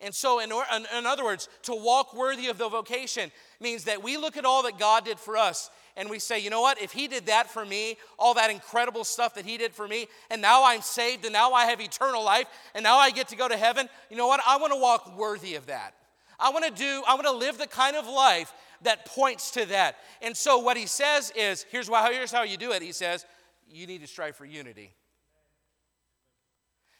And 0.01 0.13
so, 0.13 0.39
in, 0.39 0.51
in, 0.51 1.05
other 1.05 1.23
words, 1.23 1.47
to 1.63 1.73
walk 1.73 2.13
worthy 2.13 2.47
of 2.47 2.57
the 2.57 2.67
vocation 2.67 3.31
means 3.61 3.85
that 3.85 4.03
we 4.03 4.17
look 4.17 4.35
at 4.35 4.43
all 4.43 4.63
that 4.63 4.77
God 4.77 5.05
did 5.05 5.19
for 5.19 5.37
us 5.37 5.69
and 5.97 6.09
we 6.09 6.19
say, 6.19 6.39
you 6.39 6.49
know 6.49 6.59
what, 6.59 6.81
if 6.81 6.91
He 6.91 7.07
did 7.07 7.27
that 7.27 7.49
for 7.49 7.65
me, 7.65 7.97
all 8.19 8.33
that 8.33 8.51
incredible 8.51 9.05
stuff 9.05 9.35
that 9.35 9.45
He 9.45 9.57
did 9.57 9.73
for 9.73 9.87
me, 9.87 10.07
and 10.29 10.41
now 10.41 10.65
I'm 10.65 10.81
saved 10.81 11.23
and 11.23 11.31
now 11.31 11.53
I 11.53 11.65
have 11.67 11.79
eternal 11.79 12.23
life 12.23 12.47
and 12.73 12.83
now 12.83 12.97
I 12.97 13.11
get 13.11 13.29
to 13.29 13.37
go 13.37 13.47
to 13.47 13.55
heaven, 13.55 13.87
you 14.09 14.17
know 14.17 14.27
what, 14.27 14.41
I 14.45 14.57
want 14.57 14.73
to 14.73 14.79
walk 14.79 15.17
worthy 15.17 15.55
of 15.55 15.67
that. 15.67 15.93
I 16.37 16.49
want 16.49 16.65
to 16.65 16.71
do, 16.71 17.01
I 17.07 17.13
want 17.13 17.27
to 17.27 17.31
live 17.31 17.57
the 17.57 17.67
kind 17.67 17.95
of 17.95 18.05
life 18.05 18.53
that 18.81 19.05
points 19.05 19.51
to 19.51 19.65
that. 19.67 19.95
And 20.21 20.35
so, 20.35 20.59
what 20.59 20.75
He 20.75 20.85
says 20.85 21.31
is, 21.35 21.65
here's, 21.71 21.87
how, 21.87 22.11
here's 22.11 22.31
how 22.31 22.43
you 22.43 22.57
do 22.57 22.73
it 22.73 22.81
He 22.81 22.91
says, 22.91 23.25
you 23.67 23.87
need 23.87 24.01
to 24.01 24.07
strive 24.07 24.35
for 24.35 24.45
unity. 24.45 24.93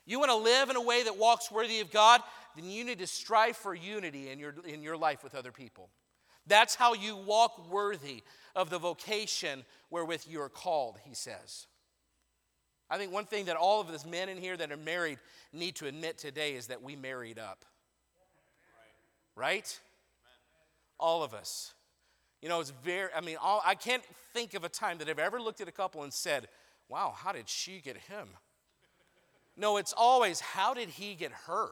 You 0.06 0.20
want 0.20 0.32
to 0.32 0.38
live 0.38 0.70
in 0.70 0.76
a 0.76 0.82
way 0.82 1.04
that 1.04 1.18
walks 1.18 1.52
worthy 1.52 1.80
of 1.80 1.92
God, 1.92 2.22
then 2.56 2.70
you 2.70 2.84
need 2.84 3.00
to 3.00 3.08
strive 3.08 3.58
for 3.58 3.74
unity 3.74 4.30
in 4.30 4.40
your, 4.40 4.54
in 4.66 4.84
your 4.84 4.98
life 4.98 5.24
with 5.24 5.34
other 5.34 5.52
people. 5.52 5.90
That's 6.48 6.76
how 6.76 6.94
you 6.94 7.16
walk 7.16 7.72
worthy 7.72 8.24
of 8.56 8.70
the 8.70 8.78
vocation 8.78 9.66
wherewith 9.90 10.24
you 10.28 10.42
are 10.42 10.50
called, 10.50 11.00
he 11.04 11.16
says. 11.16 11.66
I 12.90 12.98
think 12.98 13.12
one 13.12 13.26
thing 13.26 13.46
that 13.46 13.56
all 13.56 13.82
of 13.82 13.90
us 13.90 14.06
men 14.06 14.30
in 14.30 14.38
here 14.38 14.56
that 14.56 14.72
are 14.72 14.78
married 14.78 15.18
need 15.52 15.76
to 15.78 15.88
admit 15.88 16.20
today 16.20 16.54
is 16.54 16.68
that 16.68 16.84
we 16.84 16.96
married 16.96 17.40
up. 17.40 17.66
Right? 19.36 19.80
All 21.00 21.24
of 21.24 21.34
us. 21.34 21.74
You 22.46 22.50
know, 22.50 22.60
it's 22.60 22.74
very, 22.84 23.10
I 23.18 23.22
mean, 23.22 23.38
all, 23.42 23.60
I 23.66 23.74
can't 23.74 24.04
think 24.32 24.54
of 24.54 24.64
a 24.64 24.70
time 24.70 25.00
that 25.00 25.10
I've 25.10 25.18
ever 25.18 25.42
looked 25.42 25.62
at 25.62 25.68
a 25.68 25.72
couple 25.72 26.04
and 26.04 26.14
said, 26.14 26.48
wow, 26.90 27.12
how 27.18 27.32
did 27.32 27.50
she 27.50 27.82
get 27.84 27.98
him? 27.98 28.28
No, 29.58 29.78
it's 29.78 29.96
always, 29.98 30.42
how 30.42 30.76
did 30.76 30.90
he 30.90 31.16
get 31.16 31.32
her? 31.48 31.70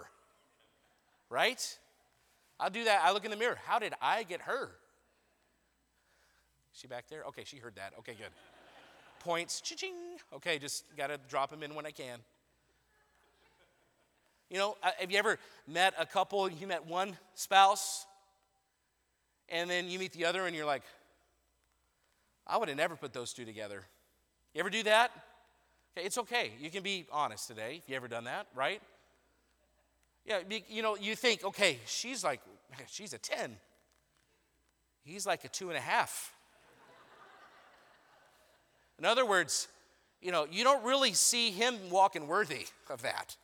Right? 1.29 1.77
I'll 2.59 2.71
do 2.71 2.85
that. 2.85 3.01
I 3.03 3.11
look 3.11 3.23
in 3.23 3.29
the 3.29 3.37
mirror. 3.37 3.59
How 3.67 3.77
did 3.77 3.93
I 4.01 4.23
get 4.23 4.41
her? 4.41 4.71
She 6.71 6.87
back 6.87 7.05
there? 7.07 7.21
Okay, 7.27 7.43
she 7.45 7.57
heard 7.57 7.75
that. 7.75 7.93
Okay, 7.99 8.15
good. 8.15 8.31
Points. 9.19 9.61
Cha-ching. 9.61 9.93
Okay, 10.33 10.57
just 10.57 10.85
got 10.97 11.11
to 11.11 11.19
drop 11.29 11.51
them 11.51 11.61
in 11.61 11.75
when 11.75 11.85
I 11.85 11.91
can. 11.91 12.17
You 14.49 14.57
know, 14.57 14.77
uh, 14.81 14.89
have 14.97 15.11
you 15.11 15.19
ever 15.19 15.37
met 15.67 15.93
a 15.99 16.05
couple, 16.07 16.49
you 16.49 16.65
met 16.65 16.87
one 16.87 17.15
spouse, 17.35 18.07
and 19.53 19.69
then 19.69 19.89
you 19.89 19.99
meet 19.99 20.11
the 20.11 20.25
other, 20.25 20.45
and 20.45 20.55
you're 20.55 20.65
like, 20.65 20.83
I 22.45 22.57
would 22.57 22.67
have 22.67 22.77
never 22.77 22.95
put 22.95 23.13
those 23.13 23.31
two 23.31 23.45
together. 23.45 23.85
You 24.53 24.59
ever 24.59 24.69
do 24.69 24.83
that? 24.83 25.11
Okay, 25.95 26.05
it's 26.05 26.17
okay. 26.17 26.51
You 26.59 26.69
can 26.69 26.83
be 26.83 27.05
honest 27.11 27.47
today 27.47 27.75
if 27.77 27.87
you 27.87 27.95
ever 27.95 28.07
done 28.07 28.25
that, 28.25 28.47
right? 28.55 28.81
Yeah, 30.25 30.39
you 30.67 30.81
know, 30.81 30.95
you 30.95 31.15
think, 31.15 31.43
okay, 31.43 31.79
she's 31.85 32.23
like, 32.23 32.41
she's 32.87 33.13
a 33.13 33.17
10. 33.17 33.55
He's 35.03 35.25
like 35.25 35.43
a 35.45 35.49
two 35.49 35.69
and 35.69 35.77
a 35.77 35.81
half. 35.81 36.33
In 38.97 39.05
other 39.05 39.25
words, 39.25 39.67
you 40.21 40.31
know, 40.31 40.47
you 40.49 40.63
don't 40.63 40.83
really 40.83 41.13
see 41.13 41.51
him 41.51 41.75
walking 41.89 42.27
worthy 42.27 42.65
of 42.89 43.01
that. 43.01 43.35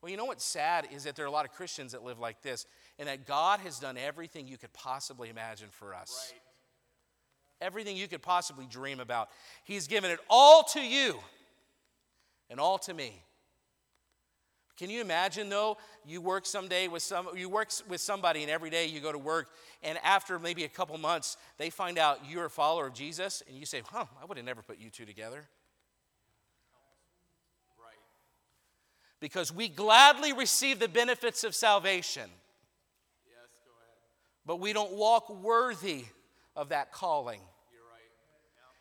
Well, 0.00 0.10
you 0.10 0.16
know 0.16 0.24
what's 0.24 0.44
sad 0.44 0.88
is 0.92 1.04
that 1.04 1.14
there 1.14 1.24
are 1.24 1.28
a 1.28 1.32
lot 1.32 1.44
of 1.44 1.52
Christians 1.52 1.92
that 1.92 2.02
live 2.02 2.18
like 2.18 2.42
this, 2.42 2.66
and 2.98 3.08
that 3.08 3.26
God 3.26 3.60
has 3.60 3.78
done 3.78 3.96
everything 3.96 4.46
you 4.46 4.58
could 4.58 4.72
possibly 4.72 5.28
imagine 5.28 5.68
for 5.70 5.94
us. 5.94 6.32
Right 6.32 6.40
everything 7.62 7.96
you 7.96 8.08
could 8.08 8.22
possibly 8.22 8.66
dream 8.66 9.00
about. 9.00 9.28
He's 9.64 9.86
given 9.86 10.10
it 10.10 10.18
all 10.28 10.64
to 10.74 10.80
you 10.80 11.18
and 12.50 12.60
all 12.60 12.78
to 12.80 12.92
me. 12.92 13.22
Can 14.76 14.90
you 14.90 15.00
imagine 15.00 15.48
though, 15.48 15.76
you 16.04 16.20
work 16.20 16.44
someday 16.44 16.88
with 16.88 17.02
some 17.02 17.28
you 17.36 17.48
work 17.48 17.70
with 17.88 18.00
somebody 18.00 18.42
and 18.42 18.50
every 18.50 18.70
day 18.70 18.86
you 18.86 19.00
go 19.00 19.12
to 19.12 19.18
work 19.18 19.48
and 19.82 19.96
after 20.02 20.38
maybe 20.38 20.64
a 20.64 20.68
couple 20.68 20.98
months 20.98 21.36
they 21.56 21.70
find 21.70 21.98
out 21.98 22.18
you're 22.28 22.46
a 22.46 22.50
follower 22.50 22.88
of 22.88 22.94
Jesus 22.94 23.42
and 23.46 23.56
you 23.56 23.64
say, 23.64 23.82
"Huh, 23.86 24.06
I 24.20 24.24
would 24.24 24.38
have 24.38 24.46
never 24.46 24.62
put 24.62 24.78
you 24.78 24.90
two 24.90 25.04
together." 25.04 25.48
Right. 27.78 27.98
Because 29.20 29.52
we 29.52 29.68
gladly 29.68 30.32
receive 30.32 30.80
the 30.80 30.88
benefits 30.88 31.44
of 31.44 31.54
salvation. 31.54 32.28
But 34.44 34.60
we 34.60 34.72
don't 34.72 34.92
walk 34.92 35.30
worthy 35.42 36.04
of 36.56 36.70
that 36.70 36.92
calling. 36.92 37.40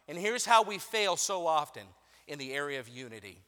And 0.08 0.18
here's 0.18 0.46
how 0.46 0.64
we 0.64 0.78
fail 0.78 1.16
so 1.16 1.48
often 1.48 1.84
in 2.28 2.40
the 2.40 2.54
area 2.54 2.80
of 2.80 2.90
unity. 2.90 3.40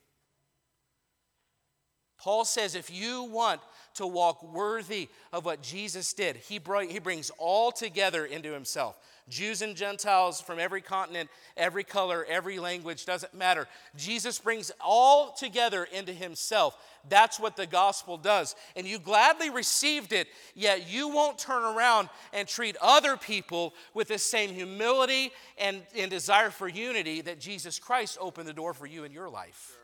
Paul 2.18 2.46
says 2.46 2.76
if 2.76 2.90
you 2.90 3.24
want 3.24 3.60
to 3.96 4.08
walk 4.08 4.42
worthy 4.44 5.10
of 5.34 5.44
what 5.44 5.62
Jesus 5.62 6.14
did, 6.14 6.38
he, 6.38 6.62
he 6.90 7.00
brings 7.00 7.32
all 7.38 7.72
together 7.72 8.26
into 8.26 8.54
himself. 8.54 8.98
Jews 9.30 9.62
and 9.62 9.76
Gentiles 9.76 10.42
from 10.42 10.60
every 10.60 10.82
continent, 10.82 11.30
every 11.56 11.84
color, 11.84 12.26
every 12.28 12.60
language, 12.60 13.06
doesn't 13.06 13.34
matter. 13.34 13.68
Jesus 13.96 14.40
brings 14.40 14.72
all 14.82 15.32
together 15.32 15.86
into 15.86 16.12
himself. 16.12 16.78
That's 17.10 17.40
what 17.40 17.56
the 17.56 17.66
gospel 17.66 18.18
does. 18.18 18.56
And 18.76 18.86
you 18.86 19.00
gladly 19.00 19.50
received 19.50 20.14
it, 20.14 20.28
yet 20.56 20.90
you 20.90 21.10
won't 21.10 21.38
turn 21.38 21.64
around 21.64 22.10
and 22.34 22.48
treat 22.48 22.76
other 22.82 23.18
people 23.18 23.74
with 23.94 24.10
the 24.10 24.18
same 24.18 24.54
humility 24.54 25.32
and, 25.58 25.82
and 25.98 26.12
desire 26.12 26.50
for 26.50 26.68
unity 26.68 27.22
that 27.22 27.40
Jesus 27.40 27.80
Christ 27.80 28.18
opened 28.20 28.48
the 28.48 28.54
door 28.54 28.74
for 28.74 28.86
you 28.86 29.04
in 29.04 29.12
your 29.12 29.30
life. 29.30 29.78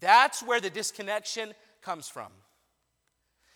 That's 0.00 0.42
where 0.42 0.60
the 0.60 0.70
disconnection 0.70 1.54
comes 1.82 2.08
from 2.08 2.32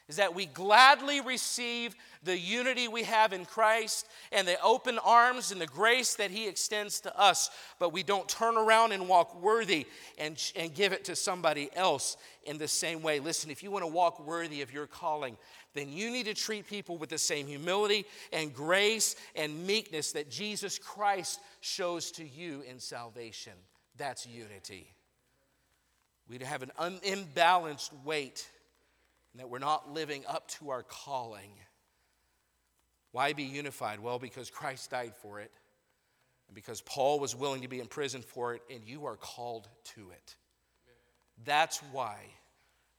is 0.09 0.17
that 0.17 0.35
we 0.35 0.45
gladly 0.47 1.21
receive 1.21 1.95
the 2.23 2.39
unity 2.39 2.89
we 2.89 3.05
have 3.05 3.33
in 3.33 3.47
Christ 3.47 4.07
and 4.33 4.47
the 4.47 4.61
open 4.63 4.99
arms 4.99 5.51
and 5.51 5.61
the 5.61 5.67
grace 5.67 6.15
that 6.17 6.31
He 6.31 6.47
extends 6.47 7.01
to 7.01 7.19
us, 7.19 7.51
but 7.79 7.93
we 7.93 8.03
don't 8.03 8.29
turn 8.29 8.57
around 8.57 8.93
and 8.93 9.09
walk 9.09 9.41
worthy 9.41 9.87
and, 10.19 10.41
and 10.57 10.75
give 10.75 10.93
it 10.93 11.05
to 11.07 11.17
somebody 11.17 11.71
else 11.75 12.19
in 12.45 12.59
the 12.59 12.69
same 12.69 13.03
way. 13.03 13.19
Listen, 13.19 13.51
if 13.51 13.63
you 13.63 13.71
want 13.71 13.83
to 13.83 13.91
walk 13.91 14.25
worthy 14.27 14.61
of 14.61 14.73
your 14.73 14.87
calling, 14.87 15.39
then 15.73 15.91
you 15.91 16.11
need 16.11 16.27
to 16.27 16.35
treat 16.35 16.67
people 16.67 16.99
with 16.99 17.09
the 17.09 17.19
same 17.19 17.47
humility 17.47 18.05
and 18.33 18.55
grace 18.55 19.17
and 19.35 19.67
meekness 19.67 20.13
that 20.13 20.31
Jesus 20.31 20.79
Christ 20.79 21.41
shows 21.61 22.11
to 22.13 22.27
you 22.27 22.63
in 22.69 22.79
salvation. 22.79 23.55
That's 23.97 24.27
unity. 24.27 24.93
We 26.29 26.39
have 26.39 26.63
an 26.63 26.73
unimbalanced 26.79 27.91
weight 28.05 28.49
and 29.35 29.41
that 29.41 29.51
we're 29.51 29.59
not 29.59 29.93
living 29.93 30.23
up 30.29 30.49
to 30.49 30.71
our 30.71 30.85
calling. 30.85 31.51
Why 33.11 33.33
be 33.33 33.43
unified? 33.43 33.99
Well, 33.99 34.21
because 34.21 34.49
Christ 34.49 34.93
died 34.93 35.13
for 35.21 35.41
it, 35.41 35.51
and 36.47 36.55
because 36.55 36.81
Paul 36.83 37.19
was 37.19 37.35
willing 37.35 37.63
to 37.63 37.69
be 37.69 37.81
in 37.81 37.89
prison 37.89 38.23
for 38.23 38.55
it, 38.55 38.63
and 38.73 38.81
you 38.87 39.07
are 39.07 39.17
called 39.17 39.69
to 39.97 40.11
it. 40.13 40.37
That's 41.45 41.79
why 41.91 42.19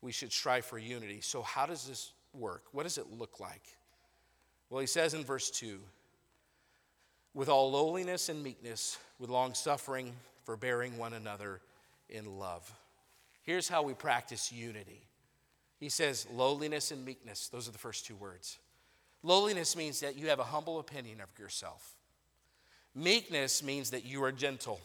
we 0.02 0.12
should 0.12 0.34
strive 0.34 0.66
for 0.66 0.78
unity. 0.78 1.22
So, 1.22 1.42
how 1.42 1.66
does 1.66 1.88
this 1.88 2.12
work? 2.34 2.64
What 2.74 2.84
does 2.84 2.98
it 2.98 3.08
look 3.18 3.40
like? 3.40 3.64
Well, 4.70 4.82
he 4.82 4.88
says 4.88 5.14
in 5.14 5.24
verse 5.24 5.50
2 5.52 5.80
with 7.34 7.50
all 7.50 7.72
lowliness 7.72 8.30
and 8.30 8.42
meekness, 8.42 8.98
with 9.20 9.30
long 9.30 9.54
suffering, 9.54 10.12
forbearing 10.44 10.98
one 10.98 11.14
another 11.14 11.62
in 12.10 12.40
love. 12.40 12.72
Here's 13.44 13.68
how 13.68 13.84
we 13.84 13.94
practice 13.94 14.52
unity 14.52 15.02
he 15.86 15.90
says 15.90 16.26
lowliness 16.34 16.90
and 16.90 17.06
meekness. 17.06 17.48
Those 17.48 17.68
are 17.68 17.72
the 17.72 17.78
first 17.78 18.08
two 18.08 18.16
words. 18.16 18.58
Lowliness 19.22 19.76
means 19.76 20.00
that 20.00 20.18
you 20.18 20.30
have 20.30 20.40
a 20.40 20.44
humble 20.44 20.80
opinion 20.80 21.22
of 21.22 21.30
yourself. 21.38 21.94
Meekness 22.96 23.62
means 23.62 23.92
that 23.92 24.04
you 24.04 24.24
are 24.24 24.32
gentle. 24.32 24.82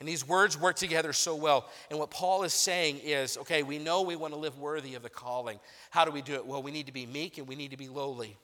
And 0.00 0.08
these 0.08 0.26
words 0.26 0.58
work 0.58 0.76
together 0.76 1.12
so 1.12 1.36
well. 1.36 1.68
And 1.90 1.98
what 1.98 2.10
Paul 2.10 2.42
is 2.42 2.54
saying 2.54 3.00
is 3.04 3.36
okay, 3.36 3.62
we 3.62 3.78
know 3.78 4.00
we 4.00 4.16
want 4.16 4.32
to 4.32 4.40
live 4.40 4.58
worthy 4.58 4.94
of 4.94 5.02
the 5.02 5.10
calling. 5.10 5.60
How 5.90 6.06
do 6.06 6.10
we 6.10 6.22
do 6.22 6.36
it? 6.36 6.46
Well, 6.46 6.62
we 6.62 6.70
need 6.70 6.86
to 6.86 6.92
be 6.92 7.04
meek 7.04 7.36
and 7.36 7.46
we 7.46 7.54
need 7.54 7.72
to 7.72 7.76
be 7.76 7.88
lowly. 7.88 8.38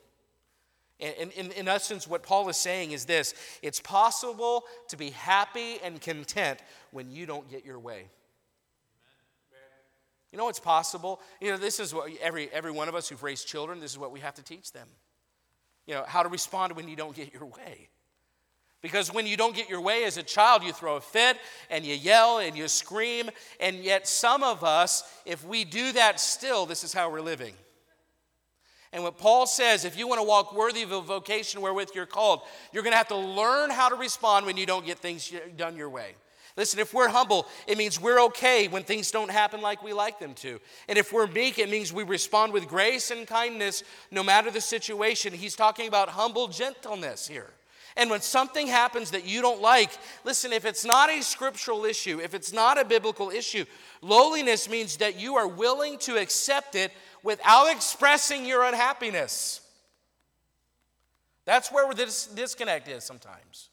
And 1.01 1.33
in, 1.33 1.51
in 1.53 1.67
essence, 1.67 2.07
what 2.07 2.23
Paul 2.23 2.51
is 2.51 2.59
saying 2.59 2.91
is 2.91 3.07
this 3.07 3.33
it's 3.63 3.81
possible 3.81 4.65
to 4.89 4.99
be 4.99 5.13
happy 5.13 5.79
and 5.83 5.99
content 5.99 6.61
when 6.91 7.11
you 7.11 7.25
don't 7.25 7.51
get 7.51 7.65
your 7.65 7.79
way. 7.79 8.11
You 10.33 10.39
know 10.39 10.45
what's 10.45 10.61
possible? 10.61 11.21
You 11.41 11.53
know, 11.53 11.57
this 11.57 11.81
is 11.81 11.95
what 11.95 12.11
every, 12.21 12.51
every 12.53 12.71
one 12.71 12.89
of 12.89 12.95
us 12.95 13.09
who've 13.09 13.23
raised 13.23 13.47
children, 13.47 13.81
this 13.81 13.93
is 13.93 13.99
what 13.99 14.13
we 14.13 14.21
have 14.21 14.35
to 14.35 14.43
teach 14.43 14.73
them. 14.73 14.89
You 15.87 15.95
know, 15.95 16.05
how 16.07 16.23
to 16.23 16.29
respond 16.29 16.77
when 16.77 16.87
you 16.87 16.97
don't 16.97 17.17
get 17.17 17.33
your 17.33 17.47
way. 17.47 17.89
Because 18.81 19.13
when 19.13 19.27
you 19.27 19.37
don't 19.37 19.57
get 19.57 19.69
your 19.69 19.81
way 19.81 20.05
as 20.05 20.19
a 20.19 20.23
child, 20.23 20.63
you 20.63 20.73
throw 20.73 20.97
a 20.97 21.01
fit 21.01 21.37
and 21.71 21.85
you 21.85 21.95
yell 21.95 22.39
and 22.39 22.57
you 22.57 22.69
scream. 22.69 23.31
And 23.59 23.77
yet, 23.77 24.07
some 24.07 24.43
of 24.43 24.63
us, 24.63 25.03
if 25.25 25.45
we 25.45 25.65
do 25.65 25.93
that 25.93 26.21
still, 26.21 26.67
this 26.67 26.85
is 26.85 26.93
how 26.93 27.11
we're 27.11 27.23
living. 27.23 27.55
And 28.93 29.03
what 29.03 29.19
Paul 29.19 29.47
says, 29.47 29.85
if 29.85 29.99
you 29.99 30.07
want 30.07 30.21
to 30.21 30.27
walk 30.27 30.55
worthy 30.55 30.83
of 30.83 30.93
a 30.93 31.01
vocation 31.01 31.61
wherewith 31.61 31.91
you're 31.95 32.07
called, 32.07 32.41
you're 32.73 32.83
going 32.83 32.93
to 32.93 32.99
have 32.99 33.09
to 33.09 33.17
learn 33.17 33.71
how 33.71 33.89
to 33.89 33.97
respond 33.97 34.47
when 34.47 34.57
you 34.57 34.65
don't 34.65 34.87
get 34.87 34.99
things 34.99 35.33
done 35.57 35.77
your 35.77 35.91
way. 35.91 36.15
Listen, 36.59 36.81
if 36.81 36.93
we're 36.93 37.09
humble, 37.09 37.47
it 37.69 37.79
means 37.79 38.01
we're 38.01 38.21
okay 38.25 38.67
when 38.67 38.83
things 38.83 39.13
don't 39.13 39.31
happen 39.31 39.61
like 39.61 39.81
we 39.81 39.93
like 39.93 40.19
them 40.19 40.35
to. 40.35 40.61
And 40.89 40.99
if 40.99 41.13
we're 41.13 41.29
meek, 41.29 41.61
it 41.61 41.71
means 41.71 41.93
we 41.93 42.03
respond 42.03 42.53
with 42.53 42.67
grace 42.67 43.13
and 43.13 43.29
kindness 43.29 43.85
no 44.11 44.25
matter 44.25 44.51
the 44.51 44.61
situation. 44.61 45.33
He's 45.33 45.55
talking 45.55 45.87
about 45.87 46.09
humble 46.09 46.49
gentleness 46.49 47.29
here. 47.29 47.53
And 47.97 48.11
when 48.11 48.23
something 48.23 48.67
happens 48.67 49.13
that 49.13 49.25
you 49.25 49.41
don't 49.41 49.63
like, 49.63 49.91
listen, 50.25 50.53
if 50.53 50.65
it's 50.65 50.85
not 50.85 51.11
a 51.11 51.23
scriptural 51.23 51.85
issue, 51.85 52.21
if 52.21 52.35
it's 52.35 52.53
not 52.53 52.77
a 52.77 52.85
biblical 52.85 53.31
issue, 53.31 53.65
lowliness 54.03 54.69
means 54.69 54.97
that 54.97 55.19
you 55.19 55.37
are 55.37 55.47
willing 55.47 55.97
to 55.99 56.17
accept 56.17 56.75
it 56.75 56.91
without 57.23 57.71
expressing 57.71 58.45
your 58.45 58.65
unhappiness. 58.65 59.61
That's 61.45 61.71
where 61.71 61.95
this 61.95 62.27
disconnect 62.27 62.89
is 62.89 63.05
sometimes. 63.05 63.68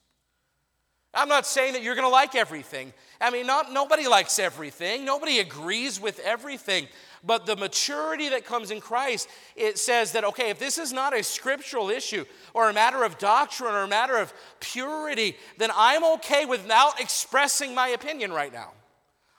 I'm 1.15 1.29
not 1.29 1.47
saying 1.47 1.73
that 1.73 1.81
you're 1.81 1.95
going 1.95 2.07
to 2.07 2.11
like 2.11 2.35
everything. 2.35 2.93
I 3.21 3.31
mean, 3.31 3.47
not, 3.47 3.71
nobody 3.71 4.07
likes 4.07 4.37
everything, 4.37 5.05
nobody 5.05 5.39
agrees 5.39 5.99
with 5.99 6.19
everything. 6.19 6.87
But 7.23 7.47
the 7.47 7.55
maturity 7.55 8.29
that 8.29 8.45
comes 8.45 8.69
in 8.69 8.79
Christ, 8.79 9.27
it 9.55 9.79
says 9.79 10.11
that, 10.11 10.23
okay, 10.25 10.51
if 10.51 10.59
this 10.59 10.77
is 10.77 10.93
not 10.93 11.17
a 11.17 11.23
scriptural 11.23 11.89
issue 11.89 12.23
or 12.53 12.69
a 12.69 12.73
matter 12.73 13.03
of 13.03 13.17
doctrine 13.17 13.73
or 13.73 13.81
a 13.81 13.87
matter 13.87 14.17
of 14.17 14.31
purity, 14.59 15.35
then 15.57 15.71
I'm 15.75 16.03
okay 16.15 16.45
without 16.45 16.99
expressing 16.99 17.73
my 17.73 17.87
opinion 17.87 18.31
right 18.31 18.53
now. 18.53 18.73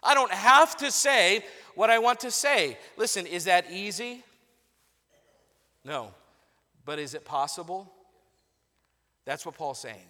I 0.03 0.15
don't 0.15 0.33
have 0.33 0.77
to 0.79 0.91
say 0.91 1.45
what 1.77 1.91
I 1.91 2.01
want 2.01 2.21
to 2.21 2.31
say. 2.31 2.77
Listen, 2.97 3.25
is 3.27 3.45
that 3.45 3.71
easy? 3.71 4.25
No. 5.85 6.13
But 6.85 6.99
is 6.99 7.15
it 7.15 7.25
possible? 7.25 7.93
That's 9.25 9.47
what 9.47 9.57
Paul's 9.57 9.81
saying. 9.81 10.09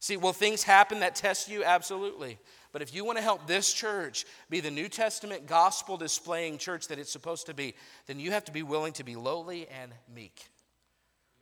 See, 0.00 0.16
will 0.16 0.32
things 0.32 0.62
happen 0.62 1.00
that 1.00 1.16
test 1.16 1.48
you? 1.48 1.64
Absolutely. 1.64 2.38
But 2.72 2.82
if 2.82 2.94
you 2.94 3.04
want 3.04 3.18
to 3.18 3.24
help 3.24 3.46
this 3.46 3.72
church 3.72 4.26
be 4.48 4.60
the 4.60 4.70
New 4.70 4.88
Testament 4.88 5.46
gospel 5.46 5.96
displaying 5.96 6.58
church 6.58 6.88
that 6.88 6.98
it's 6.98 7.10
supposed 7.10 7.46
to 7.46 7.54
be, 7.54 7.74
then 8.06 8.20
you 8.20 8.30
have 8.30 8.44
to 8.44 8.52
be 8.52 8.62
willing 8.62 8.92
to 8.94 9.04
be 9.04 9.16
lowly 9.16 9.66
and 9.68 9.92
meek. 10.14 10.48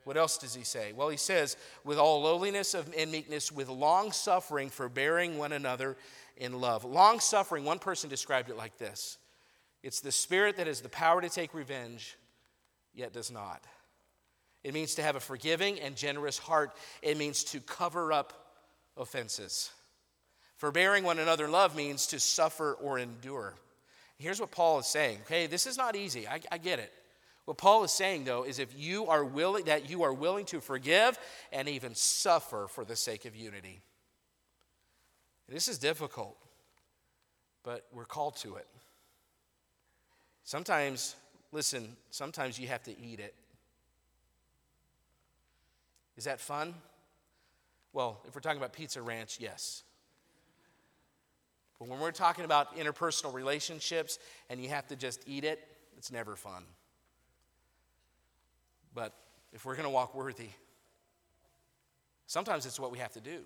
What 0.05 0.17
else 0.17 0.39
does 0.39 0.55
he 0.55 0.63
say? 0.63 0.93
Well, 0.93 1.09
he 1.09 1.17
says, 1.17 1.57
with 1.85 1.99
all 1.99 2.23
lowliness 2.23 2.75
and 2.75 3.11
meekness, 3.11 3.51
with 3.51 3.69
long 3.69 4.13
suffering, 4.13 4.71
forbearing 4.71 5.37
one 5.37 5.53
another 5.53 5.97
in 6.37 6.61
love. 6.61 6.85
Long 6.85 7.19
suffering, 7.19 7.65
one 7.65 7.81
person 7.81 8.09
described 8.09 8.49
it 8.49 8.57
like 8.57 8.79
this 8.79 9.19
it's 9.83 10.01
the 10.01 10.13
spirit 10.13 10.57
that 10.57 10.67
has 10.69 10.81
the 10.81 10.89
power 10.89 11.21
to 11.21 11.29
take 11.29 11.55
revenge, 11.55 12.17
yet 12.95 13.13
does 13.13 13.31
not. 13.31 13.65
It 14.63 14.75
means 14.75 14.95
to 14.97 15.03
have 15.03 15.17
a 15.17 15.21
forgiving 15.21 15.79
and 15.81 15.97
generous 15.97 16.39
heart, 16.39 16.77
it 17.03 17.19
means 17.19 17.45
to 17.45 17.61
cover 17.61 18.13
up 18.13 18.46
offenses. 18.97 19.71
Forbearing 20.57 21.05
one 21.05 21.19
another 21.19 21.49
love 21.49 21.77
means 21.77 22.07
to 22.09 22.21
suffer 22.21 22.75
or 22.75 22.99
endure. 22.99 23.55
Here's 24.19 24.41
what 24.41 24.51
Paul 24.51 24.79
is 24.79 24.87
saying. 24.87 25.19
Okay, 25.27 25.47
this 25.47 25.67
is 25.67 25.77
not 25.77 25.95
easy. 25.95 26.27
I, 26.27 26.41
I 26.51 26.59
get 26.59 26.79
it. 26.79 26.93
What 27.45 27.59
Paul 27.59 27.85
is 27.85 27.93
saying, 27.93 28.25
though, 28.25 28.43
is 28.43 28.59
if 28.59 28.77
you 28.77 29.07
are 29.07 29.25
willing, 29.25 29.67
that 29.67 29.89
you 29.89 30.03
are 30.03 30.13
willing 30.13 30.47
to 30.47 30.61
forgive 30.61 31.19
and 31.53 31.69
even 31.69 31.95
suffer 31.95 32.67
for 32.69 32.85
the 32.85 32.97
sake 32.97 33.25
of 33.25 33.37
unity. 33.37 33.81
This 35.49 35.69
is 35.69 35.79
difficult, 35.79 36.37
but 37.63 37.87
we're 37.93 38.05
called 38.05 38.37
to 38.37 38.57
it. 38.57 38.67
Sometimes, 40.43 41.15
listen, 41.53 41.97
sometimes 42.11 42.59
you 42.59 42.67
have 42.67 42.83
to 42.85 42.99
eat 42.99 43.21
it. 43.21 43.35
Is 46.17 46.25
that 46.25 46.41
fun? 46.41 46.75
Well, 47.97 48.21
if 48.29 48.35
we're 48.35 48.43
talking 48.43 48.59
about 48.59 48.75
Pizza 48.75 49.01
Ranch, 49.01 49.39
yes. 49.41 49.83
But 51.79 51.89
when 51.89 51.99
we're 51.99 52.11
talking 52.11 52.45
about 52.45 52.77
interpersonal 52.77 53.33
relationships 53.33 54.19
and 54.51 54.61
you 54.61 54.69
have 54.69 54.87
to 54.89 54.97
just 54.97 55.23
eat 55.27 55.45
it, 55.45 55.67
it's 55.97 56.13
never 56.13 56.37
fun. 56.37 56.65
But 58.95 59.15
if 59.55 59.65
we're 59.65 59.77
going 59.77 59.87
to 59.87 59.91
walk 59.91 60.15
worthy, 60.15 60.51
sometimes 62.27 62.67
it's 62.67 62.79
what 62.79 62.93
we 62.93 62.99
have 62.99 63.15
to 63.15 63.21
do. 63.21 63.39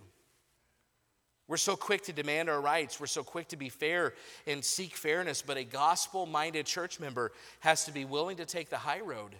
We're 1.46 1.56
so 1.56 1.76
quick 1.76 2.02
to 2.06 2.12
demand 2.12 2.50
our 2.50 2.60
rights. 2.60 2.98
We're 2.98 3.06
so 3.06 3.22
quick 3.22 3.46
to 3.50 3.56
be 3.56 3.68
fair 3.68 4.14
and 4.48 4.64
seek 4.64 4.96
fairness, 4.96 5.42
but 5.42 5.58
a 5.58 5.64
gospel 5.64 6.26
minded 6.26 6.66
church 6.66 6.98
member 6.98 7.30
has 7.60 7.84
to 7.84 7.92
be 7.92 8.04
willing 8.04 8.38
to 8.38 8.46
take 8.46 8.68
the 8.68 8.78
high 8.78 9.00
road 9.00 9.36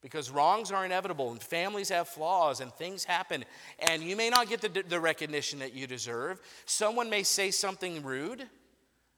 because 0.00 0.30
wrongs 0.30 0.70
are 0.70 0.84
inevitable 0.84 1.32
and 1.32 1.42
families 1.42 1.88
have 1.88 2.08
flaws 2.08 2.60
and 2.60 2.72
things 2.72 3.04
happen 3.04 3.44
and 3.78 4.02
you 4.02 4.16
may 4.16 4.30
not 4.30 4.48
get 4.48 4.60
the, 4.60 4.82
the 4.82 5.00
recognition 5.00 5.58
that 5.58 5.74
you 5.74 5.86
deserve. 5.86 6.40
Someone 6.66 7.10
may 7.10 7.22
say 7.22 7.50
something 7.50 8.02
rude. 8.02 8.44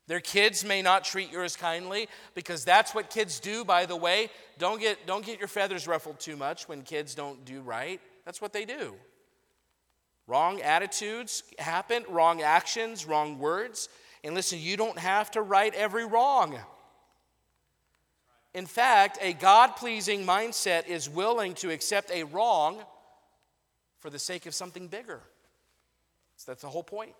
Their 0.07 0.19
kids 0.19 0.65
may 0.65 0.81
not 0.81 1.03
treat 1.03 1.31
you 1.31 1.41
as 1.43 1.55
kindly 1.55 2.09
because 2.33 2.65
that's 2.65 2.95
what 2.95 3.09
kids 3.09 3.39
do 3.39 3.63
by 3.63 3.85
the 3.85 3.95
way. 3.95 4.29
Don't 4.57 4.79
get 4.79 5.05
don't 5.05 5.25
get 5.25 5.39
your 5.39 5.47
feathers 5.47 5.87
ruffled 5.87 6.19
too 6.19 6.35
much 6.35 6.67
when 6.67 6.81
kids 6.81 7.15
don't 7.15 7.45
do 7.45 7.61
right. 7.61 8.01
That's 8.25 8.41
what 8.41 8.53
they 8.53 8.65
do. 8.65 8.95
Wrong 10.27 10.61
attitudes 10.61 11.43
happen 11.59 12.03
wrong 12.09 12.41
actions 12.41 13.05
wrong 13.05 13.37
words. 13.37 13.87
And 14.23 14.35
listen 14.35 14.59
you 14.59 14.77
don't 14.77 14.99
have 14.99 15.31
to 15.31 15.41
right 15.41 15.73
every 15.73 16.05
wrong 16.05 16.59
in 18.53 18.65
fact, 18.65 19.17
a 19.21 19.33
God 19.33 19.75
pleasing 19.77 20.25
mindset 20.25 20.87
is 20.87 21.09
willing 21.09 21.53
to 21.55 21.71
accept 21.71 22.11
a 22.11 22.23
wrong 22.23 22.83
for 23.99 24.09
the 24.09 24.19
sake 24.19 24.45
of 24.45 24.53
something 24.53 24.87
bigger. 24.87 25.21
So 26.35 26.51
that's 26.51 26.61
the 26.61 26.69
whole 26.69 26.83
point. 26.83 27.13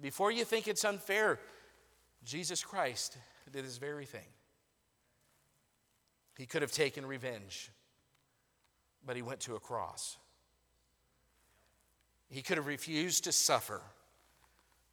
Before 0.00 0.32
you 0.32 0.44
think 0.44 0.66
it's 0.66 0.84
unfair, 0.84 1.38
Jesus 2.24 2.64
Christ 2.64 3.16
did 3.52 3.64
this 3.64 3.76
very 3.76 4.06
thing. 4.06 4.26
He 6.36 6.46
could 6.46 6.62
have 6.62 6.72
taken 6.72 7.06
revenge, 7.06 7.70
but 9.06 9.14
he 9.14 9.22
went 9.22 9.40
to 9.40 9.54
a 9.54 9.60
cross. 9.60 10.16
He 12.28 12.42
could 12.42 12.56
have 12.56 12.66
refused 12.66 13.24
to 13.24 13.32
suffer, 13.32 13.80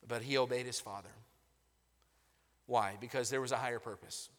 but 0.08 0.22
he 0.22 0.38
obeyed 0.38 0.68
his 0.68 0.80
Father. 0.80 1.10
Why? 2.68 2.98
Because 3.02 3.32
there 3.32 3.42
was 3.42 3.52
a 3.52 3.58
higher 3.58 3.80
purpose. 3.80 4.30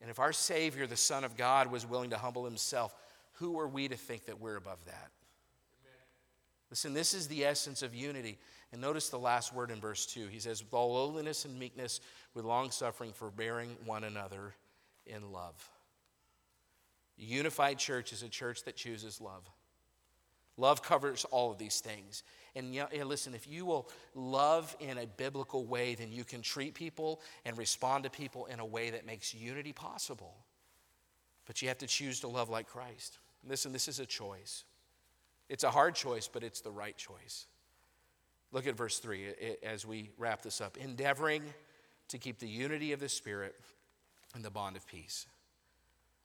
And 0.00 0.10
if 0.10 0.18
our 0.18 0.32
Savior, 0.32 0.86
the 0.86 0.96
Son 0.96 1.24
of 1.24 1.36
God, 1.36 1.70
was 1.70 1.86
willing 1.86 2.10
to 2.10 2.18
humble 2.18 2.44
himself, 2.44 2.94
who 3.32 3.58
are 3.58 3.68
we 3.68 3.88
to 3.88 3.96
think 3.96 4.26
that 4.26 4.40
we're 4.40 4.56
above 4.56 4.84
that? 4.86 5.10
Listen, 6.70 6.92
this 6.92 7.14
is 7.14 7.28
the 7.28 7.44
essence 7.44 7.82
of 7.82 7.94
unity. 7.94 8.38
And 8.72 8.80
notice 8.80 9.08
the 9.08 9.18
last 9.18 9.54
word 9.54 9.70
in 9.70 9.80
verse 9.80 10.04
2. 10.06 10.26
He 10.26 10.38
says, 10.38 10.62
with 10.62 10.74
all 10.74 10.94
lowliness 10.94 11.44
and 11.44 11.58
meekness, 11.58 12.00
with 12.34 12.44
long 12.44 12.70
suffering, 12.70 13.12
forbearing 13.12 13.76
one 13.86 14.04
another 14.04 14.54
in 15.06 15.32
love. 15.32 15.70
A 17.18 17.24
unified 17.24 17.78
church 17.78 18.12
is 18.12 18.22
a 18.22 18.28
church 18.28 18.64
that 18.64 18.76
chooses 18.76 19.20
love. 19.20 19.48
Love 20.58 20.82
covers 20.82 21.24
all 21.30 21.50
of 21.50 21.56
these 21.56 21.80
things. 21.80 22.22
And 22.54 22.74
you 22.74 22.84
know, 22.92 23.04
listen, 23.04 23.32
if 23.32 23.46
you 23.48 23.64
will 23.64 23.88
love 24.14 24.76
in 24.80 24.98
a 24.98 25.06
biblical 25.06 25.64
way, 25.64 25.94
then 25.94 26.10
you 26.10 26.24
can 26.24 26.42
treat 26.42 26.74
people 26.74 27.22
and 27.46 27.56
respond 27.56 28.04
to 28.04 28.10
people 28.10 28.46
in 28.46 28.58
a 28.58 28.66
way 28.66 28.90
that 28.90 29.06
makes 29.06 29.32
unity 29.32 29.72
possible. 29.72 30.34
But 31.46 31.62
you 31.62 31.68
have 31.68 31.78
to 31.78 31.86
choose 31.86 32.20
to 32.20 32.28
love 32.28 32.50
like 32.50 32.66
Christ. 32.66 33.18
Listen, 33.48 33.72
this 33.72 33.88
is 33.88 34.00
a 34.00 34.06
choice. 34.06 34.64
It's 35.48 35.64
a 35.64 35.70
hard 35.70 35.94
choice, 35.94 36.28
but 36.28 36.42
it's 36.42 36.60
the 36.60 36.72
right 36.72 36.96
choice. 36.96 37.46
Look 38.50 38.66
at 38.66 38.76
verse 38.76 38.98
3 38.98 39.26
as 39.62 39.86
we 39.86 40.10
wrap 40.18 40.42
this 40.42 40.60
up. 40.60 40.76
Endeavoring 40.76 41.42
to 42.08 42.18
keep 42.18 42.38
the 42.38 42.48
unity 42.48 42.92
of 42.92 43.00
the 43.00 43.08
Spirit 43.08 43.54
and 44.34 44.44
the 44.44 44.50
bond 44.50 44.76
of 44.76 44.86
peace. 44.86 45.26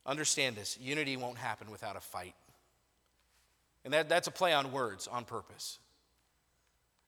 Understand 0.06 0.56
this 0.56 0.78
unity 0.82 1.16
won't 1.16 1.38
happen 1.38 1.70
without 1.70 1.96
a 1.96 2.02
fight. 2.02 2.34
And 3.86 3.94
that, 3.94 4.10
that's 4.10 4.28
a 4.28 4.32
play 4.32 4.54
on 4.54 4.72
words 4.72 5.08
on 5.08 5.26
purpose. 5.26 5.80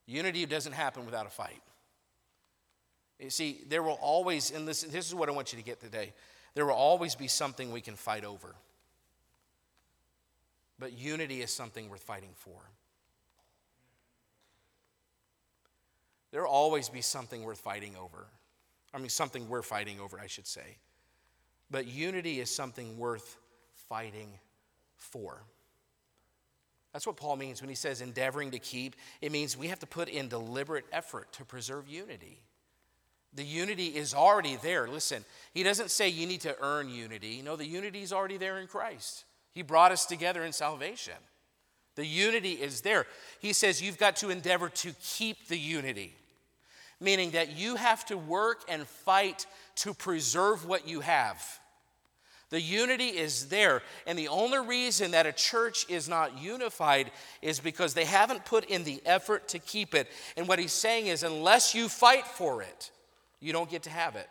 Unity 0.06 0.46
doesn't 0.46 0.72
happen 0.72 1.04
without 1.04 1.26
a 1.26 1.30
fight. 1.30 1.62
You 3.18 3.30
see, 3.30 3.62
there 3.68 3.82
will 3.82 3.98
always, 4.00 4.50
and 4.50 4.68
this, 4.68 4.82
this 4.82 5.08
is 5.08 5.14
what 5.14 5.28
I 5.28 5.32
want 5.32 5.52
you 5.52 5.58
to 5.58 5.64
get 5.64 5.80
today 5.80 6.12
there 6.56 6.64
will 6.64 6.72
always 6.72 7.14
be 7.14 7.28
something 7.28 7.70
we 7.70 7.82
can 7.82 7.96
fight 7.96 8.24
over. 8.24 8.56
But 10.78 10.98
unity 10.98 11.42
is 11.42 11.50
something 11.50 11.90
worth 11.90 12.00
fighting 12.00 12.30
for. 12.34 12.56
There 16.32 16.40
will 16.40 16.50
always 16.50 16.88
be 16.88 17.02
something 17.02 17.42
worth 17.42 17.60
fighting 17.60 17.94
over. 18.02 18.26
I 18.94 18.98
mean, 18.98 19.10
something 19.10 19.50
we're 19.50 19.60
fighting 19.60 20.00
over, 20.00 20.18
I 20.18 20.28
should 20.28 20.46
say. 20.46 20.78
But 21.70 21.86
unity 21.86 22.40
is 22.40 22.48
something 22.48 22.96
worth 22.96 23.36
fighting 23.74 24.30
for. 24.96 25.42
That's 26.96 27.06
what 27.06 27.18
Paul 27.18 27.36
means 27.36 27.60
when 27.60 27.68
he 27.68 27.74
says 27.74 28.00
endeavoring 28.00 28.52
to 28.52 28.58
keep. 28.58 28.96
It 29.20 29.30
means 29.30 29.54
we 29.54 29.66
have 29.66 29.80
to 29.80 29.86
put 29.86 30.08
in 30.08 30.28
deliberate 30.28 30.86
effort 30.90 31.30
to 31.34 31.44
preserve 31.44 31.86
unity. 31.86 32.40
The 33.34 33.44
unity 33.44 33.88
is 33.88 34.14
already 34.14 34.56
there. 34.56 34.88
Listen, 34.88 35.22
he 35.52 35.62
doesn't 35.62 35.90
say 35.90 36.08
you 36.08 36.26
need 36.26 36.40
to 36.40 36.56
earn 36.58 36.88
unity. 36.88 37.42
No, 37.44 37.54
the 37.54 37.66
unity 37.66 38.00
is 38.00 38.14
already 38.14 38.38
there 38.38 38.60
in 38.60 38.66
Christ. 38.66 39.26
He 39.52 39.60
brought 39.60 39.92
us 39.92 40.06
together 40.06 40.42
in 40.42 40.54
salvation. 40.54 41.12
The 41.96 42.06
unity 42.06 42.52
is 42.52 42.80
there. 42.80 43.04
He 43.40 43.52
says 43.52 43.82
you've 43.82 43.98
got 43.98 44.16
to 44.16 44.30
endeavor 44.30 44.70
to 44.70 44.94
keep 45.02 45.48
the 45.48 45.58
unity, 45.58 46.14
meaning 46.98 47.32
that 47.32 47.58
you 47.58 47.76
have 47.76 48.06
to 48.06 48.16
work 48.16 48.62
and 48.70 48.86
fight 48.86 49.44
to 49.74 49.92
preserve 49.92 50.64
what 50.64 50.88
you 50.88 51.00
have. 51.00 51.60
The 52.50 52.60
unity 52.60 53.08
is 53.08 53.48
there. 53.48 53.82
And 54.06 54.18
the 54.18 54.28
only 54.28 54.58
reason 54.58 55.10
that 55.10 55.26
a 55.26 55.32
church 55.32 55.84
is 55.88 56.08
not 56.08 56.40
unified 56.40 57.10
is 57.42 57.58
because 57.58 57.94
they 57.94 58.04
haven't 58.04 58.44
put 58.44 58.66
in 58.66 58.84
the 58.84 59.02
effort 59.04 59.48
to 59.48 59.58
keep 59.58 59.94
it. 59.94 60.08
And 60.36 60.46
what 60.46 60.58
he's 60.58 60.72
saying 60.72 61.08
is, 61.08 61.22
unless 61.22 61.74
you 61.74 61.88
fight 61.88 62.26
for 62.26 62.62
it, 62.62 62.90
you 63.40 63.52
don't 63.52 63.70
get 63.70 63.82
to 63.84 63.90
have 63.90 64.14
it. 64.14 64.28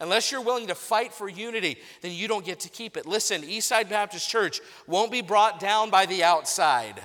Unless 0.00 0.32
you're 0.32 0.40
willing 0.40 0.66
to 0.66 0.74
fight 0.74 1.12
for 1.12 1.28
unity, 1.28 1.78
then 2.00 2.10
you 2.10 2.26
don't 2.26 2.44
get 2.44 2.58
to 2.60 2.68
keep 2.68 2.96
it. 2.96 3.06
Listen, 3.06 3.42
Eastside 3.42 3.88
Baptist 3.88 4.28
Church 4.28 4.60
won't 4.88 5.12
be 5.12 5.20
brought 5.20 5.60
down 5.60 5.90
by 5.90 6.06
the 6.06 6.24
outside. 6.24 7.00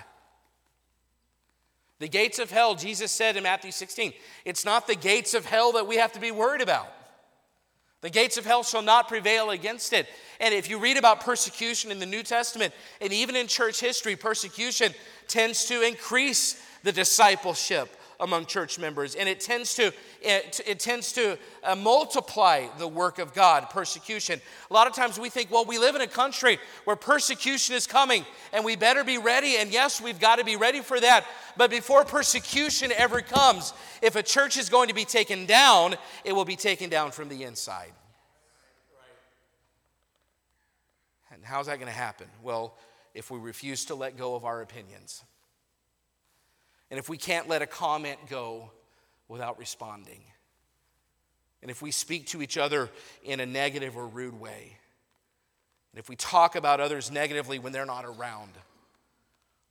The 2.00 2.08
gates 2.08 2.40
of 2.40 2.50
hell, 2.50 2.74
Jesus 2.74 3.12
said 3.12 3.38
in 3.38 3.44
Matthew 3.44 3.72
16, 3.72 4.14
it's 4.46 4.66
not 4.66 4.88
the 4.88 4.96
gates 4.96 5.36
of 5.36 5.46
hell 5.46 5.74
that 5.74 5.88
we 5.88 5.98
have 5.98 6.12
to 6.14 6.20
be 6.20 6.32
worried 6.32 6.62
about. 6.62 6.92
The 8.08 8.12
gates 8.12 8.38
of 8.38 8.46
hell 8.46 8.64
shall 8.64 8.82
not 8.82 9.10
prevail 9.10 9.50
against 9.50 9.92
it. 9.92 10.08
And 10.40 10.54
if 10.54 10.70
you 10.70 10.80
read 10.80 10.96
about 10.96 11.26
persecution 11.26 11.92
in 11.92 12.00
the 12.00 12.06
New 12.06 12.24
Testament, 12.24 12.74
and 13.02 13.12
even 13.12 13.36
in 13.36 13.48
church 13.48 13.82
history, 13.82 14.16
persecution 14.16 14.94
tends 15.28 15.66
to 15.66 15.82
increase 15.82 16.58
the 16.84 16.94
discipleship 16.94 17.94
among 18.20 18.46
church 18.46 18.80
members, 18.80 19.16
and 19.16 19.30
it 19.30 19.40
tends 19.40 19.76
to 19.76 19.94
it, 20.22 20.60
it 20.66 20.80
tends 20.80 21.14
to 21.14 21.38
uh, 21.64 21.76
multiply 21.76 22.66
the 22.78 22.88
work 22.88 23.20
of 23.20 23.34
God. 23.34 23.70
Persecution. 23.70 24.42
A 24.70 24.74
lot 24.74 24.88
of 24.88 24.94
times 24.94 25.20
we 25.20 25.30
think, 25.30 25.52
well, 25.52 25.66
we 25.66 25.78
live 25.78 25.96
in 25.96 26.02
a 26.02 26.08
country 26.08 26.58
where 26.86 26.96
persecution 26.96 27.76
is 27.76 27.86
coming, 27.88 28.26
and 28.54 28.66
we 28.66 28.76
better 28.76 29.04
be 29.04 29.18
ready. 29.18 29.58
And 29.58 29.72
yes, 29.72 30.02
we've 30.02 30.20
got 30.20 30.38
to 30.38 30.44
be 30.44 30.56
ready 30.56 30.82
for 30.82 31.00
that. 31.00 31.26
But 31.56 31.70
before 31.70 32.06
persecution 32.06 32.92
ever 32.96 33.22
comes, 33.22 33.74
if 34.02 34.16
a 34.16 34.24
church 34.24 34.58
is 34.58 34.70
going 34.70 34.88
to 34.88 34.96
be 34.96 35.06
taken 35.06 35.46
down, 35.46 35.96
it 36.24 36.34
will 36.34 36.46
be 36.46 36.56
taken 36.56 36.90
down 36.90 37.12
from 37.12 37.30
the 37.30 37.44
inside. 37.44 37.92
And 41.32 41.46
how's 41.46 41.68
that 41.68 41.76
going 41.76 41.92
to 41.92 41.98
happen? 41.98 42.28
Well, 42.42 42.76
if 43.14 43.32
we 43.32 43.40
refuse 43.40 43.86
to 43.86 43.96
let 43.96 44.18
go 44.18 44.36
of 44.36 44.46
our 44.46 44.62
opinions. 44.62 45.24
And 46.90 47.00
if 47.00 47.10
we 47.10 47.18
can't 47.18 47.48
let 47.48 47.62
a 47.62 47.68
comment 47.68 48.18
go 48.30 48.72
without 49.28 49.60
responding, 49.60 50.22
and 51.62 51.72
if 51.72 51.82
we 51.82 51.92
speak 51.92 52.28
to 52.28 52.42
each 52.42 52.58
other 52.58 52.90
in 53.24 53.40
a 53.40 53.46
negative 53.46 53.98
or 53.98 54.08
rude 54.08 54.40
way, 54.40 54.78
and 55.92 56.00
if 56.00 56.10
we 56.10 56.16
talk 56.16 56.56
about 56.56 56.80
others 56.80 57.12
negatively 57.12 57.60
when 57.60 57.74
they're 57.74 57.86
not 57.86 58.06
around, 58.06 58.52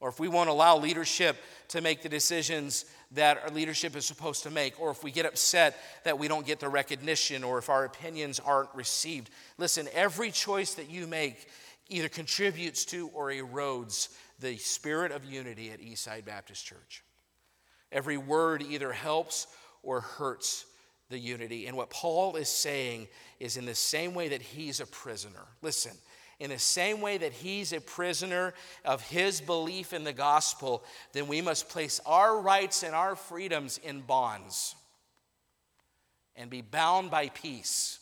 or 0.00 0.08
if 0.10 0.20
we 0.20 0.28
won't 0.28 0.50
allow 0.50 0.76
leadership 0.76 1.36
to 1.68 1.80
make 1.80 2.02
the 2.02 2.08
decisions 2.08 2.84
that 3.12 3.40
our 3.44 3.50
leadership 3.50 3.96
is 3.96 4.04
supposed 4.04 4.42
to 4.42 4.50
make, 4.50 4.78
or 4.78 4.90
if 4.90 5.02
we 5.02 5.10
get 5.10 5.24
upset 5.24 5.76
that 6.04 6.18
we 6.18 6.28
don't 6.28 6.46
get 6.46 6.60
the 6.60 6.68
recognition, 6.68 7.42
or 7.42 7.58
if 7.58 7.70
our 7.70 7.84
opinions 7.84 8.40
aren't 8.40 8.74
received. 8.74 9.30
Listen, 9.56 9.88
every 9.94 10.30
choice 10.30 10.74
that 10.74 10.90
you 10.90 11.06
make 11.06 11.48
either 11.88 12.08
contributes 12.08 12.84
to 12.84 13.08
or 13.14 13.30
erodes 13.30 14.08
the 14.40 14.56
spirit 14.58 15.12
of 15.12 15.24
unity 15.24 15.70
at 15.70 15.80
Eastside 15.80 16.24
Baptist 16.24 16.66
Church. 16.66 17.02
Every 17.96 18.18
word 18.18 18.62
either 18.62 18.92
helps 18.92 19.46
or 19.82 20.02
hurts 20.02 20.66
the 21.08 21.18
unity. 21.18 21.66
And 21.66 21.78
what 21.78 21.88
Paul 21.88 22.36
is 22.36 22.50
saying 22.50 23.08
is 23.40 23.56
in 23.56 23.64
the 23.64 23.74
same 23.74 24.12
way 24.12 24.28
that 24.28 24.42
he's 24.42 24.80
a 24.80 24.86
prisoner. 24.86 25.46
Listen, 25.62 25.92
in 26.38 26.50
the 26.50 26.58
same 26.58 27.00
way 27.00 27.16
that 27.16 27.32
he's 27.32 27.72
a 27.72 27.80
prisoner 27.80 28.52
of 28.84 29.00
his 29.00 29.40
belief 29.40 29.94
in 29.94 30.04
the 30.04 30.12
gospel, 30.12 30.84
then 31.14 31.26
we 31.26 31.40
must 31.40 31.70
place 31.70 31.98
our 32.04 32.38
rights 32.38 32.82
and 32.82 32.94
our 32.94 33.16
freedoms 33.16 33.78
in 33.78 34.02
bonds 34.02 34.74
and 36.36 36.50
be 36.50 36.60
bound 36.60 37.10
by 37.10 37.30
peace 37.30 37.98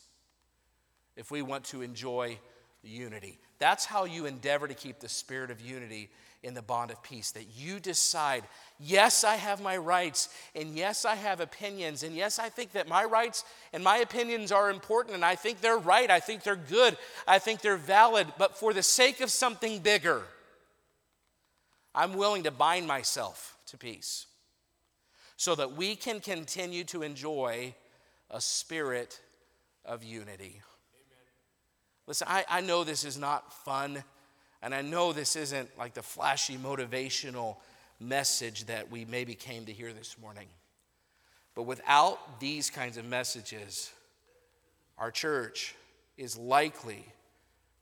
if 1.17 1.31
we 1.31 1.41
want 1.41 1.63
to 1.67 1.83
enjoy 1.83 2.37
unity. 2.83 3.39
That's 3.61 3.85
how 3.85 4.07
you 4.07 4.27
endeavor 4.27 4.67
to 4.67 4.75
keep 4.75 4.99
the 4.99 5.09
spirit 5.09 5.53
of 5.53 5.61
unity 5.61 6.11
in 6.45 6.55
the 6.55 6.63
bond 6.63 6.91
of 6.91 7.03
peace. 7.03 7.33
That 7.33 7.47
you 7.57 7.81
decide, 7.81 8.45
yes, 8.79 9.25
I 9.25 9.37
have 9.37 9.61
my 9.61 9.77
rights, 9.77 10.29
and 10.55 10.77
yes, 10.77 11.05
I 11.05 11.15
have 11.17 11.41
opinions, 11.41 12.03
and 12.03 12.15
yes, 12.15 12.39
I 12.39 12.49
think 12.49 12.73
that 12.73 12.87
my 12.87 13.05
rights 13.05 13.45
and 13.73 13.83
my 13.83 13.97
opinions 13.99 14.53
are 14.53 14.71
important, 14.71 15.15
and 15.15 15.25
I 15.25 15.35
think 15.35 15.61
they're 15.61 15.79
right, 15.79 16.11
I 16.11 16.21
think 16.21 16.43
they're 16.43 16.55
good, 16.55 16.97
I 17.27 17.39
think 17.39 17.61
they're 17.61 17.77
valid, 17.77 18.29
but 18.39 18.57
for 18.57 18.73
the 18.73 18.83
sake 18.83 19.21
of 19.21 19.31
something 19.31 19.81
bigger, 19.81 20.23
I'm 21.95 22.15
willing 22.15 22.43
to 22.45 22.51
bind 22.51 22.87
myself 22.87 23.57
to 23.67 23.79
peace 23.79 24.27
so 25.37 25.55
that 25.55 25.77
we 25.77 25.97
can 25.97 26.21
continue 26.21 26.85
to 26.85 27.03
enjoy 27.03 27.75
a 28.31 28.41
spirit 28.41 29.21
of 29.85 30.03
unity. 30.03 30.61
Listen, 32.07 32.27
I, 32.31 32.45
I 32.49 32.61
know 32.61 32.85
this 32.85 33.05
is 33.05 33.17
not 33.17 33.53
fun, 33.65 34.05
and 34.65 34.75
I 34.75 34.81
know 34.81 35.13
this 35.13 35.37
isn't 35.37 35.69
like 35.79 35.93
the 35.93 36.03
flashy 36.03 36.57
motivational 36.57 37.57
message 38.01 38.65
that 38.65 38.91
we 38.91 39.05
maybe 39.05 39.35
came 39.35 39.67
to 39.67 39.73
hear 39.73 39.93
this 39.93 40.17
morning. 40.19 40.49
But 41.55 41.65
without 41.65 42.41
these 42.41 42.71
kinds 42.71 42.97
of 42.97 43.05
messages, 43.05 43.93
our 44.97 45.11
church 45.11 45.75
is 46.17 46.39
likely 46.39 47.05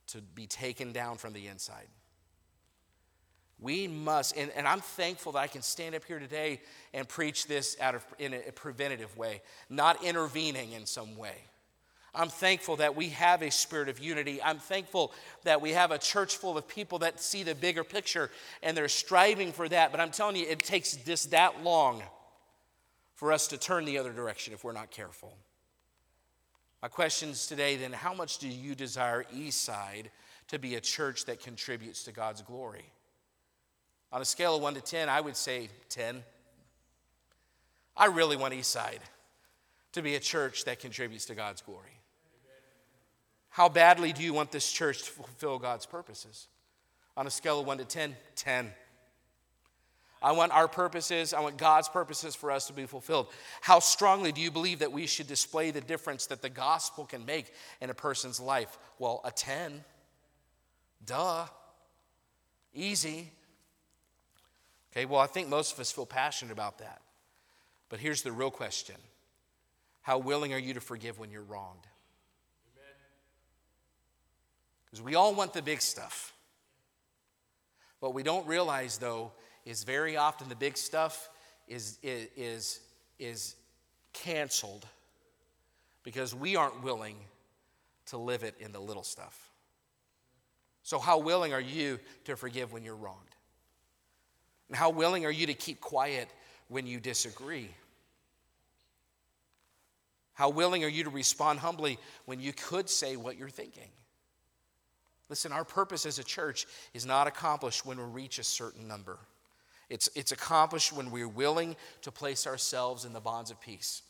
to 0.07 0.21
be 0.35 0.45
taken 0.45 0.91
down 0.91 1.17
from 1.17 1.31
the 1.31 1.47
inside. 1.47 1.87
We 3.59 3.87
must, 3.87 4.35
and, 4.35 4.51
and, 4.53 4.67
I'm 4.67 4.81
thankful 4.81 5.31
that 5.31 5.39
I 5.39 5.47
can 5.47 5.61
stand 5.61 5.95
up 5.95 6.03
here 6.03 6.19
today 6.19 6.59
and 6.93 7.07
preach 7.07 7.47
this 7.47 7.77
out 7.79 7.95
of, 7.95 8.05
in 8.19 8.33
a 8.33 8.51
preventative 8.51 9.15
way, 9.15 9.41
not 9.69 10.03
intervening 10.03 10.73
in 10.73 10.85
some 10.85 11.15
way. 11.15 11.35
I'm 12.15 12.29
thankful 12.29 12.75
that 12.75 12.95
we 12.95 13.09
have 13.09 13.41
a 13.41 13.49
spirit 13.49 13.89
of 13.89 13.99
unity. 13.99 14.41
I'm 14.41 14.59
thankful 14.59 15.13
that 15.43 15.61
we 15.61 15.71
have 15.71 15.89
a 15.91 15.97
church 15.97 16.37
full 16.37 16.57
of 16.57 16.67
people 16.67 16.99
that 16.99 17.19
see 17.19 17.41
the 17.41 17.55
bigger 17.55 17.83
picture 17.83 18.29
and 18.61 18.77
they're 18.77 18.87
striving 18.87 19.51
for 19.51 19.67
that. 19.67 19.91
But 19.91 19.99
I'm 19.99 20.11
telling 20.11 20.35
you, 20.35 20.45
it 20.47 20.59
takes 20.59 20.95
this 20.97 21.25
that 21.27 21.63
long 21.63 22.03
for 23.15 23.31
us 23.31 23.47
to 23.47 23.57
turn 23.57 23.85
the 23.85 23.97
other 23.97 24.11
direction 24.11 24.53
if 24.53 24.63
we're 24.63 24.73
not 24.73 24.91
careful. 24.91 25.35
My 26.83 26.87
questions 26.87 27.47
today 27.47 27.77
then 27.77 27.93
how 27.93 28.13
much 28.13 28.37
do 28.37 28.47
you 28.47 28.75
desire 28.75 29.25
Eastside 29.35 30.07
to 30.49 30.59
be 30.59 30.75
a 30.75 30.81
church 30.81 31.25
that 31.25 31.39
contributes 31.39 32.03
to 32.03 32.11
God's 32.11 32.43
glory? 32.43 32.85
On 34.11 34.21
a 34.21 34.25
scale 34.25 34.55
of 34.55 34.61
1 34.61 34.75
to 34.75 34.81
10, 34.81 35.09
I 35.09 35.19
would 35.19 35.35
say 35.35 35.69
10. 35.89 36.21
I 37.97 38.05
really 38.05 38.37
want 38.37 38.53
Eastside 38.53 38.99
to 39.93 40.03
be 40.03 40.13
a 40.13 40.19
church 40.19 40.65
that 40.65 40.79
contributes 40.79 41.25
to 41.25 41.35
God's 41.35 41.61
glory. 41.61 41.97
How 43.53 43.69
badly 43.69 44.13
do 44.13 44.23
you 44.23 44.33
want 44.33 44.51
this 44.51 44.71
church 44.71 45.03
to 45.03 45.11
fulfill 45.11 45.59
God's 45.59 45.85
purposes? 45.85 46.47
On 47.15 47.27
a 47.27 47.29
scale 47.29 47.59
of 47.59 47.67
1 47.67 47.77
to 47.77 47.85
10, 47.85 48.15
10. 48.35 48.71
I 50.23 50.31
want 50.31 50.51
our 50.51 50.67
purposes, 50.67 51.35
I 51.35 51.41
want 51.41 51.57
God's 51.57 51.87
purposes 51.87 52.33
for 52.33 52.49
us 52.49 52.65
to 52.65 52.73
be 52.73 52.87
fulfilled. 52.87 53.27
How 53.61 53.77
strongly 53.77 54.31
do 54.31 54.41
you 54.41 54.49
believe 54.49 54.79
that 54.79 54.91
we 54.91 55.05
should 55.05 55.27
display 55.27 55.69
the 55.69 55.81
difference 55.81 56.25
that 56.27 56.41
the 56.41 56.49
gospel 56.49 57.05
can 57.05 57.27
make 57.27 57.53
in 57.79 57.91
a 57.91 57.93
person's 57.93 58.39
life? 58.39 58.79
Well, 58.97 59.21
a 59.23 59.29
10. 59.29 59.83
Duh. 61.05 61.45
Easy. 62.73 63.29
Okay, 64.91 65.05
well, 65.05 65.21
I 65.21 65.27
think 65.27 65.47
most 65.47 65.73
of 65.73 65.79
us 65.79 65.91
feel 65.91 66.07
passionate 66.07 66.53
about 66.53 66.79
that. 66.79 67.01
But 67.89 67.99
here's 67.99 68.23
the 68.23 68.31
real 68.31 68.49
question 68.49 68.95
How 70.01 70.17
willing 70.17 70.55
are 70.55 70.59
you 70.59 70.73
to 70.73 70.81
forgive 70.81 71.19
when 71.19 71.29
you're 71.29 71.43
wronged? 71.43 71.85
Because 74.93 75.05
we 75.05 75.15
all 75.15 75.33
want 75.33 75.53
the 75.53 75.61
big 75.63 75.81
stuff. 75.81 76.33
What 77.99 78.13
we 78.13 78.21
don't 78.21 78.45
realize, 78.45 78.99
though, 78.99 79.31
is 79.65 79.83
very 79.83 80.17
often 80.17 80.49
the 80.49 80.55
big 80.55 80.77
stuff 80.77 81.31
is, 81.67 81.97
is, 82.03 82.79
is 83.17 83.55
canceled 84.13 84.85
because 86.03 86.35
we 86.35 86.55
aren't 86.55 86.83
willing 86.83 87.15
to 88.05 88.19
live 88.19 88.43
it 88.43 88.53
in 88.59 88.71
the 88.71 88.79
little 88.79 89.01
stuff. 89.01 89.49
So, 90.83 90.99
how 90.99 91.17
willing 91.17 91.53
are 91.53 91.59
you 91.59 91.99
to 92.25 92.35
forgive 92.35 92.71
when 92.71 92.85
you're 92.85 92.95
wronged? 92.95 93.17
And 94.67 94.77
how 94.77 94.91
willing 94.91 95.25
are 95.25 95.31
you 95.31 95.47
to 95.47 95.55
keep 95.55 95.81
quiet 95.81 96.29
when 96.67 96.85
you 96.85 96.99
disagree? 96.99 97.71
How 100.33 100.49
willing 100.49 100.83
are 100.83 100.87
you 100.87 101.05
to 101.05 101.09
respond 101.09 101.61
humbly 101.61 101.97
when 102.25 102.39
you 102.39 102.53
could 102.53 102.91
say 102.91 103.15
what 103.15 103.39
you're 103.39 103.49
thinking? 103.49 103.89
Listen, 105.33 105.51
our 105.51 105.63
purpose 105.63 106.05
as 106.05 106.19
a 106.19 106.23
church 106.23 106.67
is 106.93 107.07
not 107.07 107.25
accomplished 107.25 107.87
when 107.87 107.97
we 107.97 108.03
reach 108.03 108.37
a 108.37 108.43
certain 108.43 108.87
number. 108.87 109.17
It's, 109.89 110.07
it's 110.13 110.31
accomplished 110.31 110.93
when 110.93 111.09
we're 111.09 111.27
willing 111.27 111.75
to 112.03 112.11
place 112.11 112.45
ourselves 112.45 113.03
in 113.03 113.13
the 113.13 113.19
bonds 113.19 113.49
of 113.49 113.59
peace 113.59 114.03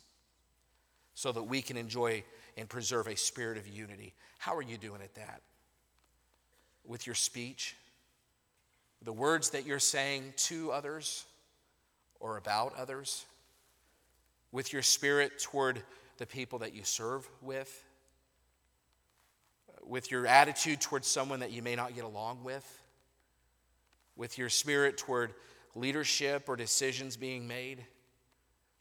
so 1.15 1.31
that 1.31 1.43
we 1.43 1.61
can 1.61 1.77
enjoy 1.77 2.25
and 2.57 2.67
preserve 2.67 3.07
a 3.07 3.15
spirit 3.15 3.57
of 3.57 3.69
unity. 3.69 4.13
How 4.37 4.53
are 4.53 4.61
you 4.61 4.77
doing 4.77 5.01
at 5.01 5.15
that? 5.15 5.39
With 6.85 7.07
your 7.07 7.15
speech? 7.15 7.77
The 9.01 9.13
words 9.13 9.51
that 9.51 9.65
you're 9.65 9.79
saying 9.79 10.33
to 10.35 10.73
others 10.73 11.23
or 12.19 12.35
about 12.35 12.77
others? 12.77 13.23
With 14.51 14.73
your 14.73 14.81
spirit 14.81 15.39
toward 15.39 15.83
the 16.17 16.25
people 16.25 16.59
that 16.59 16.75
you 16.75 16.83
serve 16.83 17.25
with? 17.41 17.85
With 19.87 20.11
your 20.11 20.25
attitude 20.25 20.81
towards 20.81 21.07
someone 21.07 21.39
that 21.41 21.51
you 21.51 21.61
may 21.61 21.75
not 21.75 21.95
get 21.95 22.03
along 22.03 22.43
with? 22.43 22.81
With 24.15 24.37
your 24.37 24.49
spirit 24.49 24.97
toward 24.97 25.33
leadership 25.75 26.47
or 26.47 26.55
decisions 26.55 27.17
being 27.17 27.47
made? 27.47 27.83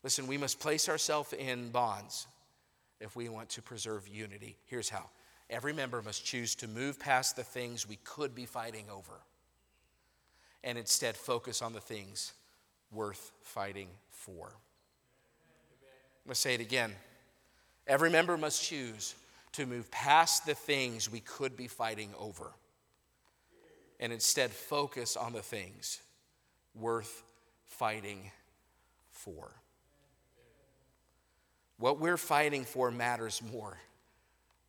Listen, 0.03 0.27
we 0.27 0.37
must 0.37 0.61
place 0.61 0.89
ourselves 0.89 1.33
in 1.33 1.71
bonds 1.71 2.27
if 3.01 3.17
we 3.17 3.29
want 3.29 3.49
to 3.51 3.63
preserve 3.63 4.07
unity. 4.09 4.57
Here's 4.67 4.89
how 4.89 5.11
every 5.51 5.73
member 5.73 6.03
must 6.03 6.25
choose 6.25 6.55
to 6.57 6.69
move 6.69 6.99
past 6.99 7.37
the 7.37 7.45
things 7.45 7.89
we 7.89 7.97
could 8.05 8.35
be 8.35 8.47
fighting 8.47 8.87
over 8.91 9.21
and 10.65 10.79
instead 10.79 11.17
focus 11.17 11.63
on 11.63 11.73
the 11.73 11.81
things 11.81 12.33
worth 12.91 13.33
fighting 13.43 13.89
for. 14.11 14.47
I'm 14.47 16.29
going 16.29 16.35
to 16.35 16.41
say 16.41 16.55
it 16.55 16.61
again. 16.61 16.93
Every 17.87 18.11
member 18.11 18.37
must 18.37 18.63
choose 18.63 19.15
to 19.53 19.67
move 19.67 19.91
past 19.91 20.47
the 20.47 20.55
things 20.55 21.11
we 21.11 21.21
could 21.21 21.57
be 21.57 21.69
fighting 21.69 22.11
over 22.19 22.53
and 24.01 24.13
instead 24.13 24.51
focus 24.51 25.17
on 25.17 25.33
the 25.33 25.43
things 25.43 26.01
worth 26.75 27.23
fighting 27.67 28.31
for. 29.11 29.53
What 31.79 32.01
we're 32.01 32.17
fighting 32.17 32.65
for 32.65 32.91
matters 32.91 33.43
more 33.53 33.79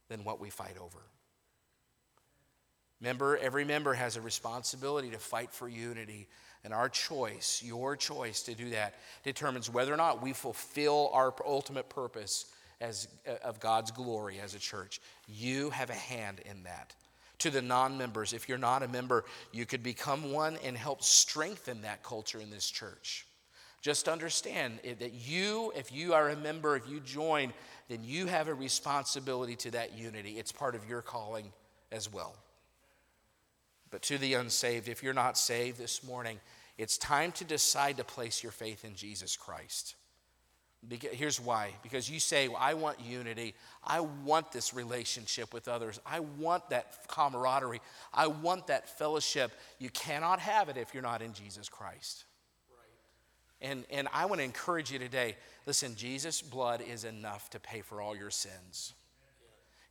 than 0.09 0.23
what 0.23 0.39
we 0.39 0.49
fight 0.49 0.75
over. 0.79 0.99
Member, 3.01 3.37
every 3.37 3.65
member 3.65 3.93
has 3.93 4.15
a 4.15 4.21
responsibility 4.21 5.09
to 5.09 5.17
fight 5.17 5.51
for 5.51 5.67
unity. 5.67 6.27
And 6.63 6.73
our 6.73 6.87
choice, 6.87 7.61
your 7.63 7.97
choice 7.97 8.43
to 8.43 8.55
do 8.55 8.69
that, 8.69 8.95
determines 9.23 9.69
whether 9.69 9.93
or 9.93 9.97
not 9.97 10.21
we 10.21 10.31
fulfill 10.31 11.09
our 11.13 11.33
ultimate 11.45 11.89
purpose 11.89 12.45
as, 12.83 13.07
uh, 13.27 13.35
of 13.43 13.59
God's 13.59 13.91
glory 13.91 14.39
as 14.39 14.53
a 14.53 14.59
church. 14.59 14.99
You 15.27 15.69
have 15.69 15.89
a 15.89 15.93
hand 15.93 16.41
in 16.45 16.63
that. 16.63 16.93
To 17.39 17.49
the 17.49 17.61
non 17.61 17.97
members, 17.97 18.33
if 18.33 18.47
you're 18.47 18.57
not 18.57 18.83
a 18.83 18.87
member, 18.87 19.25
you 19.51 19.65
could 19.65 19.81
become 19.81 20.31
one 20.31 20.57
and 20.63 20.77
help 20.77 21.01
strengthen 21.01 21.81
that 21.81 22.03
culture 22.03 22.39
in 22.39 22.49
this 22.49 22.69
church. 22.69 23.25
Just 23.81 24.07
understand 24.07 24.79
that 24.83 25.13
you, 25.13 25.73
if 25.75 25.91
you 25.91 26.13
are 26.13 26.29
a 26.29 26.37
member, 26.37 26.77
if 26.77 26.87
you 26.87 27.01
join, 27.01 27.51
then 27.89 27.99
you 28.01 28.27
have 28.27 28.47
a 28.47 28.53
responsibility 28.53 29.55
to 29.57 29.71
that 29.71 29.97
unity. 29.97 30.37
It's 30.37 30.53
part 30.53 30.75
of 30.75 30.87
your 30.87 31.01
calling 31.01 31.51
as 31.91 32.11
well. 32.11 32.35
But 33.91 34.01
to 34.03 34.17
the 34.17 34.35
unsaved, 34.35 34.87
if 34.87 35.03
you're 35.03 35.13
not 35.13 35.37
saved 35.37 35.77
this 35.77 36.01
morning, 36.01 36.39
it's 36.77 36.97
time 36.97 37.33
to 37.33 37.43
decide 37.43 37.97
to 37.97 38.03
place 38.05 38.41
your 38.41 38.53
faith 38.53 38.85
in 38.85 38.95
Jesus 38.95 39.35
Christ. 39.35 39.95
Here's 40.89 41.39
why. 41.39 41.71
Because 41.81 42.09
you 42.09 42.19
say, 42.19 42.49
well, 42.49 42.57
I 42.59 42.73
want 42.73 42.99
unity. 42.99 43.55
I 43.83 44.01
want 44.01 44.51
this 44.51 44.73
relationship 44.73 45.53
with 45.53 45.67
others. 45.67 45.99
I 46.05 46.19
want 46.19 46.69
that 46.71 47.07
camaraderie. 47.07 47.81
I 48.13 48.27
want 48.27 48.67
that 48.67 48.89
fellowship. 48.97 49.51
You 49.79 49.89
cannot 49.89 50.39
have 50.39 50.69
it 50.69 50.77
if 50.77 50.93
you're 50.93 51.03
not 51.03 51.21
in 51.21 51.33
Jesus 51.33 51.69
Christ. 51.69 52.25
And, 53.61 53.85
and 53.89 54.09
I 54.13 54.25
want 54.25 54.39
to 54.39 54.45
encourage 54.45 54.91
you 54.91 54.99
today 54.99 55.37
listen, 55.65 55.95
Jesus' 55.95 56.41
blood 56.41 56.81
is 56.81 57.05
enough 57.05 57.49
to 57.51 57.59
pay 57.59 57.79
for 57.79 58.01
all 58.01 58.13
your 58.15 58.29
sins. 58.29 58.93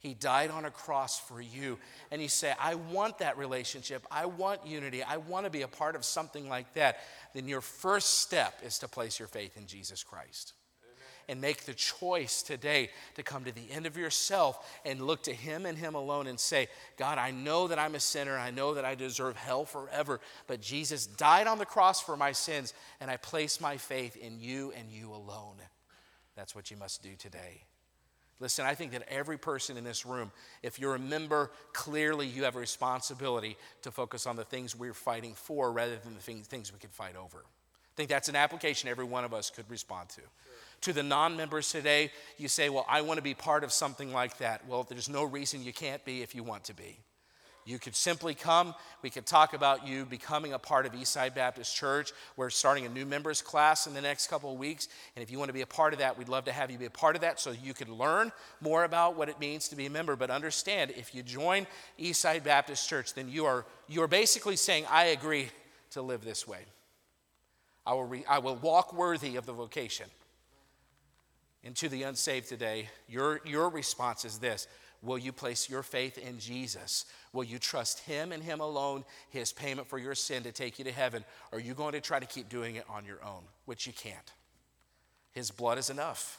He 0.01 0.13
died 0.15 0.51
on 0.51 0.65
a 0.67 0.71
cross 0.71 1.19
for 1.19 1.41
you. 1.41 1.79
And 2.11 2.21
you 2.21 2.29
say, 2.29 2.53
I 2.61 2.75
want 2.75 3.21
that 3.21 3.39
relationship. 3.39 4.05
I 4.11 4.27
want 4.27 4.67
unity. 4.67 5.03
I 5.03 5.19
want 5.19 5.47
to 5.47 5.51
be 5.51 5.63
a 5.63 5.69
part 5.69 5.95
of 5.95 6.05
something 6.05 6.49
like 6.49 6.75
that. 6.75 6.99
Then 7.35 7.49
your 7.49 7.61
first 7.61 8.19
step 8.19 8.61
is 8.65 8.81
to 8.81 8.89
place 8.89 9.19
your 9.19 9.29
faith 9.29 9.57
in 9.57 9.67
Jesus 9.67 10.03
Christ 10.03 10.55
and 11.33 11.41
make 11.41 11.65
the 11.65 11.73
choice 11.73 12.43
today 12.43 12.91
to 13.15 13.23
come 13.23 13.43
to 13.45 13.53
the 13.53 13.71
end 13.71 13.87
of 13.87 13.97
yourself 13.97 14.79
and 14.85 15.01
look 15.01 15.23
to 15.23 15.33
Him 15.33 15.65
and 15.65 15.79
Him 15.79 15.95
alone 15.95 16.27
and 16.27 16.39
say, 16.39 16.69
God, 16.99 17.17
I 17.17 17.31
know 17.31 17.69
that 17.69 17.79
I'm 17.79 17.95
a 17.95 18.01
sinner. 18.01 18.37
I 18.37 18.51
know 18.51 18.75
that 18.75 18.85
I 18.85 18.95
deserve 18.95 19.35
hell 19.35 19.65
forever, 19.65 20.21
but 20.47 20.61
Jesus 20.61 21.07
died 21.07 21.47
on 21.47 21.57
the 21.57 21.65
cross 21.65 22.03
for 22.03 22.19
my 22.19 22.33
sins, 22.33 22.75
and 23.01 23.11
I 23.11 23.17
place 23.17 23.63
my 23.63 23.79
faith 23.79 24.15
in 24.15 24.41
you 24.41 24.75
and 24.77 24.91
you 24.91 25.11
alone. 25.11 25.57
That's 26.37 26.55
what 26.55 26.71
you 26.71 26.77
must 26.77 27.03
do 27.03 27.17
today. 27.17 27.63
Listen, 28.39 28.67
I 28.67 28.75
think 28.75 28.93
that 28.93 29.05
every 29.09 29.39
person 29.39 29.79
in 29.79 29.85
this 29.85 30.05
room, 30.05 30.33
if 30.63 30.79
you're 30.79 30.97
a 30.97 30.99
member, 30.99 31.51
clearly 31.73 32.27
you 32.27 32.45
have 32.45 32.57
a 32.57 32.61
responsibility 32.61 33.57
to 33.81 33.91
focus 33.91 34.27
on 34.27 34.37
the 34.37 34.45
things 34.45 34.77
we're 34.77 34.93
fighting 34.93 35.33
for 35.33 35.73
rather 35.73 35.97
than 35.97 36.15
the 36.15 36.21
things 36.21 36.73
we 36.73 36.79
can 36.79 36.91
fight 36.91 37.17
over. 37.17 37.39
I 37.39 37.95
think 37.95 38.09
that's 38.09 38.29
an 38.29 38.37
application 38.37 38.89
every 38.89 39.05
one 39.05 39.25
of 39.25 39.35
us 39.35 39.51
could 39.51 39.69
respond 39.71 40.09
to. 40.11 40.21
Sure. 40.21 40.31
To 40.83 40.93
the 40.93 41.03
non 41.03 41.37
members 41.37 41.71
today, 41.71 42.11
you 42.39 42.49
say, 42.49 42.69
Well, 42.69 42.87
I 42.89 43.03
want 43.03 43.19
to 43.19 43.23
be 43.23 43.35
part 43.35 43.65
of 43.65 43.73
something 43.73 44.13
like 44.13 44.39
that. 44.39 44.67
Well, 44.67 44.85
there's 44.85 45.09
no 45.09 45.25
reason 45.25 45.63
you 45.63 45.73
can't 45.73 46.05
be 46.05 46.23
if 46.23 46.35
you 46.35 46.43
want 46.43 46.65
to 46.65 46.75
be. 46.75 46.99
You 47.65 47.79
could 47.79 47.95
simply 47.95 48.35
come. 48.35 48.75
We 49.03 49.11
could 49.11 49.25
talk 49.25 49.55
about 49.55 49.87
you 49.87 50.05
becoming 50.05 50.53
a 50.53 50.59
part 50.59 50.85
of 50.85 50.93
Eastside 50.93 51.35
Baptist 51.35 51.77
Church. 51.77 52.13
We're 52.37 52.51
starting 52.51 52.87
a 52.87 52.89
new 52.89 53.07
members 53.07 53.41
class 53.41 53.87
in 53.87 53.95
the 53.95 54.01
next 54.01 54.27
couple 54.27 54.53
of 54.53 54.59
weeks. 54.59 54.89
And 55.15 55.23
if 55.23 55.31
you 55.31 55.39
want 55.39 55.49
to 55.49 55.53
be 55.53 55.61
a 55.61 55.67
part 55.67 55.93
of 55.93 56.01
that, 56.01 56.19
we'd 56.19 56.29
love 56.29 56.45
to 56.47 56.53
have 56.53 56.73
you 56.73 56.79
be 56.79 56.87
a 56.87 56.91
part 56.91 57.15
of 57.15 57.23
that 57.23 57.39
so 57.39 57.53
you 57.53 57.73
could 57.73 57.89
learn 57.89 58.33
more 58.61 58.83
about 58.83 59.17
what 59.17 59.29
it 59.29 59.39
means 59.39 59.69
to 59.69 59.77
be 59.77 59.87
a 59.87 59.91
member. 59.91 60.17
But 60.17 60.31
understand, 60.31 60.93
if 60.97 61.15
you 61.15 61.23
join 61.23 61.69
Eastside 62.01 62.43
Baptist 62.43 62.89
Church, 62.89 63.15
then 63.15 63.29
you 63.29 63.47
are, 63.47 63.65
you 63.87 64.03
are 64.03 64.09
basically 64.09 64.57
saying, 64.57 64.85
I 64.91 65.07
agree 65.07 65.49
to 65.91 66.03
live 66.03 66.25
this 66.25 66.49
way. 66.49 66.65
I 67.87 67.93
will, 67.95 68.05
re, 68.05 68.25
I 68.29 68.41
will 68.41 68.57
walk 68.57 68.93
worthy 68.93 69.37
of 69.37 69.47
the 69.47 69.53
vocation. 69.53 70.07
And 71.65 71.77
to 71.77 71.89
the 71.89 72.03
unsaved 72.03 72.49
today, 72.49 72.89
your, 73.09 73.41
your 73.45 73.69
response 73.69 74.25
is 74.25 74.39
this 74.39 74.67
Will 75.03 75.19
you 75.19 75.33
place 75.33 75.69
your 75.69 75.83
faith 75.83 76.17
in 76.17 76.39
Jesus? 76.39 77.07
Will 77.33 77.45
you 77.45 77.59
trust 77.59 78.01
Him 78.01 78.31
and 78.31 78.43
Him 78.43 78.61
alone, 78.61 79.05
His 79.31 79.53
payment 79.53 79.89
for 79.89 79.99
your 79.99 80.15
sin 80.15 80.45
to 80.45 80.53
take 80.53 80.79
you 80.79 80.85
to 80.85 80.93
heaven? 80.93 81.25
Or 81.51 81.59
are 81.59 81.61
you 81.61 81.75
going 81.75 81.93
to 81.93 82.01
try 82.01 82.21
to 82.21 82.27
keep 82.27 82.49
doing 82.49 82.77
it 82.77 82.85
on 82.89 83.05
your 83.05 83.23
own, 83.25 83.43
which 83.65 83.87
you 83.87 83.93
can't? 83.93 84.33
His 85.33 85.51
blood 85.51 85.79
is 85.79 85.91
enough. 85.91 86.39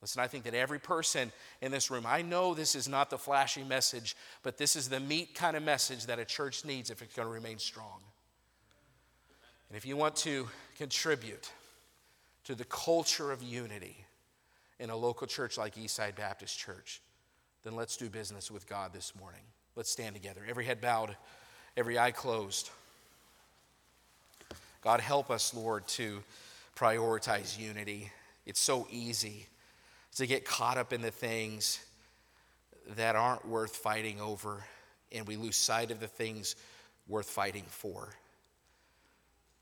Listen, 0.00 0.20
I 0.20 0.26
think 0.26 0.44
that 0.44 0.54
every 0.54 0.80
person 0.80 1.30
in 1.60 1.70
this 1.70 1.90
room, 1.90 2.04
I 2.06 2.22
know 2.22 2.54
this 2.54 2.74
is 2.74 2.88
not 2.88 3.10
the 3.10 3.18
flashy 3.18 3.62
message, 3.62 4.16
but 4.42 4.58
this 4.58 4.74
is 4.74 4.88
the 4.88 4.98
meat 4.98 5.34
kind 5.34 5.56
of 5.56 5.62
message 5.62 6.06
that 6.06 6.18
a 6.18 6.24
church 6.24 6.64
needs 6.64 6.90
if 6.90 7.02
it's 7.02 7.14
going 7.14 7.28
to 7.28 7.32
remain 7.32 7.58
strong. 7.58 8.00
And 9.68 9.76
if 9.76 9.86
you 9.86 9.96
want 9.96 10.16
to 10.16 10.48
contribute 10.76 11.52
to 12.44 12.54
the 12.54 12.64
culture 12.64 13.30
of 13.30 13.42
unity 13.42 14.04
in 14.78 14.90
a 14.90 14.96
local 14.96 15.26
church 15.26 15.56
like 15.56 15.76
Eastside 15.76 16.16
Baptist 16.16 16.58
Church, 16.58 17.00
then 17.62 17.76
let's 17.76 17.96
do 17.96 18.08
business 18.08 18.50
with 18.50 18.68
God 18.68 18.92
this 18.92 19.12
morning. 19.18 19.42
Let's 19.76 19.90
stand 19.90 20.14
together, 20.14 20.42
every 20.48 20.64
head 20.64 20.80
bowed, 20.80 21.16
every 21.76 21.98
eye 21.98 22.10
closed. 22.10 22.70
God, 24.82 25.00
help 25.00 25.30
us, 25.30 25.54
Lord, 25.54 25.86
to 25.88 26.22
prioritize 26.76 27.58
unity. 27.58 28.10
It's 28.44 28.60
so 28.60 28.86
easy 28.90 29.46
to 30.16 30.26
get 30.26 30.44
caught 30.44 30.76
up 30.76 30.92
in 30.92 31.00
the 31.00 31.10
things 31.10 31.78
that 32.96 33.14
aren't 33.14 33.46
worth 33.46 33.76
fighting 33.76 34.20
over, 34.20 34.64
and 35.12 35.26
we 35.26 35.36
lose 35.36 35.56
sight 35.56 35.90
of 35.90 36.00
the 36.00 36.08
things 36.08 36.56
worth 37.08 37.30
fighting 37.30 37.64
for. 37.68 38.08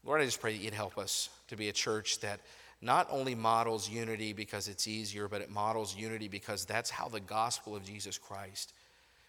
Lord, 0.05 0.23
I 0.23 0.25
just 0.25 0.41
pray 0.41 0.57
that 0.57 0.63
you'd 0.63 0.73
help 0.73 0.97
us 0.97 1.29
to 1.49 1.57
be 1.57 1.69
a 1.69 1.73
church 1.73 2.21
that 2.21 2.41
not 2.83 3.07
only 3.11 3.35
models 3.35 3.89
unity 3.89 4.33
because 4.33 4.69
it's 4.69 4.89
easier, 4.89 5.29
but 5.29 5.43
it 5.43 5.51
models 5.51 5.95
unity 5.97 6.29
because 6.29 6.65
that's 6.65 6.91
how 6.91 7.09
the 7.09 7.21
gospel 7.21 7.77
of 7.77 7.85
Jesus 7.85 8.17
Christ 8.17 8.73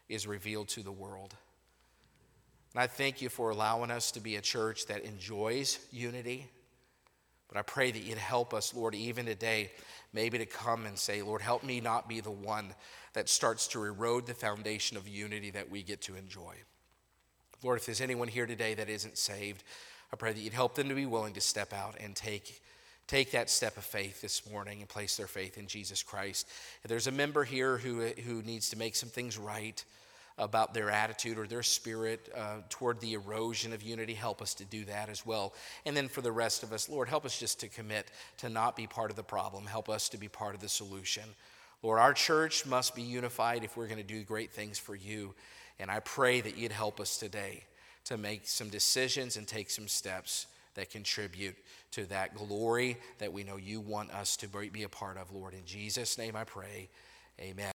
is 0.08 0.28
revealed 0.28 0.70
to 0.70 0.84
the 0.84 0.92
world. 0.92 1.36
And 2.74 2.82
I 2.82 2.88
thank 2.88 3.22
you 3.22 3.30
for 3.30 3.50
allowing 3.50 3.92
us 3.92 4.12
to 4.12 4.22
be 4.22 4.38
a 4.38 4.42
church 4.42 4.86
that 4.86 5.04
enjoys 5.04 5.80
unity. 5.92 6.48
But 7.50 7.58
I 7.58 7.64
pray 7.64 7.92
that 7.92 8.04
you'd 8.04 8.18
help 8.18 8.54
us, 8.54 8.74
Lord, 8.74 8.96
even 8.96 9.26
today, 9.26 9.72
maybe 10.14 10.38
to 10.38 10.46
come 10.46 10.86
and 10.86 10.98
say, 10.98 11.22
Lord, 11.22 11.42
help 11.42 11.64
me 11.66 11.82
not 11.82 12.08
be 12.08 12.22
the 12.22 12.32
one 12.32 12.74
that 13.14 13.28
starts 13.28 13.68
to 13.68 13.84
erode 13.84 14.26
the 14.26 14.34
foundation 14.34 14.96
of 14.96 15.06
unity 15.06 15.52
that 15.52 15.70
we 15.70 15.84
get 15.84 16.02
to 16.04 16.16
enjoy. 16.16 16.56
Lord, 17.62 17.78
if 17.78 17.86
there's 17.86 18.00
anyone 18.00 18.30
here 18.30 18.46
today 18.46 18.74
that 18.76 18.90
isn't 18.90 19.18
saved, 19.18 19.66
I 20.14 20.16
pray 20.16 20.32
that 20.32 20.40
you'd 20.40 20.54
help 20.54 20.76
them 20.76 20.88
to 20.88 20.96
be 20.96 21.06
willing 21.06 21.34
to 21.34 21.42
step 21.42 21.74
out 21.74 21.96
and 22.00 22.16
take, 22.16 22.62
take 23.08 23.32
that 23.32 23.50
step 23.50 23.78
of 23.78 23.84
faith 23.84 24.22
this 24.22 24.50
morning 24.50 24.80
and 24.80 24.90
place 24.90 25.18
their 25.18 25.28
faith 25.28 25.58
in 25.58 25.68
Jesus 25.68 26.04
Christ. 26.04 26.48
If 26.84 26.90
there's 26.90 27.08
a 27.08 27.12
member 27.12 27.44
here 27.44 27.78
who, 27.78 28.02
who 28.02 28.42
needs 28.42 28.70
to 28.70 28.78
make 28.78 28.96
some 28.96 29.10
things 29.10 29.38
right, 29.38 29.84
about 30.38 30.74
their 30.74 30.90
attitude 30.90 31.38
or 31.38 31.46
their 31.46 31.64
spirit 31.64 32.30
uh, 32.36 32.58
toward 32.70 33.00
the 33.00 33.14
erosion 33.14 33.74
of 33.74 33.84
unity. 33.84 34.14
Help 34.14 34.42
us 34.42 34.54
to 34.56 34.66
do 34.66 34.86
that 34.86 35.08
as 35.10 35.26
well. 35.26 35.54
And 35.86 35.96
then 35.96 36.08
for 36.08 36.22
the 36.22 36.32
rest 36.32 36.64
of 36.64 36.74
us, 36.74 36.90
Lord, 36.90 37.08
help 37.08 37.26
us 37.26 37.40
just 37.40 37.60
to 37.60 37.68
commit 37.68 38.08
to 38.38 38.50
not 38.50 38.76
be 38.76 38.88
part 38.88 39.12
of 39.12 39.16
the 39.16 39.24
problem. 39.24 39.66
Help 39.66 39.88
us 39.88 40.10
to 40.10 40.18
be 40.18 40.28
part 40.28 40.56
of 40.56 40.62
the 40.62 40.70
solution. 40.70 41.24
Lord, 41.84 42.00
our 42.00 42.14
church 42.14 42.66
must 42.66 42.96
be 42.96 43.02
unified 43.02 43.64
if 43.64 43.78
we're 43.78 43.88
going 43.88 43.98
to 43.98 44.04
do 44.04 44.24
great 44.24 44.52
things 44.52 44.80
for 44.80 44.96
you. 44.96 45.34
And 45.80 45.92
I 45.92 46.00
pray 46.00 46.42
that 46.42 46.58
you'd 46.58 46.72
help 46.72 47.00
us 47.00 47.18
today 47.18 47.64
to 48.06 48.18
make 48.18 48.48
some 48.48 48.70
decisions 48.70 49.38
and 49.38 49.48
take 49.48 49.70
some 49.70 49.88
steps 49.88 50.48
that 50.76 50.90
contribute 50.90 51.56
to 51.92 52.06
that 52.06 52.36
glory 52.36 52.98
that 53.20 53.32
we 53.32 53.44
know 53.44 53.58
you 53.58 53.82
want 53.82 54.12
us 54.12 54.38
to 54.38 54.48
be 54.48 54.84
a 54.84 54.90
part 54.90 55.18
of, 55.18 55.32
Lord. 55.32 55.54
In 55.54 55.66
Jesus' 55.66 56.18
name 56.18 56.36
I 56.36 56.44
pray. 56.44 56.90
Amen. 57.40 57.72